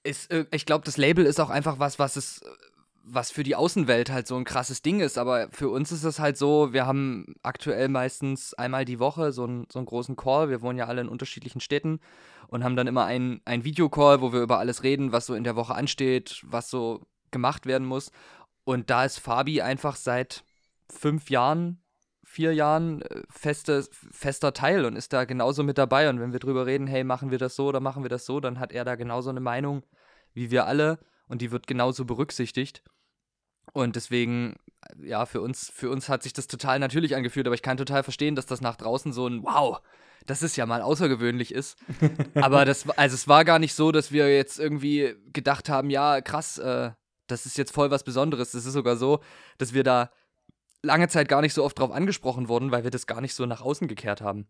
ist, 0.04 0.30
äh, 0.30 0.46
ich 0.52 0.66
glaube, 0.66 0.84
das 0.84 0.96
Label 0.96 1.26
ist 1.26 1.40
auch 1.40 1.50
einfach 1.50 1.80
was, 1.80 1.98
was 1.98 2.14
es, 2.14 2.40
was 3.02 3.32
für 3.32 3.42
die 3.42 3.56
Außenwelt 3.56 4.10
halt 4.10 4.28
so 4.28 4.36
ein 4.36 4.44
krasses 4.44 4.82
Ding 4.82 5.00
ist. 5.00 5.18
Aber 5.18 5.48
für 5.50 5.68
uns 5.68 5.90
ist 5.90 6.04
es 6.04 6.20
halt 6.20 6.38
so, 6.38 6.72
wir 6.72 6.86
haben 6.86 7.34
aktuell 7.42 7.88
meistens 7.88 8.54
einmal 8.54 8.84
die 8.84 9.00
Woche 9.00 9.32
so, 9.32 9.44
ein, 9.44 9.66
so 9.72 9.80
einen 9.80 9.86
großen 9.86 10.14
Call. 10.14 10.50
Wir 10.50 10.62
wohnen 10.62 10.78
ja 10.78 10.86
alle 10.86 11.00
in 11.00 11.08
unterschiedlichen 11.08 11.60
Städten 11.60 11.98
und 12.46 12.62
haben 12.62 12.76
dann 12.76 12.86
immer 12.86 13.04
einen, 13.04 13.40
einen 13.44 13.64
Videocall, 13.64 14.20
wo 14.20 14.32
wir 14.32 14.42
über 14.42 14.60
alles 14.60 14.84
reden, 14.84 15.10
was 15.10 15.26
so 15.26 15.34
in 15.34 15.44
der 15.44 15.56
Woche 15.56 15.74
ansteht, 15.74 16.40
was 16.46 16.70
so 16.70 17.04
gemacht 17.32 17.66
werden 17.66 17.86
muss. 17.86 18.12
Und 18.62 18.90
da 18.90 19.04
ist 19.04 19.18
Fabi 19.18 19.60
einfach 19.60 19.96
seit 19.96 20.44
fünf 20.90 21.30
Jahren, 21.30 21.82
vier 22.24 22.52
Jahren 22.52 23.02
äh, 23.02 23.22
feste, 23.30 23.86
fester 24.10 24.52
Teil 24.52 24.84
und 24.84 24.96
ist 24.96 25.12
da 25.12 25.24
genauso 25.24 25.62
mit 25.62 25.78
dabei. 25.78 26.08
Und 26.08 26.20
wenn 26.20 26.32
wir 26.32 26.40
drüber 26.40 26.66
reden, 26.66 26.86
hey, 26.86 27.04
machen 27.04 27.30
wir 27.30 27.38
das 27.38 27.56
so 27.56 27.66
oder 27.66 27.80
machen 27.80 28.02
wir 28.02 28.10
das 28.10 28.26
so, 28.26 28.40
dann 28.40 28.58
hat 28.58 28.72
er 28.72 28.84
da 28.84 28.94
genauso 28.96 29.30
eine 29.30 29.40
Meinung 29.40 29.84
wie 30.34 30.50
wir 30.50 30.66
alle 30.66 30.98
und 31.26 31.42
die 31.42 31.50
wird 31.50 31.66
genauso 31.66 32.04
berücksichtigt. 32.04 32.82
Und 33.72 33.96
deswegen, 33.96 34.56
ja, 35.02 35.26
für 35.26 35.40
uns, 35.40 35.70
für 35.70 35.90
uns 35.90 36.08
hat 36.08 36.22
sich 36.22 36.32
das 36.32 36.46
total 36.46 36.78
natürlich 36.78 37.16
angefühlt, 37.16 37.46
aber 37.46 37.54
ich 37.54 37.62
kann 37.62 37.76
total 37.76 38.02
verstehen, 38.02 38.34
dass 38.34 38.46
das 38.46 38.60
nach 38.60 38.76
draußen 38.76 39.12
so 39.12 39.26
ein 39.26 39.42
Wow, 39.42 39.80
das 40.26 40.42
ist 40.42 40.56
ja 40.56 40.66
mal 40.66 40.82
außergewöhnlich 40.82 41.52
ist. 41.52 41.76
aber 42.34 42.64
das, 42.64 42.88
also 42.90 43.14
es 43.14 43.28
war 43.28 43.44
gar 43.44 43.58
nicht 43.58 43.74
so, 43.74 43.92
dass 43.92 44.12
wir 44.12 44.34
jetzt 44.34 44.58
irgendwie 44.58 45.14
gedacht 45.32 45.68
haben, 45.68 45.90
ja, 45.90 46.20
krass, 46.20 46.58
äh, 46.58 46.92
das 47.26 47.46
ist 47.46 47.58
jetzt 47.58 47.72
voll 47.72 47.90
was 47.90 48.04
Besonderes. 48.04 48.54
Es 48.54 48.64
ist 48.64 48.72
sogar 48.72 48.96
so, 48.96 49.20
dass 49.58 49.74
wir 49.74 49.84
da 49.84 50.10
lange 50.82 51.08
Zeit 51.08 51.28
gar 51.28 51.40
nicht 51.40 51.54
so 51.54 51.64
oft 51.64 51.78
drauf 51.78 51.90
angesprochen 51.90 52.48
wurden, 52.48 52.70
weil 52.70 52.84
wir 52.84 52.90
das 52.90 53.06
gar 53.06 53.20
nicht 53.20 53.34
so 53.34 53.46
nach 53.46 53.60
außen 53.60 53.88
gekehrt 53.88 54.20
haben. 54.20 54.46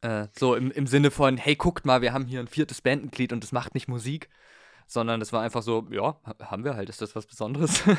Äh, 0.00 0.28
so 0.36 0.54
im, 0.54 0.70
im 0.70 0.86
Sinne 0.86 1.10
von, 1.10 1.36
hey, 1.36 1.56
guckt 1.56 1.86
mal, 1.86 2.02
wir 2.02 2.12
haben 2.12 2.26
hier 2.26 2.40
ein 2.40 2.48
viertes 2.48 2.80
Bandmitglied 2.80 3.32
und 3.32 3.42
das 3.42 3.52
macht 3.52 3.74
nicht 3.74 3.88
Musik, 3.88 4.28
sondern 4.86 5.20
das 5.20 5.32
war 5.32 5.42
einfach 5.42 5.62
so, 5.62 5.86
ja, 5.90 6.20
haben 6.40 6.64
wir 6.64 6.74
halt, 6.74 6.88
ist 6.88 7.02
das 7.02 7.14
was 7.14 7.26
Besonderes? 7.26 7.82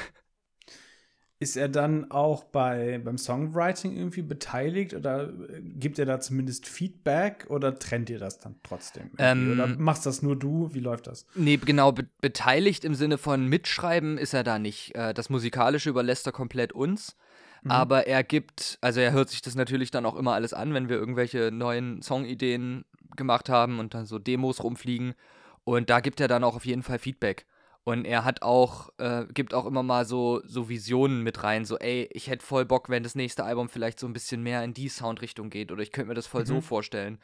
ist 1.43 1.57
er 1.57 1.67
dann 1.67 2.09
auch 2.09 2.45
bei, 2.45 2.99
beim 3.03 3.17
Songwriting 3.17 3.95
irgendwie 3.95 4.21
beteiligt 4.21 4.93
oder 4.93 5.29
äh, 5.29 5.61
gibt 5.61 5.99
er 5.99 6.05
da 6.05 6.19
zumindest 6.19 6.67
Feedback 6.67 7.45
oder 7.49 7.77
trennt 7.77 8.09
ihr 8.09 8.19
das 8.19 8.39
dann 8.39 8.55
trotzdem? 8.63 9.11
Ähm, 9.17 9.51
oder 9.51 9.67
machst 9.67 10.05
das 10.05 10.21
nur 10.21 10.37
du? 10.37 10.73
Wie 10.73 10.79
läuft 10.79 11.07
das? 11.07 11.25
Nee, 11.35 11.57
genau, 11.57 11.91
be 11.91 12.07
beteiligt 12.21 12.85
im 12.85 12.95
Sinne 12.95 13.17
von 13.17 13.47
Mitschreiben 13.47 14.17
ist 14.17 14.33
er 14.33 14.43
da 14.43 14.57
nicht. 14.57 14.95
Äh, 14.95 15.13
das 15.13 15.29
Musikalische 15.29 15.89
überlässt 15.89 16.25
er 16.25 16.31
komplett 16.31 16.71
uns. 16.71 17.17
Mhm. 17.63 17.71
Aber 17.71 18.07
er 18.07 18.23
gibt, 18.23 18.77
also 18.81 18.99
er 18.99 19.11
hört 19.11 19.29
sich 19.29 19.41
das 19.41 19.55
natürlich 19.55 19.91
dann 19.91 20.05
auch 20.05 20.15
immer 20.15 20.33
alles 20.33 20.53
an, 20.53 20.73
wenn 20.73 20.89
wir 20.89 20.97
irgendwelche 20.97 21.51
neuen 21.51 22.01
Songideen 22.01 22.85
gemacht 23.15 23.49
haben 23.49 23.79
und 23.79 23.93
dann 23.93 24.05
so 24.05 24.19
Demos 24.19 24.63
rumfliegen. 24.63 25.13
Und 25.63 25.89
da 25.89 26.01
gibt 26.01 26.19
er 26.19 26.27
dann 26.27 26.43
auch 26.43 26.55
auf 26.55 26.65
jeden 26.65 26.83
Fall 26.83 26.99
Feedback. 26.99 27.45
Und 27.85 28.05
er 28.05 28.23
hat 28.23 28.41
auch, 28.41 28.89
äh, 28.97 29.25
gibt 29.33 29.53
auch 29.53 29.65
immer 29.65 29.83
mal 29.83 30.05
so, 30.05 30.41
so 30.45 30.69
Visionen 30.69 31.21
mit 31.21 31.43
rein, 31.43 31.65
so, 31.65 31.77
ey, 31.77 32.09
ich 32.13 32.27
hätte 32.27 32.45
voll 32.45 32.65
Bock, 32.65 32.89
wenn 32.89 33.03
das 33.03 33.15
nächste 33.15 33.43
Album 33.43 33.67
vielleicht 33.67 33.99
so 33.99 34.07
ein 34.07 34.13
bisschen 34.13 34.41
mehr 34.41 34.63
in 34.63 34.73
die 34.73 34.87
Soundrichtung 34.87 35.49
geht 35.49 35.71
oder 35.71 35.83
ich 35.83 35.91
könnte 35.91 36.07
mir 36.07 36.13
das 36.13 36.27
voll 36.27 36.41
mhm. 36.41 36.47
so 36.47 36.61
vorstellen. 36.61 37.19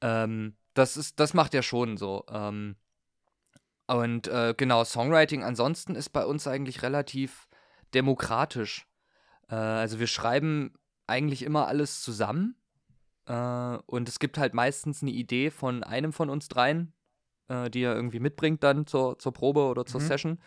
Ähm, 0.00 0.56
das 0.74 0.96
ist, 0.96 1.20
das 1.20 1.34
macht 1.34 1.54
er 1.54 1.62
schon 1.62 1.96
so. 1.96 2.24
Ähm, 2.28 2.74
und 3.86 4.26
äh, 4.26 4.54
genau, 4.56 4.82
Songwriting 4.82 5.44
ansonsten 5.44 5.94
ist 5.94 6.10
bei 6.10 6.24
uns 6.24 6.48
eigentlich 6.48 6.82
relativ 6.82 7.48
demokratisch. 7.94 8.88
Äh, 9.52 9.54
also 9.54 10.00
wir 10.00 10.06
schreiben 10.08 10.72
eigentlich 11.06 11.42
immer 11.42 11.68
alles 11.68 12.02
zusammen. 12.02 12.56
Äh, 13.26 13.76
und 13.86 14.08
es 14.08 14.18
gibt 14.18 14.38
halt 14.38 14.54
meistens 14.54 15.02
eine 15.02 15.12
Idee 15.12 15.50
von 15.50 15.84
einem 15.84 16.12
von 16.12 16.30
uns 16.30 16.48
dreien, 16.48 16.92
äh, 17.48 17.70
die 17.70 17.82
er 17.82 17.94
irgendwie 17.94 18.20
mitbringt 18.20 18.64
dann 18.64 18.86
zur, 18.86 19.18
zur 19.18 19.32
Probe 19.32 19.66
oder 19.66 19.84
zur 19.84 20.00
mhm. 20.00 20.06
Session. 20.06 20.38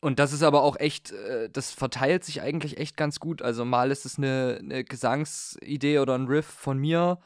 Und 0.00 0.18
das 0.18 0.32
ist 0.32 0.42
aber 0.42 0.62
auch 0.62 0.76
echt, 0.80 1.12
äh, 1.12 1.48
das 1.48 1.70
verteilt 1.70 2.24
sich 2.24 2.42
eigentlich 2.42 2.76
echt 2.76 2.96
ganz 2.96 3.20
gut. 3.20 3.40
Also 3.40 3.64
mal 3.64 3.92
ist 3.92 4.04
es 4.04 4.18
eine, 4.18 4.58
eine 4.60 4.84
Gesangsidee 4.84 6.00
oder 6.00 6.18
ein 6.18 6.26
Riff 6.26 6.46
von 6.46 6.76
mir, 6.76 7.20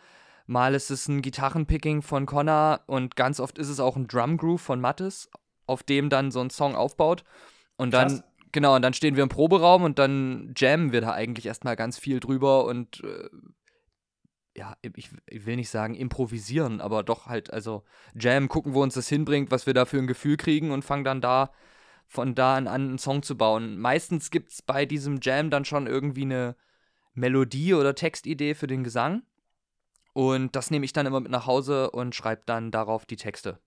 mal 0.47 0.75
ist 0.75 0.91
es 0.91 1.09
ein 1.09 1.23
Gitarrenpicking 1.23 2.03
von 2.03 2.27
Connor 2.27 2.81
und 2.87 3.17
ganz 3.17 3.41
oft 3.41 3.59
ist 3.59 3.71
es 3.71 3.81
auch 3.81 3.97
ein 3.97 4.07
Drumgroove 4.07 4.61
von 4.61 4.81
Mattes, 4.81 5.31
auf 5.67 5.83
dem 5.83 6.11
dann 6.11 6.31
so 6.31 6.41
ein 6.41 6.51
Song 6.51 6.77
aufbaut. 6.77 7.25
Und 7.79 7.95
dann, 7.95 8.09
Krass. 8.09 8.25
Genau, 8.57 8.75
und 8.75 8.81
dann 8.81 8.95
stehen 8.95 9.17
wir 9.17 9.23
im 9.23 9.29
Proberaum 9.29 9.83
und 9.83 9.99
dann 9.99 10.55
jammen 10.57 10.91
wir 10.91 11.03
da 11.03 11.13
eigentlich 11.13 11.45
erstmal 11.45 11.77
ganz 11.77 11.99
viel 11.99 12.21
drüber 12.21 12.65
und 12.65 13.05
äh, 13.05 13.29
ja, 14.57 14.75
ich, 14.81 15.11
ich, 15.27 15.45
will 15.45 15.57
nicht 15.57 15.69
sagen 15.69 15.95
improvisieren, 15.95 16.81
aber 16.81 17.03
doch 17.03 17.27
halt, 17.27 17.53
also 17.53 17.85
Jam, 18.19 18.49
gucken, 18.49 18.73
wo 18.73 18.83
uns 18.83 18.95
das 18.95 19.11
hinbringt, 19.11 19.51
was 19.51 19.67
wir 19.67 19.75
da 19.75 19.85
für 19.85 19.99
ein 19.99 20.07
Gefühl 20.07 20.39
kriegen 20.39 20.71
und 20.71 20.87
fangen 20.87 21.05
dann 21.05 21.21
da 21.21 21.53
von 22.07 22.35
da 22.35 22.57
an 22.57 22.67
an 22.67 22.89
einen 22.89 22.99
Song 22.99 23.23
zu 23.23 23.37
bauen. 23.37 23.79
Meistens 23.79 24.31
gibt 24.31 24.53
es 24.53 24.63
bei 24.63 24.87
diesem 24.87 25.19
Jam 25.21 25.51
dann 25.51 25.67
schon 25.67 25.87
irgendwie 25.87 26.23
eine 26.23 26.57
Melodie 27.13 27.75
oder 27.75 27.95
Textidee 27.95 28.55
für 28.55 28.69
den 28.69 28.85
Gesang. 28.85 29.23
Und 30.15 30.57
das 30.57 30.71
nehme 30.71 30.87
ich 30.87 30.95
dann 30.95 31.05
immer 31.05 31.21
mit 31.21 31.31
nach 31.31 31.47
Hause 31.47 31.91
und 31.91 32.15
schreibe 32.15 32.41
dann 32.47 32.71
darauf 32.71 33.05
die 33.05 33.17
Texte. 33.17 33.61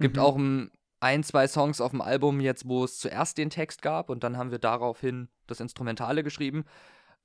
Gibt 0.00 0.16
mhm. 0.16 0.22
auch 0.22 0.36
ein, 0.36 0.72
ein, 1.00 1.22
zwei 1.22 1.46
Songs 1.46 1.80
auf 1.80 1.90
dem 1.90 2.00
Album 2.00 2.40
jetzt, 2.40 2.66
wo 2.68 2.84
es 2.84 2.98
zuerst 2.98 3.38
den 3.38 3.50
Text 3.50 3.82
gab 3.82 4.10
und 4.10 4.24
dann 4.24 4.36
haben 4.36 4.50
wir 4.50 4.58
daraufhin 4.58 5.28
das 5.46 5.60
Instrumentale 5.60 6.22
geschrieben. 6.22 6.64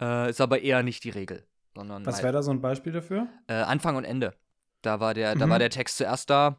Äh, 0.02 0.30
ist 0.30 0.42
aber 0.42 0.62
eher 0.62 0.84
nicht 0.84 1.04
die 1.04 1.10
Regel. 1.10 1.46
Sondern 1.76 2.06
Was 2.06 2.24
wäre 2.24 2.34
da 2.34 2.42
so 2.42 2.52
ein 2.52 2.62
Beispiel 2.62 2.92
dafür? 2.92 3.28
Äh, 3.48 3.54
Anfang 3.54 3.96
und 3.96 4.04
Ende. 4.04 4.34
Da 4.82 5.00
war, 5.00 5.14
der, 5.14 5.36
mhm. 5.36 5.40
da 5.40 5.50
war 5.50 5.60
der 5.60 5.70
Text 5.70 5.98
zuerst 5.98 6.30
da 6.30 6.58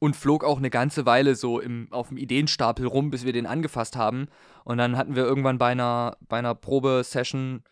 und 0.00 0.16
flog 0.16 0.44
auch 0.44 0.58
eine 0.58 0.70
ganze 0.70 1.06
Weile 1.06 1.34
so 1.34 1.60
im, 1.60 1.88
auf 1.92 2.08
dem 2.08 2.16
Ideenstapel 2.16 2.86
rum, 2.86 3.10
bis 3.10 3.24
wir 3.24 3.32
den 3.32 3.46
angefasst 3.46 3.96
haben. 3.96 4.28
Und 4.64 4.78
dann 4.78 4.96
hatten 4.96 5.16
wir 5.16 5.24
irgendwann 5.24 5.58
bei 5.58 5.72
einer, 5.72 6.16
bei 6.20 6.38
einer 6.38 6.54
Probesession 6.54 7.62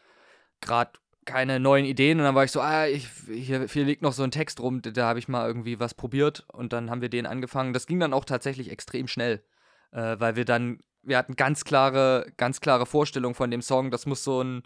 gerade 0.61 0.92
keine 1.26 1.60
neuen 1.60 1.84
Ideen 1.84 2.18
und 2.18 2.24
dann 2.24 2.34
war 2.34 2.44
ich 2.44 2.52
so, 2.52 2.60
ah, 2.60 2.86
ich, 2.86 3.08
hier, 3.26 3.66
hier 3.66 3.84
liegt 3.84 4.02
noch 4.02 4.12
so 4.12 4.22
ein 4.22 4.30
Text 4.30 4.60
rum, 4.60 4.80
da, 4.80 5.06
habe 5.06 5.18
ich 5.18 5.28
mal 5.28 5.46
irgendwie 5.46 5.78
was 5.78 5.92
probiert 5.92 6.46
und 6.52 6.72
dann 6.72 6.88
haben 6.88 7.02
wir 7.02 7.08
den 7.08 7.26
angefangen. 7.26 7.72
Das 7.72 7.86
ging 7.86 8.00
dann 8.00 8.14
auch 8.14 8.24
tatsächlich 8.24 8.70
extrem 8.70 9.08
schnell, 9.08 9.42
äh, 9.90 10.16
weil 10.18 10.36
wir 10.36 10.44
dann, 10.44 10.80
wir 11.02 11.18
hatten 11.18 11.36
ganz 11.36 11.64
klare, 11.64 12.32
ganz 12.36 12.60
klare 12.60 12.86
Vorstellung 12.86 13.34
von 13.34 13.50
dem 13.50 13.60
Song. 13.60 13.90
Das 13.90 14.06
muss 14.06 14.24
so 14.24 14.42
ein 14.42 14.62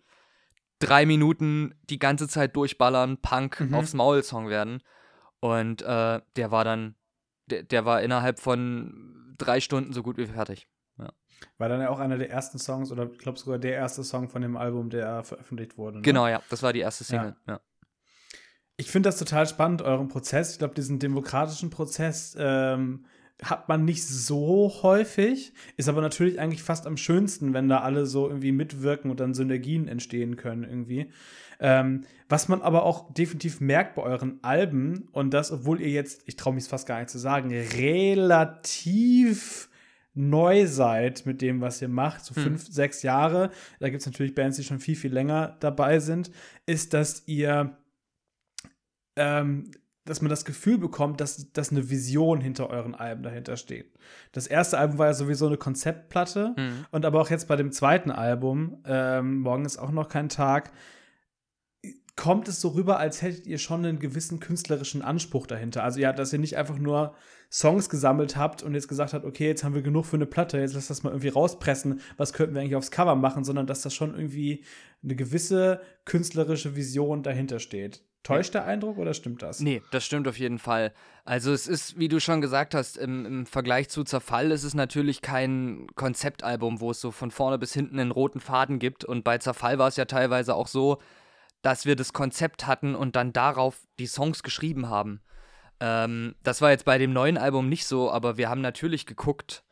drei 0.79 1.07
Minuten 1.07 1.75
die 1.88 1.99
ganze 1.99 2.29
Zeit 2.29 2.55
durchballern, 2.57 3.18
Punk 3.18 3.61
mhm. 3.61 3.75
aufs 3.75 3.94
Maul-Song 3.94 4.49
werden. 4.49 4.83
Und 5.40 5.83
äh, 5.83 6.20
der 6.37 6.51
war 6.51 6.64
dann, 6.64 6.94
der, 7.46 7.62
der 7.62 7.85
war 7.85 8.03
innerhalb 8.03 8.38
von 8.38 9.35
drei 9.38 9.61
Stunden 9.61 9.92
so 9.92 10.03
gut 10.03 10.18
wie 10.18 10.27
fertig. 10.27 10.68
War 11.59 11.68
dann 11.68 11.81
ja 11.81 11.90
auch 11.90 11.98
einer 11.98 12.18
der 12.18 12.31
ersten 12.31 12.59
Songs 12.59 12.90
oder 12.92 13.11
ich 13.12 13.18
glaube 13.18 13.38
sogar 13.38 13.59
der 13.59 13.74
erste 13.74 14.05
Song 14.05 14.29
von 14.29 14.42
dem 14.42 14.57
Album, 14.57 14.90
der 14.90 15.24
veröffentlicht 15.24 15.79
wurde. 15.79 15.98
Ne? 15.98 16.03
Genau, 16.03 16.26
ja, 16.26 16.42
das 16.50 16.62
war 16.62 16.72
die 16.72 16.81
erste 16.81 17.05
Single. 17.05 17.37
Ja. 17.46 17.55
ja. 17.55 17.61
Ich 18.76 18.90
finde 18.90 19.09
das 19.09 19.18
total 19.18 19.46
spannend, 19.46 19.83
euren 19.83 20.09
Prozess. 20.09 20.53
Ich 20.53 20.59
glaube, 20.59 20.74
diesen 20.74 20.98
demokratischen 20.98 21.68
Prozess 21.68 22.35
ähm, 22.38 23.05
hat 23.42 23.68
man 23.68 23.85
nicht 23.85 24.07
so 24.07 24.72
häufig, 24.83 25.53
ist 25.76 25.88
aber 25.88 26.00
natürlich 26.00 26.40
eigentlich 26.40 26.62
fast 26.62 26.87
am 26.87 26.96
schönsten, 26.96 27.53
wenn 27.55 27.68
da 27.68 27.81
alle 27.81 28.07
so 28.07 28.29
irgendwie 28.29 28.53
mitwirken 28.53 29.11
und 29.11 29.20
dann 29.20 29.35
Synergien 29.35 29.88
entstehen 29.88 30.37
können 30.37 30.64
irgendwie. 30.64 31.11
Ähm, 31.59 32.05
was 32.29 32.48
man 32.48 32.62
aber 32.62 32.85
auch 32.85 33.12
definitiv 33.12 33.61
merkt 33.61 33.96
bei 33.96 34.03
euren 34.03 34.38
Alben 34.42 35.09
und 35.12 35.35
das, 35.35 35.53
obwohl 35.53 35.81
ihr 35.81 35.90
jetzt, 35.90 36.22
ich 36.26 36.37
traue 36.37 36.55
mich 36.55 36.64
fast 36.64 36.87
gar 36.87 36.98
nicht 36.98 37.11
zu 37.11 37.18
sagen, 37.18 37.50
relativ 37.53 38.50
neu 40.14 40.66
seid 40.66 41.25
mit 41.27 41.40
dem, 41.40 41.61
was 41.61 41.81
ihr 41.81 41.88
macht, 41.88 42.25
so 42.25 42.35
hm. 42.35 42.42
fünf, 42.42 42.66
sechs 42.66 43.03
Jahre, 43.03 43.51
da 43.79 43.88
gibt 43.88 44.01
es 44.01 44.07
natürlich 44.07 44.35
Bands, 44.35 44.57
die 44.57 44.64
schon 44.64 44.81
viel, 44.81 44.96
viel 44.96 45.12
länger 45.12 45.57
dabei 45.61 46.01
sind, 46.01 46.31
ist, 46.66 46.94
dass 46.94 47.23
ihr 47.27 47.77
ähm, 49.16 49.70
dass 50.11 50.23
man 50.23 50.31
das 50.31 50.44
Gefühl 50.44 50.79
bekommt, 50.79 51.20
dass, 51.20 51.53
dass 51.53 51.70
eine 51.70 51.88
Vision 51.90 52.40
hinter 52.40 52.70
euren 52.70 52.94
Alben 52.94 53.23
dahinter 53.23 53.57
steht. 53.57 53.94
Das 54.33 54.46
erste 54.46 54.79
Album 54.79 54.99
war 54.99 55.07
ja 55.07 55.14
sowieso 55.14 55.46
eine 55.46 55.57
Konzeptplatte 55.57 56.55
mhm. 56.57 56.87
und 56.90 57.05
aber 57.05 57.20
auch 57.20 57.31
jetzt 57.31 57.46
bei 57.49 57.57
dem 57.57 57.70
zweiten 57.70 58.11
Album, 58.11 58.79
ähm, 58.87 59.40
morgen 59.40 59.64
ist 59.64 59.79
auch 59.79 59.90
noch 59.92 60.09
kein 60.09 60.29
Tag, 60.29 60.73
kommt 62.21 62.49
es 62.49 62.61
so 62.61 62.69
rüber, 62.69 62.99
als 62.99 63.23
hättet 63.23 63.47
ihr 63.47 63.57
schon 63.57 63.83
einen 63.83 63.99
gewissen 63.99 64.41
künstlerischen 64.41 65.01
Anspruch 65.01 65.47
dahinter. 65.47 65.83
Also 65.83 66.01
ja, 66.01 66.13
dass 66.13 66.35
ihr 66.35 66.39
nicht 66.39 66.59
einfach 66.59 66.77
nur 66.77 67.15
Songs 67.51 67.89
gesammelt 67.89 68.37
habt 68.37 68.63
und 68.63 68.75
jetzt 68.75 68.89
gesagt 68.89 69.15
habt, 69.15 69.25
okay, 69.25 69.47
jetzt 69.47 69.65
haben 69.65 69.75
wir 69.75 69.81
genug 69.81 70.05
für 70.05 70.17
eine 70.17 70.27
Platte, 70.27 70.59
jetzt 70.59 70.75
lass 70.75 70.89
das 70.89 71.03
mal 71.03 71.11
irgendwie 71.11 71.31
rauspressen, 71.31 72.03
was 72.19 72.35
könnten 72.35 72.55
wir 72.55 72.61
eigentlich 72.61 72.77
aufs 72.77 72.91
Cover 72.91 73.15
machen, 73.17 73.43
sondern 73.43 73.67
dass 73.67 73.81
da 73.81 73.89
schon 73.89 74.15
irgendwie 74.15 74.65
eine 75.03 75.17
gewisse 75.17 75.81
künstlerische 76.05 76.77
Vision 76.77 77.23
dahinter 77.23 77.59
steht. 77.59 78.03
Täuscht 78.23 78.53
der 78.53 78.67
Eindruck 78.67 78.99
oder 78.99 79.15
stimmt 79.15 79.41
das? 79.41 79.61
Nee, 79.61 79.81
das 79.91 80.05
stimmt 80.05 80.29
auf 80.29 80.39
jeden 80.39 80.59
Fall. 80.59 80.93
Also 81.25 81.53
es 81.55 81.67
ist, 81.67 81.99
wie 81.99 82.09
du 82.09 82.21
schon 82.21 82.43
gesagt 82.43 82.75
hast, 82.75 82.99
im, 82.99 83.25
im, 83.25 83.47
Vergleich 83.47 83.89
zu 83.89 84.05
Zerfall 84.05 84.51
ist 84.51 84.65
es 84.65 84.75
natürlich 84.75 85.23
kein 85.23 85.87
Konzeptalbum, 85.95 86.83
wo 86.83 86.91
es 86.91 87.01
so 87.01 87.13
von 87.13 87.31
vorne 87.31 87.57
bis 87.57 87.73
hinten 87.73 87.99
einen 87.99 88.11
roten 88.11 88.41
Faden 88.41 88.79
gibt. 88.79 89.07
Und 89.07 89.25
bei 89.25 89.39
Zerfall 89.39 89.79
war 89.79 89.89
es 89.89 89.97
ja 89.97 90.05
teilweise 90.05 90.55
auch 90.55 90.67
so, 90.67 90.99
dass 91.62 91.85
wir 91.87 91.96
das 91.96 92.12
Konzept 92.12 92.66
hatten 92.66 92.94
und 92.94 93.16
dann 93.16 93.33
darauf 93.33 93.87
die 93.99 94.07
Songs 94.07 94.42
geschrieben 94.42 94.88
haben. 94.88 95.20
Ähm, 95.81 96.35
das 96.42 96.61
war 96.61 96.70
jetzt 96.70 96.85
bei 96.85 96.99
dem 96.99 97.12
neuen 97.12 97.38
Album 97.38 97.68
nicht 97.68 97.87
so, 97.87 98.11
aber 98.11 98.37
wir 98.37 98.49
haben 98.49 98.61
natürlich 98.61 99.07
geguckt, 99.07 99.64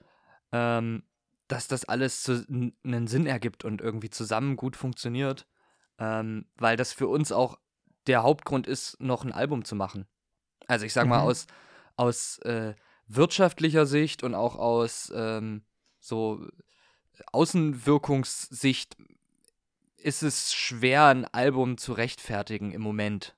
ähm, 0.53 1.03
dass 1.49 1.69
das 1.69 1.85
alles 1.87 2.29
einen 2.29 3.07
Sinn 3.07 3.27
ergibt 3.27 3.65
und 3.65 3.81
irgendwie 3.81 4.11
zusammen 4.11 4.57
gut 4.57 4.77
funktioniert. 4.77 5.47
Ähm, 5.99 6.47
weil 6.57 6.77
das 6.77 6.93
für 6.93 7.09
uns 7.09 7.33
auch 7.33 7.59
der 8.07 8.23
Hauptgrund 8.23 8.67
ist, 8.67 9.01
noch 9.01 9.25
ein 9.25 9.33
Album 9.33 9.65
zu 9.65 9.75
machen. 9.75 10.07
Also 10.67 10.87
ich 10.87 10.93
sag 10.93 11.09
mal, 11.09 11.23
mhm. 11.23 11.29
aus, 11.29 11.47
aus 11.97 12.39
äh, 12.41 12.75
wirtschaftlicher 13.07 13.87
Sicht 13.87 14.23
und 14.23 14.35
auch 14.35 14.57
aus 14.57 15.13
ähm, 15.15 15.65
so 15.99 16.47
Außenwirkungssicht 17.33 18.97
ist 19.99 20.23
es 20.23 20.55
schwer, 20.55 21.07
ein 21.07 21.25
Album 21.27 21.79
zu 21.79 21.93
rechtfertigen 21.93 22.73
im 22.73 22.83
Moment. 22.83 23.37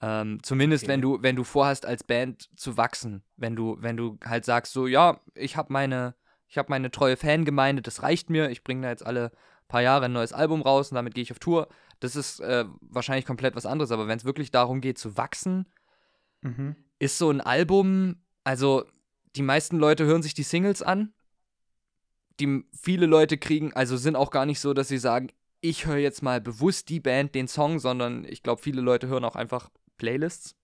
Ähm, 0.00 0.42
zumindest 0.42 0.84
okay. 0.84 0.92
wenn 0.92 1.00
du, 1.00 1.22
wenn 1.22 1.36
du 1.36 1.44
vorhast, 1.44 1.86
als 1.86 2.04
Band 2.04 2.50
zu 2.56 2.76
wachsen. 2.76 3.22
Wenn 3.36 3.56
du, 3.56 3.76
wenn 3.80 3.96
du 3.96 4.18
halt 4.24 4.44
sagst, 4.44 4.72
so, 4.72 4.86
ja, 4.86 5.20
ich 5.34 5.56
habe 5.56 5.72
meine, 5.72 6.14
ich 6.48 6.58
habe 6.58 6.70
meine 6.70 6.90
treue 6.90 7.16
Fangemeinde, 7.16 7.82
das 7.82 8.02
reicht 8.02 8.30
mir, 8.30 8.50
ich 8.50 8.62
bringe 8.62 8.82
da 8.82 8.90
jetzt 8.90 9.06
alle 9.06 9.32
paar 9.68 9.82
Jahre 9.82 10.04
ein 10.04 10.12
neues 10.12 10.32
Album 10.32 10.62
raus 10.62 10.90
und 10.90 10.94
damit 10.94 11.14
gehe 11.14 11.22
ich 11.22 11.32
auf 11.32 11.38
Tour 11.38 11.68
das 12.00 12.16
ist 12.16 12.40
äh, 12.40 12.64
wahrscheinlich 12.80 13.24
komplett 13.24 13.56
was 13.56 13.66
anderes. 13.66 13.90
Aber 13.90 14.08
wenn 14.08 14.18
es 14.18 14.24
wirklich 14.24 14.50
darum 14.50 14.80
geht 14.80 14.98
zu 14.98 15.16
wachsen, 15.16 15.66
mhm. 16.42 16.76
ist 16.98 17.18
so 17.18 17.30
ein 17.30 17.40
Album, 17.40 18.16
also 18.44 18.84
die 19.34 19.42
meisten 19.42 19.78
Leute 19.78 20.04
hören 20.04 20.22
sich 20.22 20.34
die 20.34 20.42
Singles 20.42 20.82
an. 20.82 21.12
Die 22.38 22.64
viele 22.72 23.06
Leute 23.06 23.38
kriegen, 23.38 23.72
also 23.72 23.96
sind 23.96 24.16
auch 24.16 24.30
gar 24.30 24.44
nicht 24.44 24.60
so, 24.60 24.74
dass 24.74 24.88
sie 24.88 24.98
sagen, 24.98 25.30
ich 25.68 25.86
höre 25.86 25.98
jetzt 25.98 26.22
mal 26.22 26.40
bewusst 26.40 26.88
die 26.88 27.00
Band, 27.00 27.34
den 27.34 27.48
Song, 27.48 27.78
sondern 27.78 28.24
ich 28.24 28.42
glaube, 28.42 28.62
viele 28.62 28.80
Leute 28.80 29.08
hören 29.08 29.24
auch 29.24 29.36
einfach 29.36 29.70
Playlists. 29.98 30.54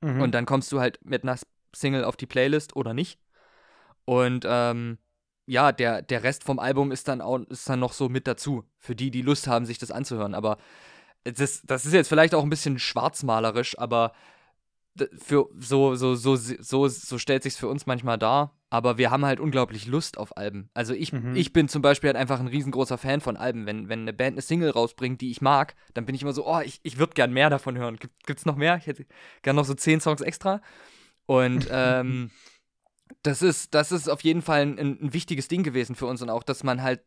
Mhm. 0.00 0.20
Und 0.20 0.32
dann 0.32 0.46
kommst 0.46 0.70
du 0.72 0.80
halt 0.80 0.98
mit 1.04 1.22
einer 1.22 1.38
Single 1.74 2.04
auf 2.04 2.16
die 2.16 2.26
Playlist 2.26 2.76
oder 2.76 2.94
nicht. 2.94 3.18
Und 4.04 4.44
ähm, 4.48 4.98
ja, 5.46 5.72
der, 5.72 6.02
der 6.02 6.22
Rest 6.22 6.44
vom 6.44 6.58
Album 6.58 6.92
ist 6.92 7.08
dann 7.08 7.20
auch 7.20 7.38
ist 7.48 7.68
dann 7.68 7.80
noch 7.80 7.92
so 7.92 8.08
mit 8.08 8.26
dazu, 8.26 8.64
für 8.78 8.96
die, 8.96 9.10
die 9.10 9.22
Lust 9.22 9.46
haben, 9.46 9.66
sich 9.66 9.78
das 9.78 9.90
anzuhören. 9.90 10.34
Aber 10.34 10.58
das, 11.24 11.62
das 11.62 11.86
ist 11.86 11.92
jetzt 11.92 12.08
vielleicht 12.08 12.34
auch 12.34 12.42
ein 12.42 12.50
bisschen 12.50 12.78
schwarzmalerisch, 12.78 13.78
aber 13.78 14.12
für 15.18 15.48
so, 15.58 15.94
so, 15.94 16.14
so, 16.14 16.36
so, 16.36 16.88
so 16.88 17.18
stellt 17.18 17.42
sich's 17.42 17.58
für 17.58 17.68
uns 17.68 17.86
manchmal 17.86 18.18
dar. 18.18 18.55
Aber 18.68 18.98
wir 18.98 19.10
haben 19.10 19.24
halt 19.24 19.38
unglaublich 19.38 19.86
Lust 19.86 20.18
auf 20.18 20.36
Alben. 20.36 20.70
Also 20.74 20.92
ich, 20.92 21.12
mhm. 21.12 21.36
ich 21.36 21.52
bin 21.52 21.68
zum 21.68 21.82
Beispiel 21.82 22.08
halt 22.08 22.16
einfach 22.16 22.40
ein 22.40 22.48
riesengroßer 22.48 22.98
Fan 22.98 23.20
von 23.20 23.36
Alben. 23.36 23.64
Wenn, 23.64 23.88
wenn 23.88 24.00
eine 24.00 24.12
Band 24.12 24.34
eine 24.34 24.42
Single 24.42 24.70
rausbringt, 24.70 25.20
die 25.20 25.30
ich 25.30 25.40
mag, 25.40 25.76
dann 25.94 26.04
bin 26.04 26.16
ich 26.16 26.22
immer 26.22 26.32
so, 26.32 26.46
oh, 26.46 26.60
ich, 26.60 26.80
ich 26.82 26.98
würde 26.98 27.14
gern 27.14 27.32
mehr 27.32 27.48
davon 27.48 27.78
hören. 27.78 27.96
Gibt, 27.96 28.26
gibt's 28.26 28.44
noch 28.44 28.56
mehr? 28.56 28.76
Ich 28.76 28.86
hätte 28.86 29.06
gern 29.42 29.54
noch 29.54 29.64
so 29.64 29.74
zehn 29.74 30.00
Songs 30.00 30.20
extra. 30.20 30.60
Und 31.26 31.68
ähm, 31.70 32.30
das 33.22 33.42
ist, 33.42 33.72
das 33.74 33.92
ist 33.92 34.08
auf 34.08 34.22
jeden 34.22 34.42
Fall 34.42 34.62
ein, 34.62 34.78
ein 34.78 35.12
wichtiges 35.12 35.46
Ding 35.46 35.62
gewesen 35.62 35.94
für 35.94 36.06
uns 36.06 36.20
und 36.20 36.30
auch, 36.30 36.42
dass 36.42 36.64
man 36.64 36.82
halt, 36.82 37.02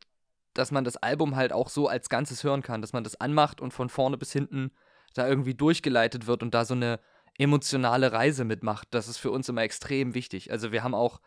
dass 0.53 0.71
man 0.71 0.85
das 0.85 0.95
Album 0.97 1.35
halt 1.35 1.51
auch 1.51 1.67
so 1.67 1.89
als 1.89 2.07
Ganzes 2.07 2.43
hören 2.43 2.61
kann, 2.61 2.81
dass 2.81 2.93
man 2.93 3.03
das 3.03 3.19
anmacht 3.19 3.59
und 3.59 3.73
von 3.73 3.89
vorne 3.89 4.17
bis 4.17 4.31
hinten 4.31 4.71
da 5.13 5.27
irgendwie 5.27 5.55
durchgeleitet 5.55 6.25
wird 6.25 6.41
und 6.41 6.53
da 6.53 6.63
so 6.63 6.73
eine 6.73 6.99
emotionale 7.37 8.11
Reise 8.11 8.45
mitmacht. 8.45 8.87
Das 8.91 9.07
ist 9.07 9.17
für 9.17 9.31
uns 9.31 9.49
immer 9.49 9.61
extrem 9.61 10.13
wichtig. 10.13 10.51
Also 10.51 10.71
wir 10.71 10.83
haben 10.83 10.95
auch 10.95 11.19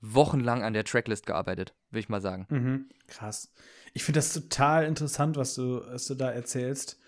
wochenlang 0.00 0.62
an 0.62 0.72
der 0.72 0.84
Tracklist 0.84 1.26
gearbeitet, 1.26 1.74
will 1.90 2.00
ich 2.00 2.08
mal 2.08 2.20
sagen. 2.20 2.46
Mhm, 2.50 2.88
krass. 3.06 3.52
Ich 3.94 4.04
finde 4.04 4.18
das 4.18 4.32
total 4.32 4.84
interessant, 4.84 5.36
was 5.36 5.54
du, 5.54 5.80
was 5.86 6.06
du 6.06 6.14
da 6.14 6.30
erzählst, 6.30 6.98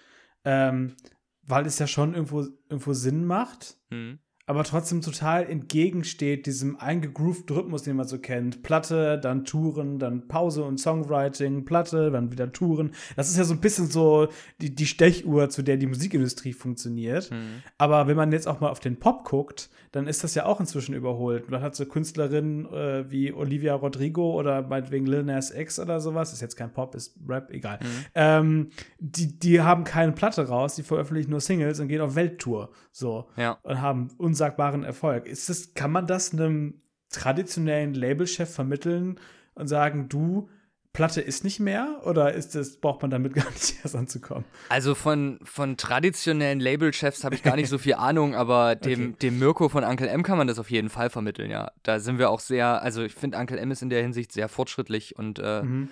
ähm, 0.45 0.97
weil 1.43 1.66
es 1.66 1.78
ja 1.78 1.86
schon 1.86 2.14
irgendwo, 2.14 2.47
irgendwo 2.68 2.93
Sinn 2.93 3.24
macht. 3.24 3.76
Mhm 3.91 4.18
aber 4.49 4.64
trotzdem 4.64 5.03
total 5.03 5.44
entgegensteht 5.44 6.46
diesem 6.46 6.80
eingegroovten 6.80 7.55
Rhythmus, 7.55 7.82
den 7.82 7.96
man 7.96 8.09
so 8.09 8.18
kennt. 8.18 8.62
Platte, 8.62 9.20
dann 9.22 9.44
Touren, 9.44 9.99
dann 9.99 10.26
Pause 10.26 10.64
und 10.64 10.80
Songwriting, 10.80 11.66
Platte, 11.66 12.11
dann 12.11 12.32
wieder 12.32 12.51
Touren. 12.51 12.92
Das 13.14 13.28
ist 13.28 13.36
ja 13.36 13.44
so 13.44 13.53
ein 13.53 13.61
bisschen 13.61 13.88
so 13.88 14.28
die, 14.62 14.74
die 14.74 14.86
Stechuhr, 14.86 15.51
zu 15.51 15.61
der 15.61 15.76
die 15.76 15.86
Musikindustrie 15.86 16.55
funktioniert. 16.55 17.30
Mhm. 17.30 17.62
Aber 17.76 18.07
wenn 18.07 18.16
man 18.16 18.32
jetzt 18.32 18.49
auch 18.49 18.61
mal 18.61 18.70
auf 18.70 18.80
den 18.80 18.99
Pop 18.99 19.24
guckt, 19.24 19.68
dann 19.92 20.07
ist 20.07 20.24
das 20.24 20.34
ja 20.34 20.46
auch 20.46 20.61
inzwischen 20.61 20.94
überholt. 20.94 21.51
Man 21.51 21.61
hat 21.61 21.74
so 21.74 21.84
Künstlerinnen 21.84 22.72
äh, 22.72 23.11
wie 23.11 23.32
Olivia 23.32 23.74
Rodrigo 23.74 24.32
oder 24.32 24.62
meinetwegen 24.62 25.07
Lil 25.07 25.24
Nas 25.24 25.51
X 25.51 25.78
oder 25.78 26.01
sowas, 26.01 26.32
ist 26.32 26.40
jetzt 26.40 26.57
kein 26.57 26.72
Pop, 26.72 26.94
ist 26.94 27.16
Rap, 27.26 27.51
egal. 27.51 27.78
Mhm. 27.82 28.05
Ähm, 28.14 28.70
die, 28.99 29.38
die 29.38 29.61
haben 29.61 29.84
keine 29.84 30.12
Platte 30.12 30.49
raus, 30.49 30.74
die 30.74 30.82
veröffentlichen 30.82 31.30
nur 31.30 31.40
Singles 31.40 31.80
und 31.80 31.88
gehen 31.88 32.01
auf 32.01 32.14
Welttour. 32.14 32.70
So. 32.92 33.28
Ja. 33.36 33.59
Und 33.62 33.80
haben 33.80 34.11
unsagbaren 34.39 34.84
Erfolg. 34.84 35.26
Ist 35.26 35.49
das, 35.49 35.74
kann 35.74 35.91
man 35.91 36.07
das 36.07 36.32
einem 36.32 36.80
traditionellen 37.11 37.95
Labelchef 37.95 38.53
vermitteln 38.53 39.18
und 39.55 39.66
sagen, 39.66 40.09
du, 40.09 40.49
Platte 40.93 41.20
ist 41.20 41.45
nicht 41.45 41.61
mehr 41.61 42.01
oder 42.05 42.34
ist 42.34 42.55
das, 42.55 42.76
braucht 42.76 43.03
man 43.03 43.11
damit 43.11 43.32
gar 43.34 43.51
nicht 43.51 43.76
erst 43.82 43.97
anzukommen? 43.97 44.45
Also 44.68 44.95
von, 44.95 45.41
von 45.43 45.76
traditionellen 45.76 46.61
Labelchefs 46.61 47.24
habe 47.24 47.34
ich 47.34 47.43
gar 47.43 47.57
nicht 47.57 47.68
so 47.68 47.78
viel 47.78 47.95
Ahnung, 47.95 48.34
aber 48.34 48.76
dem, 48.76 49.11
okay. 49.11 49.16
dem 49.22 49.39
Mirko 49.39 49.68
von 49.68 49.84
Uncle 49.84 50.09
M 50.09 50.22
kann 50.22 50.39
man 50.39 50.47
das 50.47 50.59
auf 50.59 50.70
jeden 50.70 50.91
Fall 50.91 51.11
vermitteln, 51.11 51.51
ja. 51.51 51.72
Da 51.82 51.99
sind 51.99 52.18
wir 52.18 52.30
auch 52.30 52.41
sehr, 52.41 52.80
also 52.82 53.03
ich 53.03 53.14
finde, 53.14 53.39
Uncle 53.39 53.59
M 53.59 53.70
ist 53.70 53.82
in 53.82 53.91
der 53.91 54.03
Hinsicht 54.03 54.32
sehr 54.32 54.49
fortschrittlich 54.49 55.16
und 55.18 55.39
äh, 55.39 55.62
mhm. 55.62 55.89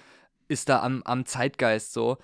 ist 0.49 0.69
da 0.69 0.83
am, 0.83 1.03
am 1.05 1.27
Zeitgeist 1.27 1.93
so. 1.93 2.19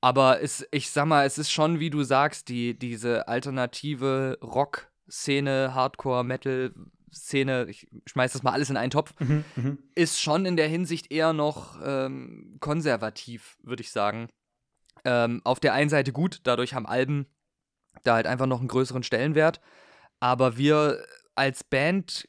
Aber 0.00 0.42
es, 0.42 0.66
ich 0.72 0.90
sag 0.90 1.06
mal, 1.06 1.24
es 1.26 1.38
ist 1.38 1.52
schon, 1.52 1.78
wie 1.78 1.90
du 1.90 2.02
sagst, 2.02 2.48
die, 2.48 2.76
diese 2.76 3.28
alternative 3.28 4.36
Rock-Szene, 5.06 5.74
Hardcore, 5.74 6.24
Metal, 6.24 6.72
Szene, 7.12 7.66
ich 7.68 7.88
schmeiß 8.06 8.32
das 8.32 8.42
mal 8.42 8.52
alles 8.52 8.70
in 8.70 8.76
einen 8.76 8.90
Topf, 8.90 9.12
mhm, 9.18 9.44
mhm, 9.56 9.78
ist 9.94 10.20
schon 10.20 10.46
in 10.46 10.56
der 10.56 10.68
Hinsicht 10.68 11.12
eher 11.12 11.32
noch 11.32 11.78
ähm, 11.84 12.56
konservativ, 12.60 13.58
würde 13.62 13.82
ich 13.82 13.90
sagen. 13.90 14.28
Ähm, 15.04 15.42
auf 15.44 15.60
der 15.60 15.74
einen 15.74 15.90
Seite 15.90 16.12
gut, 16.12 16.40
dadurch 16.44 16.74
haben 16.74 16.86
Alben 16.86 17.26
da 18.04 18.14
halt 18.14 18.26
einfach 18.26 18.46
noch 18.46 18.60
einen 18.60 18.68
größeren 18.68 19.02
Stellenwert. 19.02 19.60
Aber 20.20 20.56
wir 20.56 21.04
als 21.34 21.64
Band 21.64 22.26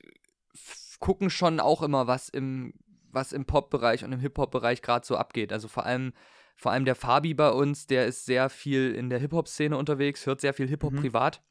gucken 1.00 1.30
schon 1.30 1.60
auch 1.60 1.82
immer, 1.82 2.08
was 2.08 2.28
im, 2.28 2.74
was 3.12 3.32
im 3.32 3.46
Pop-Bereich 3.46 4.04
und 4.04 4.12
im 4.12 4.20
Hip-Hop-Bereich 4.20 4.82
gerade 4.82 5.06
so 5.06 5.16
abgeht. 5.16 5.54
Also 5.54 5.68
vor 5.68 5.86
allem, 5.86 6.14
vor 6.58 6.72
allem 6.72 6.86
der 6.86 6.96
Fabi 6.96 7.34
bei 7.34 7.50
uns, 7.52 7.88
der 7.88 8.08
ist 8.08 8.26
sehr 8.26 8.50
viel 8.50 8.94
in 8.94 9.10
der 9.10 9.20
Hip-Hop-Szene 9.20 9.78
unterwegs, 9.78 10.26
hört 10.26 10.42
sehr 10.42 10.54
viel 10.54 10.68
Hip-Hop 10.68 10.94
mhm. 10.94 11.00
privat. 11.00 11.42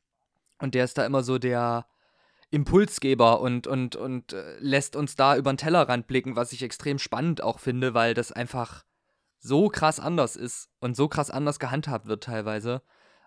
Und 0.62 0.74
der 0.74 0.84
ist 0.84 0.96
da 0.96 1.04
immer 1.04 1.22
so 1.22 1.38
der, 1.38 1.86
Impulsgeber 2.52 3.40
und, 3.40 3.66
und, 3.66 3.96
und 3.96 4.34
äh, 4.34 4.58
lässt 4.58 4.94
uns 4.94 5.16
da 5.16 5.36
über 5.36 5.50
den 5.50 5.56
Tellerrand 5.56 6.06
blicken, 6.06 6.36
was 6.36 6.52
ich 6.52 6.62
extrem 6.62 6.98
spannend 6.98 7.42
auch 7.42 7.58
finde, 7.58 7.94
weil 7.94 8.12
das 8.12 8.30
einfach 8.30 8.84
so 9.38 9.70
krass 9.70 9.98
anders 9.98 10.36
ist 10.36 10.68
und 10.78 10.94
so 10.94 11.08
krass 11.08 11.30
anders 11.30 11.58
gehandhabt 11.58 12.06
wird 12.06 12.24
teilweise 12.24 12.82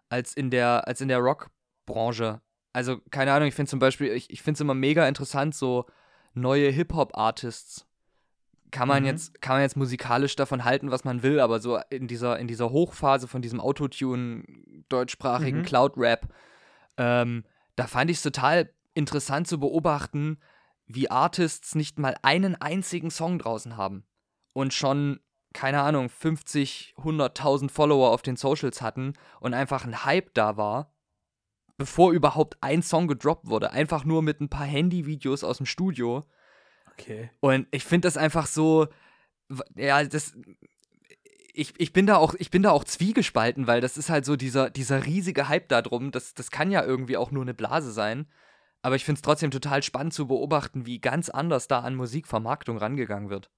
als 0.10 0.36
in 0.36 0.52
der, 0.52 0.88
als 0.88 1.02
in 1.02 1.08
der 1.08 1.18
Rockbranche. 1.18 2.40
Also, 2.72 3.00
keine 3.10 3.34
Ahnung, 3.34 3.48
ich 3.48 3.56
finde 3.56 3.72
zum 3.72 3.80
Beispiel, 3.80 4.12
ich, 4.12 4.30
ich 4.30 4.44
finde 4.44 4.58
es 4.58 4.62
immer 4.62 4.76
mega 4.76 5.08
interessant, 5.08 5.56
so 5.56 5.88
neue 6.36 6.70
Hip-Hop-Artists. 6.70 7.88
Kann 8.70 8.88
man, 8.88 9.02
mhm. 9.02 9.08
jetzt, 9.08 9.42
kann 9.42 9.56
man 9.56 9.64
jetzt 9.64 9.78
musikalisch 9.78 10.36
davon 10.36 10.66
halten, 10.66 10.92
was 10.92 11.04
man 11.04 11.24
will, 11.24 11.40
aber 11.40 11.60
so 11.60 11.80
in 11.90 12.08
dieser, 12.08 12.38
in 12.38 12.48
dieser 12.48 12.70
Hochphase 12.70 13.28
von 13.28 13.42
diesem 13.42 13.60
Autotune, 13.60 14.44
deutschsprachigen 14.88 15.60
mhm. 15.60 15.64
Cloud-Rap, 15.64 16.28
ähm, 16.98 17.44
da 17.76 17.88
fand 17.88 18.10
ich 18.10 18.18
es 18.18 18.24
total 18.24 18.74
interessant 18.94 19.48
zu 19.48 19.60
beobachten, 19.60 20.40
wie 20.88 21.10
Artists 21.10 21.76
nicht 21.76 22.00
mal 22.00 22.16
einen 22.22 22.56
einzigen 22.56 23.12
Song 23.12 23.40
draußen 23.40 23.78
haben 23.78 24.06
und 24.54 24.74
schon, 24.74 25.20
keine 25.54 25.82
Ahnung, 25.82 26.10
50, 26.10 26.96
100.000 26.98 27.70
Follower 27.70 28.12
auf 28.12 28.22
den 28.22 28.36
Socials 28.36 28.82
hatten 28.82 29.14
und 29.40 29.54
einfach 29.54 29.86
ein 29.86 30.06
Hype 30.06 30.34
da 30.34 30.58
war, 30.58 30.94
bevor 31.78 32.12
überhaupt 32.12 32.58
ein 32.62 32.84
Song 32.84 33.08
gedroppt 33.08 33.48
wurde. 33.48 33.72
Einfach 33.72 34.06
nur 34.06 34.22
mit 34.22 34.40
ein 34.42 34.50
paar 34.50 34.66
Handyvideos 34.66 35.44
aus 35.44 35.58
dem 35.58 35.66
Studio. 35.66 36.26
Okay. 36.94 37.32
Und 37.42 37.68
ich 37.72 37.84
finde 37.84 38.08
das 38.08 38.16
einfach 38.16 38.48
so, 38.48 38.88
ja, 39.76 40.04
das, 40.04 40.38
ich, 41.58 41.74
ich, 41.78 41.94
bin 41.94 42.06
da 42.06 42.18
auch, 42.18 42.36
ich 42.38 42.52
bin 42.52 42.64
da 42.64 42.72
auch 42.72 42.84
zwiegespalten, 42.84 43.68
weil 43.68 43.82
das 43.82 43.98
ist 43.98 44.10
halt 44.10 44.26
so 44.26 44.36
dieser, 44.36 44.70
dieser 44.70 45.06
riesige 45.06 45.48
Hype 45.48 45.70
da 45.70 45.82
drum. 45.82 46.12
Das, 46.12 46.34
das 46.34 46.52
kann 46.52 46.72
ja 46.72 46.84
irgendwie 46.84 47.18
auch 47.18 47.32
nur 47.32 47.44
eine 47.44 47.54
Blase 47.54 47.92
sein. 47.92 48.28
Aber 48.82 48.96
ich 48.96 49.06
finde 49.06 49.20
es 49.20 49.22
trotzdem 49.24 49.52
total 49.52 49.82
spannend 49.82 50.14
zu 50.14 50.28
beobachten, 50.28 50.86
wie 50.86 51.00
ganz 51.00 51.30
anders 51.30 51.68
da 51.68 51.80
an 51.80 51.96
Musikvermarktung 51.96 52.78
rangegangen 52.78 53.30
wird. 53.30 53.50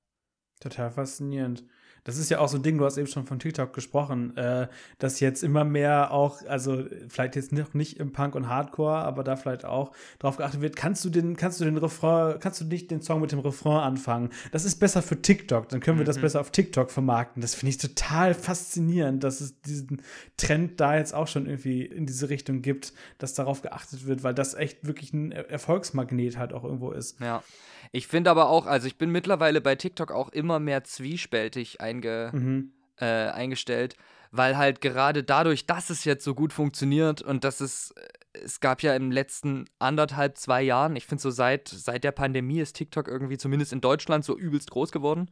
Total 0.60 0.90
faszinierend. 0.90 1.66
Das 2.04 2.18
ist 2.18 2.30
ja 2.30 2.40
auch 2.40 2.48
so 2.48 2.58
ein 2.58 2.64
Ding, 2.64 2.78
du 2.78 2.86
hast 2.86 2.98
eben 2.98 3.08
schon 3.08 3.26
von 3.26 3.40
TikTok 3.40 3.74
gesprochen, 3.74 4.36
äh, 4.38 4.68
dass 5.00 5.20
jetzt 5.20 5.44
immer 5.44 5.64
mehr 5.64 6.12
auch, 6.12 6.46
also 6.48 6.86
vielleicht 7.08 7.36
jetzt 7.36 7.52
noch 7.52 7.74
nicht 7.74 8.00
im 8.00 8.12
Punk 8.12 8.36
und 8.36 8.48
Hardcore, 8.48 9.00
aber 9.00 9.24
da 9.24 9.36
vielleicht 9.36 9.66
auch 9.66 9.92
darauf 10.20 10.38
geachtet 10.38 10.62
wird, 10.62 10.76
kannst 10.76 11.04
du 11.06 11.10
den, 11.10 11.36
kannst 11.36 11.60
du 11.60 11.66
den 11.66 11.78
Refrain, 11.78 12.40
kannst 12.40 12.62
du 12.62 12.66
nicht 12.66 12.92
den 12.92 13.02
Song 13.02 13.22
mit 13.22 13.32
dem 13.32 13.40
Refrain 13.40 13.82
anfangen? 13.82 14.30
Das 14.52 14.66
ist 14.66 14.76
besser 14.76 15.02
für 15.02 15.22
TikTok, 15.22 15.70
dann 15.70 15.80
können 15.80 15.98
wir 15.98 16.04
mhm. 16.04 16.08
das 16.08 16.20
besser 16.20 16.42
auf 16.42 16.52
TikTok 16.52 16.92
vermarkten. 16.92 17.42
Das 17.42 17.56
finde 17.56 17.72
ich 17.72 17.78
total 17.78 18.34
faszinierend, 18.34 19.24
dass 19.24 19.42
es 19.42 19.62
diesen 19.62 20.02
Trend 20.38 20.80
da 20.80 20.98
jetzt 20.98 21.14
auch 21.14 21.28
schon 21.28 21.46
irgendwie 21.46 21.84
in 21.84 22.06
diese 22.06 22.30
Richtung 22.30 22.62
gibt, 22.62 22.94
dass 23.18 23.34
darauf 23.34 23.62
geachtet 23.62 24.08
wird, 24.08 24.24
weil 24.24 24.34
das 24.34 24.54
echt 24.54 24.86
wirklich 24.86 25.14
ein 25.14 25.32
Erfolgsmagnet 25.32 26.38
halt 26.38 26.54
auch 26.54 26.64
irgendwo 26.64 26.92
ist. 26.92 27.20
Ja. 27.20 27.44
Ich 27.92 28.08
finde 28.08 28.30
aber 28.30 28.50
auch, 28.50 28.66
also 28.66 28.88
ich 28.88 28.98
bin 28.98 29.12
mittlerweile 29.12 29.62
bei 29.62 29.76
TikTok 29.76 30.12
auch 30.12 30.30
immer 30.30 30.60
mehr 30.60 30.84
zwiespältig 30.84 31.82
einge, 31.82 32.32
mhm. 32.34 32.74
äh, 32.98 33.06
eingestellt, 33.06 33.96
weil 34.32 34.58
halt 34.58 34.82
gerade 34.82 35.24
dadurch, 35.24 35.66
dass 35.66 35.90
es 35.90 36.04
jetzt 36.04 36.24
so 36.24 36.36
gut 36.36 36.54
funktioniert 36.54 37.22
und 37.22 37.44
dass 37.44 37.62
es, 37.62 37.94
es 38.34 38.60
gab 38.60 38.84
ja 38.84 38.96
im 38.96 39.12
letzten 39.12 39.66
anderthalb, 39.80 40.38
zwei 40.38 40.62
Jahren, 40.62 40.96
ich 40.96 41.06
finde 41.06 41.22
so 41.22 41.30
seit, 41.30 41.68
seit 41.68 42.04
der 42.04 42.12
Pandemie 42.12 42.60
ist 42.60 42.76
TikTok 42.76 43.08
irgendwie 43.08 43.38
zumindest 43.38 43.74
in 43.74 43.82
Deutschland 43.82 44.26
so 44.26 44.38
übelst 44.38 44.72
groß 44.72 44.92
geworden. 44.92 45.32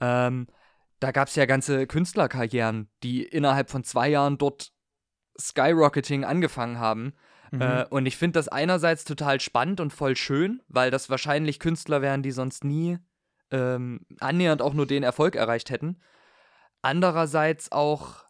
Ähm, 0.00 0.46
da 1.00 1.12
gab 1.12 1.28
es 1.28 1.34
ja 1.34 1.46
ganze 1.46 1.86
Künstlerkarrieren, 1.86 2.88
die 3.02 3.22
innerhalb 3.24 3.70
von 3.70 3.84
zwei 3.84 4.08
Jahren 4.08 4.38
dort 4.38 4.72
Skyrocketing 5.38 6.24
angefangen 6.24 6.78
haben. 6.78 7.14
Mhm. 7.50 7.62
Äh, 7.62 7.84
und 7.90 8.06
ich 8.06 8.16
finde 8.16 8.38
das 8.38 8.48
einerseits 8.48 9.04
total 9.04 9.40
spannend 9.40 9.80
und 9.80 9.92
voll 9.92 10.16
schön, 10.16 10.62
weil 10.68 10.90
das 10.90 11.10
wahrscheinlich 11.10 11.58
Künstler 11.58 12.02
wären, 12.02 12.22
die 12.22 12.30
sonst 12.30 12.64
nie 12.64 12.98
ähm, 13.50 14.06
annähernd 14.20 14.62
auch 14.62 14.74
nur 14.74 14.86
den 14.86 15.02
Erfolg 15.02 15.34
erreicht 15.34 15.70
hätten. 15.70 16.00
Andererseits 16.82 17.72
auch, 17.72 18.24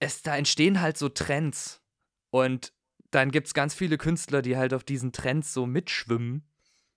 es, 0.00 0.22
da 0.22 0.36
entstehen 0.36 0.80
halt 0.80 0.96
so 0.96 1.08
Trends. 1.08 1.82
Und 2.30 2.72
dann 3.10 3.30
gibt 3.30 3.46
es 3.46 3.54
ganz 3.54 3.74
viele 3.74 3.98
Künstler, 3.98 4.42
die 4.42 4.56
halt 4.56 4.74
auf 4.74 4.84
diesen 4.84 5.12
Trends 5.12 5.52
so 5.52 5.66
mitschwimmen. 5.66 6.48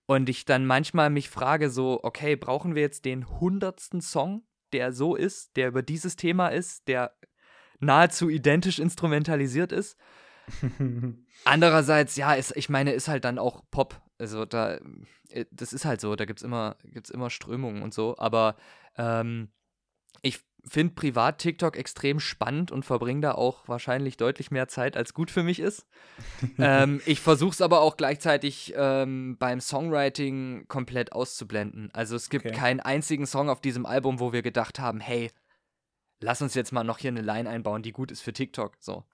Und 0.06 0.28
ich 0.28 0.44
dann 0.44 0.66
manchmal 0.66 1.08
mich 1.08 1.30
frage 1.30 1.70
so, 1.70 2.00
okay, 2.02 2.34
brauchen 2.34 2.74
wir 2.74 2.82
jetzt 2.82 3.04
den 3.04 3.28
hundertsten 3.28 4.00
Song, 4.00 4.44
der 4.72 4.92
so 4.92 5.14
ist, 5.14 5.56
der 5.56 5.68
über 5.68 5.82
dieses 5.82 6.16
Thema 6.16 6.48
ist, 6.48 6.88
der 6.88 7.14
nahezu 7.78 8.28
identisch 8.28 8.80
instrumentalisiert 8.80 9.70
ist? 9.70 9.96
Andererseits, 11.44 12.16
ja, 12.16 12.34
ist, 12.34 12.56
ich 12.56 12.68
meine, 12.68 12.92
ist 12.92 13.08
halt 13.08 13.24
dann 13.24 13.38
auch 13.38 13.62
Pop. 13.70 14.00
Also 14.18 14.44
da, 14.44 14.78
äh, 15.30 15.46
das 15.50 15.72
ist 15.72 15.84
halt 15.84 16.00
so, 16.00 16.16
da 16.16 16.24
gibt 16.24 16.40
es 16.40 16.44
immer, 16.44 16.76
gibt's 16.84 17.10
immer 17.10 17.30
Strömungen 17.30 17.82
und 17.82 17.94
so. 17.94 18.16
Aber 18.18 18.56
ähm, 18.96 19.50
ich 20.22 20.40
finde 20.68 20.94
privat 20.94 21.38
TikTok 21.38 21.76
extrem 21.76 22.20
spannend 22.20 22.70
und 22.70 22.84
verbringe 22.84 23.22
da 23.22 23.32
auch 23.32 23.66
wahrscheinlich 23.66 24.16
deutlich 24.16 24.50
mehr 24.50 24.68
Zeit, 24.68 24.96
als 24.96 25.14
gut 25.14 25.30
für 25.30 25.42
mich 25.42 25.58
ist. 25.58 25.86
ähm, 26.58 27.00
ich 27.06 27.20
versuche 27.20 27.52
es 27.52 27.62
aber 27.62 27.80
auch 27.80 27.96
gleichzeitig 27.96 28.74
ähm, 28.76 29.36
beim 29.38 29.60
Songwriting 29.60 30.66
komplett 30.68 31.12
auszublenden. 31.12 31.90
Also 31.92 32.16
es 32.16 32.28
gibt 32.28 32.46
okay. 32.46 32.54
keinen 32.54 32.80
einzigen 32.80 33.26
Song 33.26 33.48
auf 33.48 33.60
diesem 33.60 33.86
Album, 33.86 34.20
wo 34.20 34.32
wir 34.32 34.42
gedacht 34.42 34.78
haben, 34.78 35.00
hey, 35.00 35.30
lass 36.20 36.42
uns 36.42 36.54
jetzt 36.54 36.72
mal 36.72 36.84
noch 36.84 36.98
hier 36.98 37.10
eine 37.10 37.22
Line 37.22 37.48
einbauen, 37.48 37.82
die 37.82 37.92
gut 37.92 38.10
ist 38.10 38.20
für 38.20 38.32
TikTok. 38.32 38.76
So. 38.80 39.04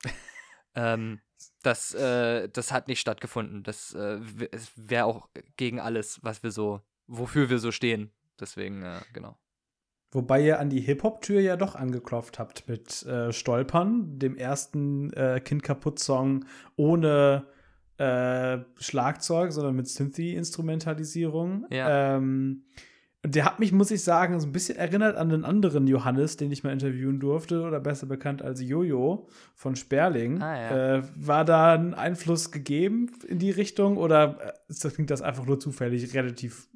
Ähm, 0.77 1.21
das, 1.63 1.95
äh, 1.95 2.49
das 2.49 2.73
hat 2.73 2.89
nicht 2.89 3.01
stattgefunden. 3.01 3.63
Das 3.63 3.95
äh, 3.95 4.21
wäre 4.77 5.07
auch 5.07 5.29
gegen 5.57 5.81
alles, 5.81 6.21
was 6.23 6.43
wir 6.43 6.51
so, 6.51 6.81
wofür 7.07 7.51
wir 7.51 7.59
so 7.59 7.73
stehen. 7.73 8.11
Deswegen, 8.41 8.83
äh, 8.83 9.01
genau. 9.13 9.37
Wobei 10.13 10.41
ihr 10.41 10.61
an 10.61 10.71
die 10.71 10.81
Hip-Hop-Tür 10.81 11.41
ja 11.41 11.57
doch 11.57 11.75
angeklopft 11.75 12.39
habt 12.39 12.69
mit 12.69 13.03
äh, 13.03 13.33
Stolpern, 13.33 14.19
dem 14.19 14.37
ersten 14.37 15.13
äh, 15.13 15.41
Kind 15.41 15.63
kaputt-Song 15.63 16.45
ohne 16.77 17.47
äh, 17.99 18.59
Schlagzeug, 18.79 19.53
sondern 19.53 19.75
mit 19.75 19.89
Synthy-Instrumentalisierung. 19.89 21.67
Ja. 21.71 22.17
Ähm, 22.17 22.65
der 23.27 23.45
hat 23.45 23.59
mich, 23.59 23.73
muss 23.73 23.91
ich 23.91 24.03
sagen, 24.03 24.39
so 24.41 24.47
ein 24.47 24.53
bisschen 24.53 24.77
erinnert 24.77 25.17
an 25.17 25.29
den 25.29 25.45
anderen 25.45 25.87
Johannes, 25.87 26.37
den 26.37 26.53
ich 26.53 26.65
mal 26.65 26.73
interviewen 26.73 27.21
durfte, 27.21 27.63
oder 27.63 27.81
besser 27.81 28.07
bekannt 28.07 28.43
als 28.43 28.61
Jojo 28.61 29.29
von 29.55 29.77
Sperling. 29.77 30.41
Ah, 30.41 30.57
ja. 30.57 30.97
äh, 30.97 31.03
war 31.17 31.45
da 31.45 31.75
ein 31.75 31.95
Einfluss 31.95 32.51
gegeben 32.51 33.11
in 33.27 33.39
die 33.39 33.51
Richtung 33.51 33.97
oder 33.97 34.57
äh, 34.69 34.89
klingt 34.91 35.11
das 35.11 35.23
einfach 35.23 35.47
nur 35.47 35.61
zufällig 35.61 36.15
relativ 36.15 36.69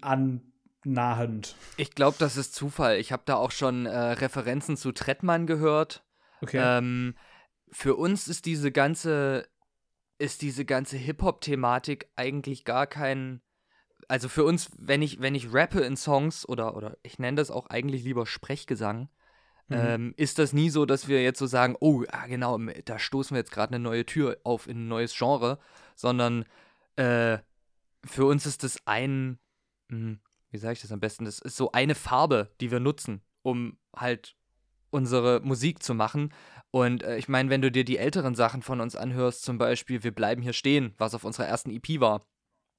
an 0.00 0.42
nahend. 0.84 1.56
Ich 1.76 1.94
glaube, 1.94 2.16
das 2.18 2.36
ist 2.36 2.54
Zufall. 2.54 2.96
Ich 2.96 3.12
habe 3.12 3.22
da 3.26 3.36
auch 3.36 3.50
schon 3.50 3.86
äh, 3.86 3.96
Referenzen 3.96 4.76
zu 4.76 4.92
Trettmann 4.92 5.46
gehört. 5.46 6.04
Okay. 6.40 6.60
Ähm, 6.62 7.14
für 7.70 7.96
uns 7.96 8.28
ist 8.28 8.46
diese 8.46 8.72
ganze 8.72 9.46
ist 10.18 10.42
diese 10.42 10.66
ganze 10.66 10.98
Hip-Hop-Thematik 10.98 12.10
eigentlich 12.14 12.64
gar 12.66 12.86
kein 12.86 13.40
also 14.10 14.28
für 14.28 14.44
uns, 14.44 14.70
wenn 14.76 15.02
ich, 15.02 15.20
wenn 15.20 15.36
ich 15.36 15.54
rappe 15.54 15.80
in 15.80 15.96
Songs 15.96 16.46
oder, 16.48 16.76
oder 16.76 16.98
ich 17.04 17.20
nenne 17.20 17.36
das 17.36 17.52
auch 17.52 17.68
eigentlich 17.68 18.02
lieber 18.02 18.26
Sprechgesang, 18.26 19.08
mhm. 19.68 19.76
ähm, 19.76 20.14
ist 20.16 20.40
das 20.40 20.52
nie 20.52 20.68
so, 20.68 20.84
dass 20.84 21.06
wir 21.06 21.22
jetzt 21.22 21.38
so 21.38 21.46
sagen, 21.46 21.76
oh, 21.78 22.02
ja, 22.02 22.26
genau, 22.26 22.58
da 22.84 22.98
stoßen 22.98 23.36
wir 23.36 23.38
jetzt 23.38 23.52
gerade 23.52 23.72
eine 23.72 23.82
neue 23.82 24.04
Tür 24.04 24.38
auf 24.42 24.66
in 24.66 24.78
ein 24.78 24.88
neues 24.88 25.16
Genre, 25.16 25.60
sondern 25.94 26.44
äh, 26.96 27.38
für 28.04 28.24
uns 28.24 28.46
ist 28.46 28.64
das 28.64 28.84
ein, 28.84 29.38
mh, 29.88 29.96
hm, 29.96 30.20
wie 30.50 30.58
sage 30.58 30.72
ich 30.72 30.82
das 30.82 30.90
am 30.90 30.98
besten, 30.98 31.24
das 31.24 31.38
ist 31.38 31.56
so 31.56 31.70
eine 31.70 31.94
Farbe, 31.94 32.50
die 32.60 32.72
wir 32.72 32.80
nutzen, 32.80 33.22
um 33.42 33.78
halt 33.94 34.34
unsere 34.90 35.40
Musik 35.44 35.84
zu 35.84 35.94
machen. 35.94 36.34
Und 36.72 37.04
äh, 37.04 37.16
ich 37.16 37.28
meine, 37.28 37.48
wenn 37.48 37.62
du 37.62 37.70
dir 37.70 37.84
die 37.84 37.98
älteren 37.98 38.34
Sachen 38.34 38.62
von 38.62 38.80
uns 38.80 38.96
anhörst, 38.96 39.44
zum 39.44 39.56
Beispiel 39.56 40.02
Wir 40.02 40.12
bleiben 40.12 40.42
hier 40.42 40.52
stehen, 40.52 40.94
was 40.98 41.14
auf 41.14 41.22
unserer 41.22 41.46
ersten 41.46 41.70
EP 41.70 42.00
war, 42.00 42.26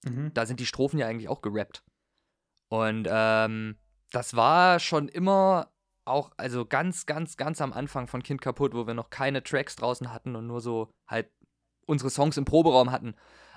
mhm. 0.04 0.34
da 0.34 0.46
sind 0.46 0.60
die 0.60 0.66
Strophen 0.66 1.00
ja 1.00 1.08
eigentlich 1.08 1.30
auch 1.30 1.42
gerappt. 1.42 1.84
Und 2.70 3.08
ähm, 3.10 3.78
das 4.12 4.36
war 4.36 4.80
schon 4.80 5.08
immer 5.08 5.72
auch, 6.06 6.32
also 6.38 6.66
ganz, 6.66 7.06
ganz, 7.06 7.38
ganz 7.38 7.62
am 7.62 7.74
Anfang 7.74 8.08
von 8.08 8.24
Kind 8.24 8.42
kaputt, 8.42 8.74
wo 8.74 8.88
wir 8.88 8.94
noch 8.94 9.10
keine 9.10 9.44
Tracks 9.44 9.76
draußen 9.76 10.12
hatten 10.14 10.36
und 10.36 10.48
nur 10.48 10.62
so 10.62 10.90
halt 11.08 11.30
unsere 11.86 12.10
Songs 12.10 12.38
im 12.38 12.46
Proberaum 12.46 12.92
hatten. 12.92 13.16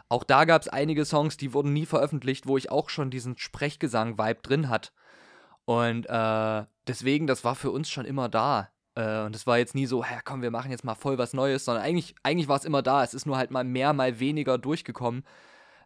Auch 0.08 0.24
da 0.24 0.44
gab 0.44 0.62
es 0.62 0.68
einige 0.68 1.04
Songs, 1.04 1.36
die 1.36 1.54
wurden 1.54 1.72
nie 1.72 1.86
veröffentlicht, 1.86 2.46
wo 2.46 2.56
ich 2.56 2.70
auch 2.70 2.90
schon 2.90 3.10
diesen 3.10 3.38
Sprechgesang-Vibe 3.38 4.42
drin 4.42 4.68
hat. 4.68 4.92
Und 5.64 6.06
äh, 6.06 6.64
deswegen, 6.86 7.26
das 7.26 7.44
war 7.44 7.54
für 7.54 7.70
uns 7.70 7.88
schon 7.88 8.04
immer 8.04 8.28
da. 8.28 8.70
Äh, 8.94 9.22
und 9.22 9.34
es 9.34 9.46
war 9.46 9.58
jetzt 9.58 9.74
nie 9.74 9.86
so, 9.86 10.02
ja 10.02 10.20
komm, 10.22 10.42
wir 10.42 10.50
machen 10.50 10.70
jetzt 10.70 10.84
mal 10.84 10.94
voll 10.94 11.16
was 11.16 11.32
Neues, 11.32 11.64
sondern 11.64 11.84
eigentlich, 11.84 12.14
eigentlich 12.22 12.48
war 12.48 12.58
es 12.58 12.66
immer 12.66 12.82
da. 12.82 13.02
Es 13.02 13.14
ist 13.14 13.26
nur 13.26 13.38
halt 13.38 13.50
mal 13.50 13.64
mehr, 13.64 13.92
mal 13.92 14.20
weniger 14.20 14.58
durchgekommen. 14.58 15.24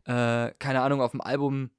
Äh, 0.09 0.55
keine 0.59 0.81
Ahnung, 0.81 1.03
auf 1.03 1.11
dem 1.11 1.21
Album, 1.21 1.71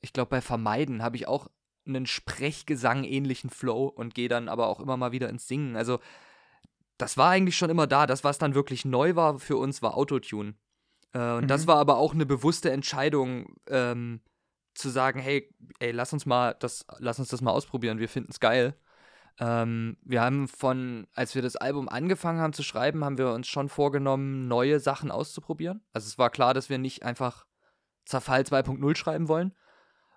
ich 0.00 0.12
glaube 0.12 0.30
bei 0.30 0.40
Vermeiden, 0.40 1.02
habe 1.02 1.16
ich 1.16 1.28
auch 1.28 1.48
einen 1.86 2.06
Sprechgesang-ähnlichen 2.06 3.48
Flow 3.48 3.86
und 3.86 4.14
gehe 4.14 4.28
dann 4.28 4.48
aber 4.48 4.66
auch 4.66 4.80
immer 4.80 4.96
mal 4.96 5.12
wieder 5.12 5.28
ins 5.28 5.46
Singen. 5.46 5.76
Also, 5.76 6.00
das 6.98 7.16
war 7.16 7.30
eigentlich 7.30 7.56
schon 7.56 7.70
immer 7.70 7.86
da. 7.86 8.06
Das, 8.06 8.24
was 8.24 8.38
dann 8.38 8.54
wirklich 8.54 8.84
neu 8.84 9.14
war 9.14 9.38
für 9.38 9.56
uns, 9.56 9.82
war 9.82 9.96
Autotune. 9.96 10.54
Äh, 11.12 11.34
und 11.34 11.44
mhm. 11.44 11.48
das 11.48 11.68
war 11.68 11.76
aber 11.76 11.98
auch 11.98 12.12
eine 12.12 12.26
bewusste 12.26 12.72
Entscheidung, 12.72 13.54
ähm, 13.68 14.20
zu 14.74 14.90
sagen, 14.90 15.20
hey, 15.20 15.48
ey, 15.78 15.92
lass 15.92 16.12
uns 16.12 16.26
mal 16.26 16.54
das, 16.58 16.84
lass 16.98 17.18
uns 17.18 17.28
das 17.28 17.40
mal 17.40 17.52
ausprobieren, 17.52 17.98
wir 17.98 18.08
finden 18.08 18.30
es 18.30 18.40
geil. 18.40 18.74
Ähm, 19.38 19.96
wir 20.02 20.22
haben 20.22 20.48
von, 20.48 21.06
als 21.14 21.34
wir 21.34 21.42
das 21.42 21.56
Album 21.56 21.88
angefangen 21.88 22.40
haben 22.40 22.52
zu 22.52 22.62
schreiben, 22.62 23.04
haben 23.04 23.18
wir 23.18 23.32
uns 23.32 23.48
schon 23.48 23.68
vorgenommen, 23.68 24.48
neue 24.48 24.80
Sachen 24.80 25.10
auszuprobieren. 25.10 25.82
Also 25.92 26.06
es 26.08 26.18
war 26.18 26.30
klar, 26.30 26.54
dass 26.54 26.68
wir 26.68 26.78
nicht 26.78 27.04
einfach 27.04 27.45
Zerfall 28.06 28.42
2.0 28.42 28.96
schreiben 28.96 29.28
wollen. 29.28 29.54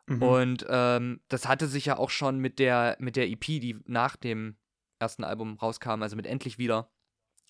Mhm. 0.06 0.24
Und 0.24 0.66
ähm, 0.70 1.22
das 1.28 1.48
hatte 1.48 1.68
sich 1.68 1.86
ja 1.86 1.98
auch 1.98 2.10
schon 2.10 2.40
mit 2.40 2.60
der, 2.60 2.96
mit 3.00 3.16
der 3.16 3.30
EP, 3.30 3.46
die 3.46 3.80
nach 3.86 4.16
dem 4.16 4.58
ersten 5.00 5.24
Album 5.24 5.58
rauskam, 5.58 6.02
also 6.02 6.16
mit 6.16 6.26
Endlich 6.26 6.58
wieder, 6.58 6.92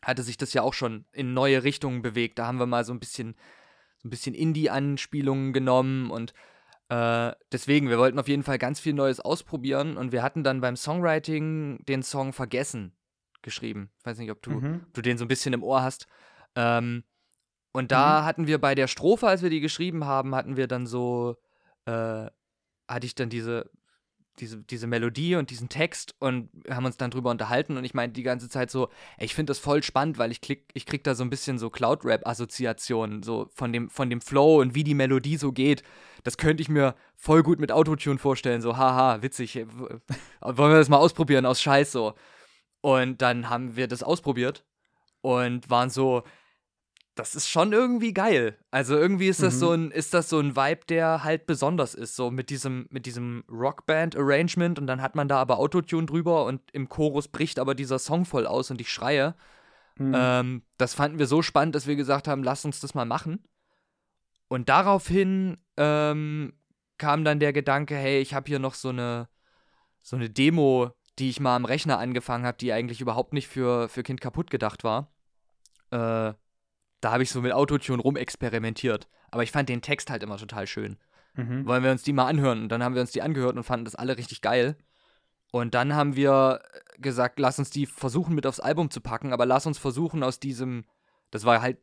hatte 0.04 0.24
sich 0.24 0.38
das 0.38 0.54
ja 0.54 0.62
auch 0.62 0.74
schon 0.74 1.06
in 1.12 1.34
neue 1.34 1.64
Richtungen 1.64 2.02
bewegt. 2.02 2.40
Da 2.40 2.48
haben 2.48 2.60
wir 2.60 2.66
mal 2.66 2.84
so 2.84 2.94
ein 2.94 3.00
bisschen, 3.00 3.36
so 3.98 4.08
ein 4.08 4.12
bisschen 4.12 4.36
Indie-Anspielungen 4.36 5.54
genommen 5.54 6.12
und 6.12 6.34
äh, 6.90 7.34
deswegen, 7.52 7.90
wir 7.90 8.00
wollten 8.00 8.20
auf 8.20 8.28
jeden 8.28 8.44
Fall 8.44 8.58
ganz 8.58 8.80
viel 8.80 8.94
Neues 8.94 9.20
ausprobieren 9.20 9.96
und 9.96 10.12
wir 10.12 10.24
hatten 10.24 10.44
dann 10.44 10.60
beim 10.60 10.76
Songwriting 10.76 11.84
den 11.86 12.02
Song 12.02 12.34
Vergessen 12.34 12.96
geschrieben. 13.42 13.92
Ich 14.00 14.06
weiß 14.06 14.18
nicht, 14.18 14.32
ob 14.32 14.42
du, 14.42 14.52
mhm. 14.52 14.82
ob 14.88 14.94
du 14.94 15.02
den 15.02 15.18
so 15.18 15.26
ein 15.26 15.28
bisschen 15.28 15.54
im 15.54 15.64
Ohr 15.64 15.84
hast. 15.84 16.08
Ähm, 16.56 17.04
und 17.80 17.92
da 17.92 18.22
mhm. 18.22 18.26
hatten 18.26 18.48
wir 18.48 18.60
bei 18.60 18.76
der 18.76 18.88
Strophe, 18.88 19.28
als 19.28 19.42
wir 19.42 19.50
die 19.50 19.62
geschrieben 19.62 20.06
haben, 20.06 20.36
hatten 20.36 20.58
wir 20.58 20.68
dann 20.68 20.86
so, 20.86 21.38
äh, 21.86 22.28
hatte 22.88 23.06
ich 23.06 23.16
dann 23.16 23.30
diese 23.30 23.72
diese, 24.40 24.58
diese 24.58 24.88
Melodie 24.88 25.36
und 25.36 25.50
diesen 25.50 25.70
Text 25.70 26.16
und 26.20 26.50
haben 26.70 26.86
uns 26.86 26.98
dann 26.98 27.12
drüber 27.12 27.30
unterhalten 27.30 27.78
und 27.78 27.84
ich 27.84 27.94
meinte 27.94 28.14
die 28.14 28.24
ganze 28.24 28.50
Zeit 28.50 28.72
so, 28.72 28.90
ey, 29.18 29.26
ich 29.26 29.36
finde 29.36 29.52
das 29.52 29.60
voll 29.60 29.84
spannend, 29.84 30.18
weil 30.18 30.32
ich 30.32 30.42
klick, 30.42 30.70
ich 30.74 30.86
krieg 30.86 31.04
da 31.04 31.16
so 31.16 31.24
ein 31.24 31.30
bisschen 31.30 31.60
so 31.60 31.70
Cloud-Rap-Assoziationen, 31.70 33.24
so 33.24 33.50
von 33.54 33.74
dem, 33.74 33.90
von 33.90 34.10
dem 34.10 34.22
Flow 34.22 34.62
und 34.62 34.76
wie 34.76 34.84
die 34.84 34.94
Melodie 34.94 35.38
so 35.38 35.52
geht. 35.52 35.84
Das 36.24 36.38
könnte 36.38 36.62
ich 36.62 36.70
mir 36.70 36.96
voll 37.16 37.44
gut 37.44 37.60
mit 37.60 37.72
Autotune 37.72 38.20
vorstellen, 38.20 38.62
so, 38.62 38.78
haha, 38.78 39.22
witzig, 39.22 39.56
wollen 39.56 40.72
wir 40.72 40.78
das 40.78 40.90
mal 40.90 40.98
ausprobieren 40.98 41.46
aus 41.46 41.62
Scheiß 41.62 41.92
so. 41.92 42.14
Und 42.82 43.22
dann 43.22 43.50
haben 43.50 43.76
wir 43.76 43.88
das 43.88 44.04
ausprobiert 44.04 44.66
und 45.22 45.70
waren 45.70 45.90
so, 45.90 46.24
das 47.20 47.36
ist 47.36 47.50
schon 47.50 47.74
irgendwie 47.74 48.14
geil. 48.14 48.58
Also 48.72 48.96
irgendwie 48.96 49.28
ist 49.28 49.44
das 49.44 49.56
mhm. 49.56 49.60
so 49.60 49.72
ein, 49.72 49.92
ist 49.92 50.14
das 50.14 50.30
so 50.30 50.40
ein 50.40 50.56
Vibe, 50.56 50.86
der 50.88 51.24
halt 51.24 51.46
besonders 51.46 51.94
ist, 51.94 52.16
so 52.16 52.32
mit 52.32 52.50
diesem, 52.50 52.88
mit 52.92 53.06
diesem 53.06 53.44
Rockband-Arrangement 53.52 54.80
und 54.80 54.88
dann 54.88 55.02
hat 55.02 55.16
man 55.16 55.28
da 55.28 55.38
aber 55.38 55.60
Autotune 55.60 56.06
drüber 56.06 56.46
und 56.46 56.62
im 56.72 56.88
Chorus 56.88 57.28
bricht 57.28 57.60
aber 57.60 57.76
dieser 57.76 58.00
Song 58.00 58.24
voll 58.24 58.48
aus 58.48 58.72
und 58.72 58.80
ich 58.80 58.90
schreie. 58.90 59.36
Mhm. 59.98 60.14
Ähm, 60.16 60.62
das 60.78 60.94
fanden 60.94 61.20
wir 61.20 61.28
so 61.28 61.42
spannend, 61.42 61.76
dass 61.76 61.88
wir 61.88 61.98
gesagt 61.98 62.30
haben, 62.30 62.42
lass 62.42 62.64
uns 62.64 62.80
das 62.80 62.96
mal 62.96 63.06
machen. 63.06 63.44
Und 64.48 64.70
daraufhin 64.70 65.58
ähm, 65.76 66.54
kam 66.98 67.26
dann 67.26 67.42
der 67.42 67.52
Gedanke, 67.52 67.96
hey, 67.96 68.22
ich 68.22 68.34
habe 68.34 68.48
hier 68.48 68.60
noch 68.60 68.76
so 68.76 68.90
eine, 68.90 69.28
so 70.02 70.16
eine 70.16 70.30
Demo, 70.30 70.92
die 71.20 71.30
ich 71.30 71.42
mal 71.42 71.58
am 71.58 71.66
Rechner 71.66 72.00
angefangen 72.00 72.46
habe, 72.46 72.58
die 72.58 72.72
eigentlich 72.72 73.02
überhaupt 73.02 73.34
nicht 73.34 73.50
für, 73.50 73.90
für 73.90 74.04
Kind 74.04 74.22
kaputt 74.22 74.50
gedacht 74.50 74.86
war. 74.86 75.12
Äh, 75.92 76.34
da 77.02 77.12
habe 77.12 77.24
ich 77.24 77.32
so 77.32 77.41
mit 77.41 77.54
Autotune 77.54 78.02
rumexperimentiert. 78.02 79.08
Aber 79.32 79.43
ich 79.43 79.52
fand 79.52 79.70
den 79.70 79.82
Text 79.82 80.10
halt 80.10 80.24
immer 80.24 80.38
total 80.38 80.68
schön. 80.68 80.97
Mhm. 81.36 81.66
Wollen 81.66 81.84
wir 81.84 81.91
uns 81.91 82.04
die 82.04 82.14
mal 82.14 82.28
anhören? 82.28 82.64
Und 82.64 82.70
dann 82.70 82.84
haben 82.84 82.95
wir 82.95 83.02
uns 83.02 83.12
die 83.12 83.22
angehört 83.22 83.56
und 83.56 83.64
fanden 83.64 83.86
das 83.86 83.95
alle 83.95 84.18
richtig 84.18 84.41
geil. 84.41 84.76
Und 85.52 85.74
dann 85.74 85.95
haben 85.95 86.16
wir 86.16 86.62
gesagt, 86.97 87.39
lass 87.39 87.60
uns 87.60 87.70
die 87.70 87.86
versuchen 87.86 88.36
mit 88.36 88.45
aufs 88.45 88.60
Album 88.60 88.91
zu 88.91 89.02
packen, 89.02 89.34
aber 89.34 89.45
lass 89.45 89.66
uns 89.66 89.78
versuchen 89.78 90.22
aus 90.22 90.39
diesem, 90.39 90.86
das 91.32 91.43
war 91.45 91.62
halt, 91.62 91.78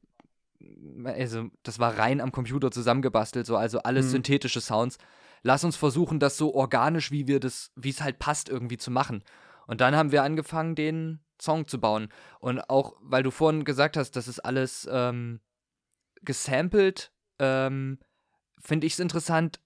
also 1.05 1.49
das 1.63 1.79
war 1.79 1.99
rein 1.99 2.21
am 2.21 2.33
Computer 2.33 2.71
zusammengebastelt, 2.71 3.47
so 3.47 3.57
also 3.57 3.81
alles 3.81 4.07
mhm. 4.07 4.11
synthetische 4.11 4.61
Sounds. 4.61 4.99
Lass 5.43 5.65
uns 5.65 5.77
versuchen, 5.77 6.21
das 6.21 6.37
so 6.37 6.55
organisch, 6.55 7.11
wie 7.11 7.27
wir 7.27 7.41
das, 7.41 7.73
wie 7.77 7.91
es 7.91 8.03
halt 8.03 8.19
passt, 8.19 8.49
irgendwie 8.49 8.79
zu 8.79 8.91
machen. 8.91 9.23
Und 9.67 9.81
dann 9.81 9.97
haben 9.97 10.13
wir 10.13 10.23
angefangen, 10.23 10.75
den 10.75 11.21
Song 11.41 11.67
zu 11.67 11.81
bauen. 11.81 12.09
Und 12.41 12.61
auch, 12.71 12.97
weil 13.01 13.23
du 13.23 13.31
vorhin 13.31 13.65
gesagt 13.65 13.97
hast, 13.97 14.13
das 14.13 14.29
ist 14.29 14.41
alles 14.41 14.89
ähm, 14.91 15.41
gesampelt, 16.23 17.13
ähm, 17.39 17.99
finde 18.59 18.87
ich 18.87 18.95
es 18.95 19.01
interessant. 19.01 19.61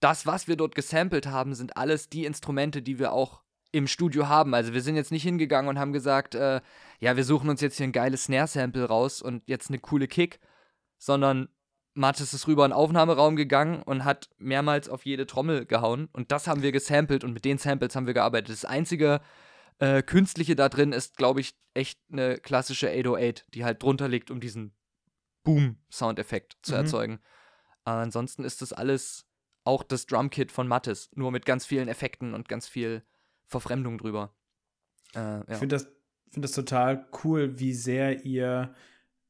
Das, 0.00 0.26
was 0.26 0.46
wir 0.46 0.56
dort 0.56 0.74
gesampelt 0.74 1.26
haben, 1.26 1.54
sind 1.54 1.76
alles 1.76 2.08
die 2.08 2.24
Instrumente, 2.24 2.82
die 2.82 2.98
wir 2.98 3.12
auch 3.12 3.42
im 3.72 3.86
Studio 3.86 4.28
haben. 4.28 4.54
Also 4.54 4.72
wir 4.72 4.82
sind 4.82 4.96
jetzt 4.96 5.12
nicht 5.12 5.22
hingegangen 5.22 5.68
und 5.68 5.78
haben 5.78 5.92
gesagt, 5.92 6.34
äh, 6.34 6.60
ja, 7.00 7.16
wir 7.16 7.24
suchen 7.24 7.50
uns 7.50 7.60
jetzt 7.60 7.76
hier 7.76 7.86
ein 7.86 7.92
geiles 7.92 8.24
Snare-Sample 8.24 8.84
raus 8.84 9.20
und 9.20 9.42
jetzt 9.46 9.68
eine 9.68 9.78
coole 9.78 10.08
Kick, 10.08 10.40
sondern 10.98 11.48
Mathis 11.94 12.34
ist 12.34 12.46
rüber 12.46 12.64
in 12.64 12.70
den 12.70 12.76
Aufnahmeraum 12.76 13.36
gegangen 13.36 13.82
und 13.82 14.04
hat 14.04 14.28
mehrmals 14.38 14.88
auf 14.88 15.06
jede 15.06 15.26
Trommel 15.26 15.64
gehauen. 15.64 16.08
Und 16.12 16.30
das 16.30 16.46
haben 16.46 16.62
wir 16.62 16.72
gesampelt 16.72 17.24
und 17.24 17.32
mit 17.32 17.44
den 17.44 17.58
Samples 17.58 17.96
haben 17.96 18.06
wir 18.06 18.14
gearbeitet. 18.14 18.50
Das 18.50 18.64
einzige 18.64 19.20
äh, 19.78 20.02
Künstliche 20.02 20.56
da 20.56 20.68
drin 20.68 20.92
ist, 20.92 21.16
glaube 21.16 21.40
ich, 21.40 21.54
echt 21.74 22.00
eine 22.10 22.38
klassische 22.38 22.88
808, 22.90 23.44
die 23.54 23.64
halt 23.64 23.82
drunter 23.82 24.08
liegt, 24.08 24.30
um 24.30 24.40
diesen 24.40 24.74
Boom-Soundeffekt 25.44 26.56
zu 26.62 26.72
Mhm. 26.72 26.78
erzeugen. 26.78 27.14
Äh, 27.84 27.90
ansonsten 27.90 28.44
ist 28.44 28.62
das 28.62 28.72
alles 28.72 29.26
auch 29.64 29.82
das 29.82 30.06
Drumkit 30.06 30.52
von 30.52 30.68
Mathis, 30.68 31.10
nur 31.14 31.30
mit 31.32 31.44
ganz 31.44 31.66
vielen 31.66 31.88
Effekten 31.88 32.34
und 32.34 32.48
ganz 32.48 32.68
viel 32.68 33.02
Verfremdung 33.46 33.98
drüber. 33.98 34.34
Äh, 35.14 35.18
ja. 35.18 35.44
Ich 35.50 35.56
finde 35.58 35.76
das, 35.76 35.88
find 36.30 36.44
das 36.44 36.52
total 36.52 37.06
cool, 37.24 37.58
wie 37.58 37.72
sehr 37.74 38.24
ihr 38.24 38.74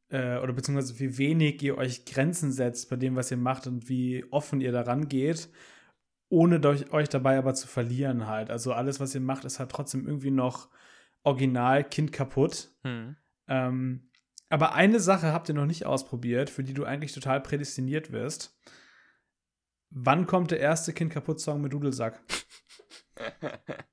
äh, 0.09 0.39
oder 0.39 0.53
beziehungsweise 0.53 0.99
wie 1.01 1.19
wenig 1.19 1.63
ihr 1.63 1.77
euch 1.79 2.05
Grenzen 2.05 2.53
setzt 2.53 2.89
bei 2.91 2.97
dem, 2.97 3.17
was 3.17 3.31
ihr 3.31 3.37
macht 3.37 3.67
und 3.67 3.89
wie 3.89 4.25
offen 4.31 4.61
ihr 4.61 4.73
daran 4.73 5.09
geht, 5.09 5.49
ohne 6.29 6.61
euch 6.91 7.09
dabei 7.09 7.39
aber 7.39 7.55
zu 7.55 7.67
verlieren 7.69 8.27
halt. 8.27 8.51
Also 8.51 8.73
alles, 8.73 9.01
was 9.01 9.15
ihr 9.15 9.21
macht, 9.21 9.45
ist 9.45 9.59
halt 9.59 9.71
trotzdem 9.71 10.07
irgendwie 10.07 10.31
noch 10.31 10.69
original, 11.23 11.85
Kind 11.85 12.13
kaputt. 12.13 12.71
Hm. 12.83 13.17
Ähm, 13.49 14.11
aber 14.49 14.75
eine 14.75 15.01
Sache 15.01 15.33
habt 15.33 15.49
ihr 15.49 15.55
noch 15.55 15.67
nicht 15.67 15.87
ausprobiert, 15.87 16.51
für 16.51 16.63
die 16.63 16.75
du 16.75 16.85
eigentlich 16.85 17.13
total 17.13 17.41
prädestiniert 17.41 18.13
wirst. 18.13 18.57
Wann 19.91 20.27
kommt 20.27 20.51
der 20.51 20.61
erste 20.61 20.93
Kind 20.93 21.13
kaputt 21.13 21.41
Song 21.41 21.61
mit 21.61 21.73
Dudelsack? 21.73 22.21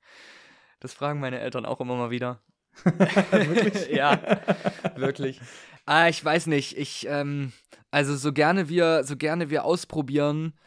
Das 0.84 0.94
fragen 0.94 1.22
meine 1.22 1.40
Eltern 1.40 1.66
auch 1.66 1.80
immer 1.80 1.96
mal 1.96 2.12
wieder. 2.12 2.42
Wirklich? 2.84 3.88
ja, 3.96 4.20
wirklich. 4.98 5.40
Ah, 5.86 6.10
ich 6.10 6.24
weiß 6.24 6.48
nicht. 6.48 6.78
Ich, 6.78 7.08
ähm, 7.08 7.54
also 7.90 8.18
so 8.18 8.34
gerne 8.34 8.68
wir, 8.68 9.06
so 9.06 9.16
gerne 9.16 9.50
wir 9.50 9.64
ausprobieren, 9.64 10.60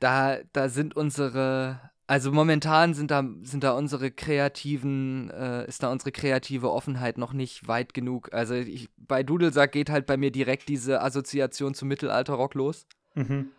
da, 0.00 0.38
da 0.52 0.68
sind 0.68 0.96
unsere, 0.96 1.80
also 2.06 2.30
momentan 2.32 2.94
sind 2.94 3.10
da, 3.10 3.24
sind 3.42 3.64
da 3.64 3.72
unsere 3.72 4.10
kreativen, 4.10 5.30
äh, 5.30 5.66
ist 5.66 5.82
da 5.82 5.90
unsere 5.90 6.12
kreative 6.12 6.70
Offenheit 6.70 7.18
noch 7.18 7.32
nicht 7.32 7.66
weit 7.66 7.94
genug. 7.94 8.32
Also 8.32 8.54
ich, 8.54 8.88
bei 8.96 9.22
Dudelsack 9.22 9.72
geht 9.72 9.90
halt 9.90 10.06
bei 10.06 10.16
mir 10.16 10.30
direkt 10.30 10.68
diese 10.68 11.02
Assoziation 11.02 11.74
zum 11.74 11.88
Mittelalterrock 11.88 12.54
los. 12.54 12.86
Mhm. 13.14 13.50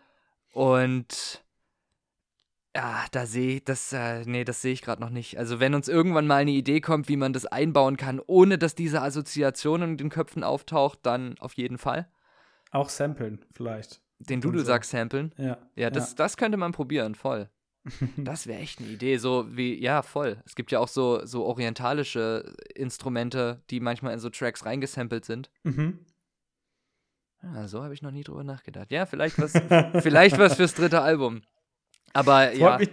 Und 0.54 1.43
ja, 2.76 3.06
da 3.12 3.26
sehe 3.26 3.58
ich, 3.58 3.66
das, 3.66 3.91
äh, 3.91 4.24
nee, 4.26 4.45
das 4.45 4.62
sehe 4.62 4.74
ich 4.74 4.82
gerade 4.82 5.02
noch 5.02 5.10
nicht. 5.10 5.38
Also 5.38 5.60
wenn 5.60 5.74
uns 5.74 5.88
irgendwann 5.88 6.28
mal 6.28 6.38
eine 6.38 6.52
Idee 6.52 6.82
kommt, 6.82 7.10
wie 7.10 7.18
man 7.18 7.34
das 7.34 7.45
einbauen 7.45 7.97
kann, 7.97 8.22
ohne 8.26 8.58
dass 8.58 8.74
diese 8.74 9.02
Assoziation 9.02 9.82
in 9.82 9.97
den 9.97 10.10
Köpfen 10.10 10.43
auftaucht, 10.43 11.00
dann 11.04 11.38
auf 11.39 11.54
jeden 11.54 11.78
Fall. 11.78 12.08
Auch 12.72 12.89
samplen, 12.89 13.43
vielleicht. 13.52 14.02
Den 14.20 14.38
Und 14.38 14.41
so. 14.43 14.49
Dudelsack 14.49 14.84
samplen. 14.84 15.34
Ja. 15.38 15.57
Ja, 15.76 15.89
das, 15.89 16.15
das 16.15 16.38
könnte 16.38 16.57
man 16.57 16.72
probieren, 16.72 17.15
voll. 17.15 17.49
Das 18.17 18.47
wäre 18.47 18.59
echt 18.59 18.80
eine 18.80 18.89
Idee. 18.89 19.17
So 19.17 19.45
wie, 19.55 19.82
ja, 19.82 20.01
voll. 20.01 20.41
Es 20.45 20.55
gibt 20.55 20.72
ja 20.72 20.80
auch 20.80 20.88
so, 20.88 21.26
so 21.26 21.45
orientalische 21.45 22.53
Instrumente, 22.76 23.61
die 23.70 23.80
manchmal 23.80 24.13
in 24.13 24.20
so 24.20 24.30
Tracks 24.30 24.65
reingesampelt 24.65 25.26
sind. 25.26 25.49
Mhm. 25.63 25.99
Ja, 27.41 27.67
so 27.67 27.84
habe 27.84 27.93
ich 27.93 28.01
noch 28.01 28.11
nie 28.11 28.24
drüber 28.24 28.43
nachgedacht. 28.43 28.91
Ja, 28.91 29.05
vielleicht 29.05 29.39
was, 29.39 29.53
vielleicht 30.03 30.38
was 30.38 30.55
fürs 30.55 30.74
dritte 30.74 31.01
Album. 31.01 31.41
Aber 32.13 32.47
Freut, 32.47 32.57
ja. 32.57 32.78
mich, 32.78 32.89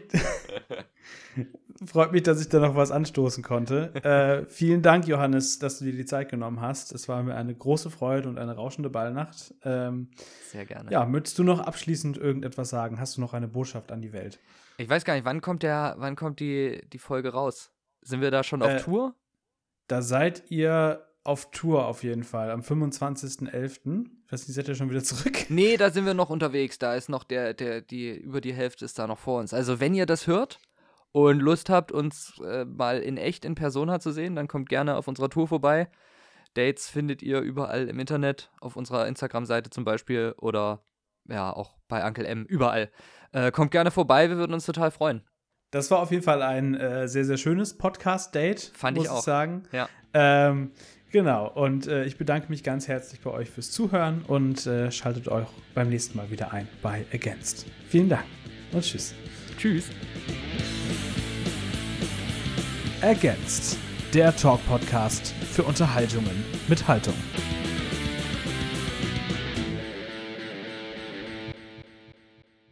freut 1.87 2.13
mich, 2.13 2.23
dass 2.23 2.41
ich 2.41 2.49
da 2.49 2.59
noch 2.59 2.75
was 2.77 2.91
anstoßen 2.91 3.43
konnte. 3.43 3.95
äh, 4.05 4.47
vielen 4.51 4.83
Dank, 4.83 5.07
Johannes, 5.07 5.59
dass 5.59 5.79
du 5.79 5.85
dir 5.85 5.93
die 5.93 6.05
Zeit 6.05 6.29
genommen 6.31 6.61
hast. 6.61 6.93
Es 6.93 7.09
war 7.09 7.23
mir 7.23 7.35
eine 7.35 7.55
große 7.55 7.91
Freude 7.91 8.29
und 8.29 8.39
eine 8.39 8.55
rauschende 8.55 8.91
Ballnacht. 8.91 9.55
Ähm, 9.65 10.11
Sehr 10.51 10.65
gerne. 10.67 10.91
ja, 10.91 11.05
möchtest 11.07 11.39
du 11.39 11.45
noch 11.45 11.61
abschließend 11.61 12.17
irgendetwas 12.19 12.71
sagen? 12.71 12.99
Hast 13.01 13.17
du 13.17 13.21
noch 13.21 13.35
eine 13.35 13.49
Botschaft 13.49 13.93
an 13.93 14.01
die 14.01 14.13
Welt? 14.13 14.39
Ich 14.79 14.89
weiß 14.89 15.05
gar 15.05 15.15
nicht, 15.15 15.25
wann 15.25 15.41
kommt 15.41 15.63
der, 15.63 15.95
wann 15.99 16.17
kommt 16.17 16.41
die, 16.41 16.83
die 16.93 16.99
Folge 16.99 17.31
raus? 17.33 17.71
Sind 18.03 18.21
wir 18.21 18.31
da 18.31 18.43
schon 18.43 18.63
auf 18.63 18.71
Äh, 18.73 18.81
Tour? 18.81 19.15
Da 19.89 20.03
seid 20.03 20.51
ihr 20.51 21.06
auf 21.27 21.51
Tour 21.51 21.87
auf 21.87 22.03
jeden 22.03 22.25
Fall, 22.25 22.51
am 22.51 22.61
25.11. 22.61 24.07
Ich 24.27 24.33
weiß 24.33 24.47
nicht, 24.47 24.55
seid 24.55 24.69
ihr 24.69 24.75
schon 24.75 24.91
wieder 24.91 25.03
zurück? 25.03 25.47
Nee, 25.49 25.77
da 25.77 25.91
sind 25.91 26.07
wir 26.07 26.15
noch 26.15 26.31
unterwegs. 26.31 26.79
Da 26.79 26.95
ist 26.95 27.09
noch 27.09 27.25
der, 27.25 27.55
der, 27.55 27.81
die, 27.81 28.11
über 28.11 28.41
die 28.41 28.55
Hälfte 28.55 28.85
ist 28.85 28.99
da 28.99 29.07
noch 29.07 29.19
vor 29.19 29.41
uns. 29.41 29.53
Also, 29.55 29.81
wenn 29.81 29.95
ihr 29.95 30.07
das 30.07 30.27
hört 30.27 30.59
und 31.13 31.41
Lust 31.41 31.71
habt, 31.71 31.93
uns 31.93 32.41
äh, 32.45 32.65
mal 32.65 33.01
in 33.01 33.17
echt 33.17 33.45
in 33.45 33.55
Persona 33.55 34.01
zu 34.01 34.11
sehen, 34.11 34.37
dann 34.37 34.49
kommt 34.49 34.69
gerne 34.69 34.97
auf 34.97 35.09
unserer 35.09 35.31
Tour 35.31 35.49
vorbei. 35.49 35.89
Dates 36.55 36.89
findet 36.89 37.23
ihr 37.23 37.41
überall 37.41 37.89
im 37.89 37.99
Internet, 37.99 38.51
auf 38.61 38.77
unserer 38.77 39.07
Instagram-Seite 39.07 39.71
zum 39.71 39.85
Beispiel 39.85 40.35
oder 40.39 40.83
ja, 41.29 41.53
auch 41.53 41.77
bei 41.89 42.07
Uncle 42.07 42.27
M, 42.27 42.45
überall. 42.45 42.91
Äh, 43.33 43.51
kommt 43.51 43.71
gerne 43.71 43.91
vorbei, 43.91 44.29
wir 44.31 44.37
würden 44.37 44.55
uns 44.55 44.65
total 44.65 44.91
freuen. 44.91 45.23
Das 45.71 45.91
war 45.91 45.99
auf 45.99 46.11
jeden 46.11 46.23
Fall 46.23 46.43
ein 46.43 46.75
äh, 46.75 47.09
sehr, 47.09 47.25
sehr 47.25 47.37
schönes 47.37 47.77
Podcast-Date. 47.77 48.73
Fand 48.75 48.97
ich 48.97 49.05
muss 49.05 49.13
auch. 49.13 49.19
Ich 49.19 49.25
sagen. 49.25 49.65
Ja. 49.73 49.89
Ähm, 50.15 50.73
genau. 51.17 51.49
Und 51.49 51.87
äh, 51.87 52.05
ich 52.05 52.19
bedanke 52.19 52.51
mich 52.51 52.63
ganz 52.63 52.89
herzlich 52.89 53.21
bei 53.21 53.31
euch 53.31 53.49
fürs 53.49 53.71
Zuhören 53.71 54.23
und 54.27 54.67
äh, 54.67 54.93
schaltet 54.93 55.29
euch 55.29 55.47
beim 55.75 55.89
nächsten 55.89 56.19
Mal 56.19 56.31
wieder 56.31 56.53
ein 56.53 56.69
bei 56.83 57.07
Against. 57.11 57.65
Vielen 57.89 58.11
Dank 58.11 58.25
und 58.73 58.83
tschüss. 58.83 59.15
Tschüss. 59.57 59.89
Against, 63.01 63.79
der 64.13 64.37
Talk-Podcast 64.37 65.35
für 65.51 65.63
Unterhaltungen 65.63 66.45
mit 66.69 66.87
Haltung. 66.87 67.15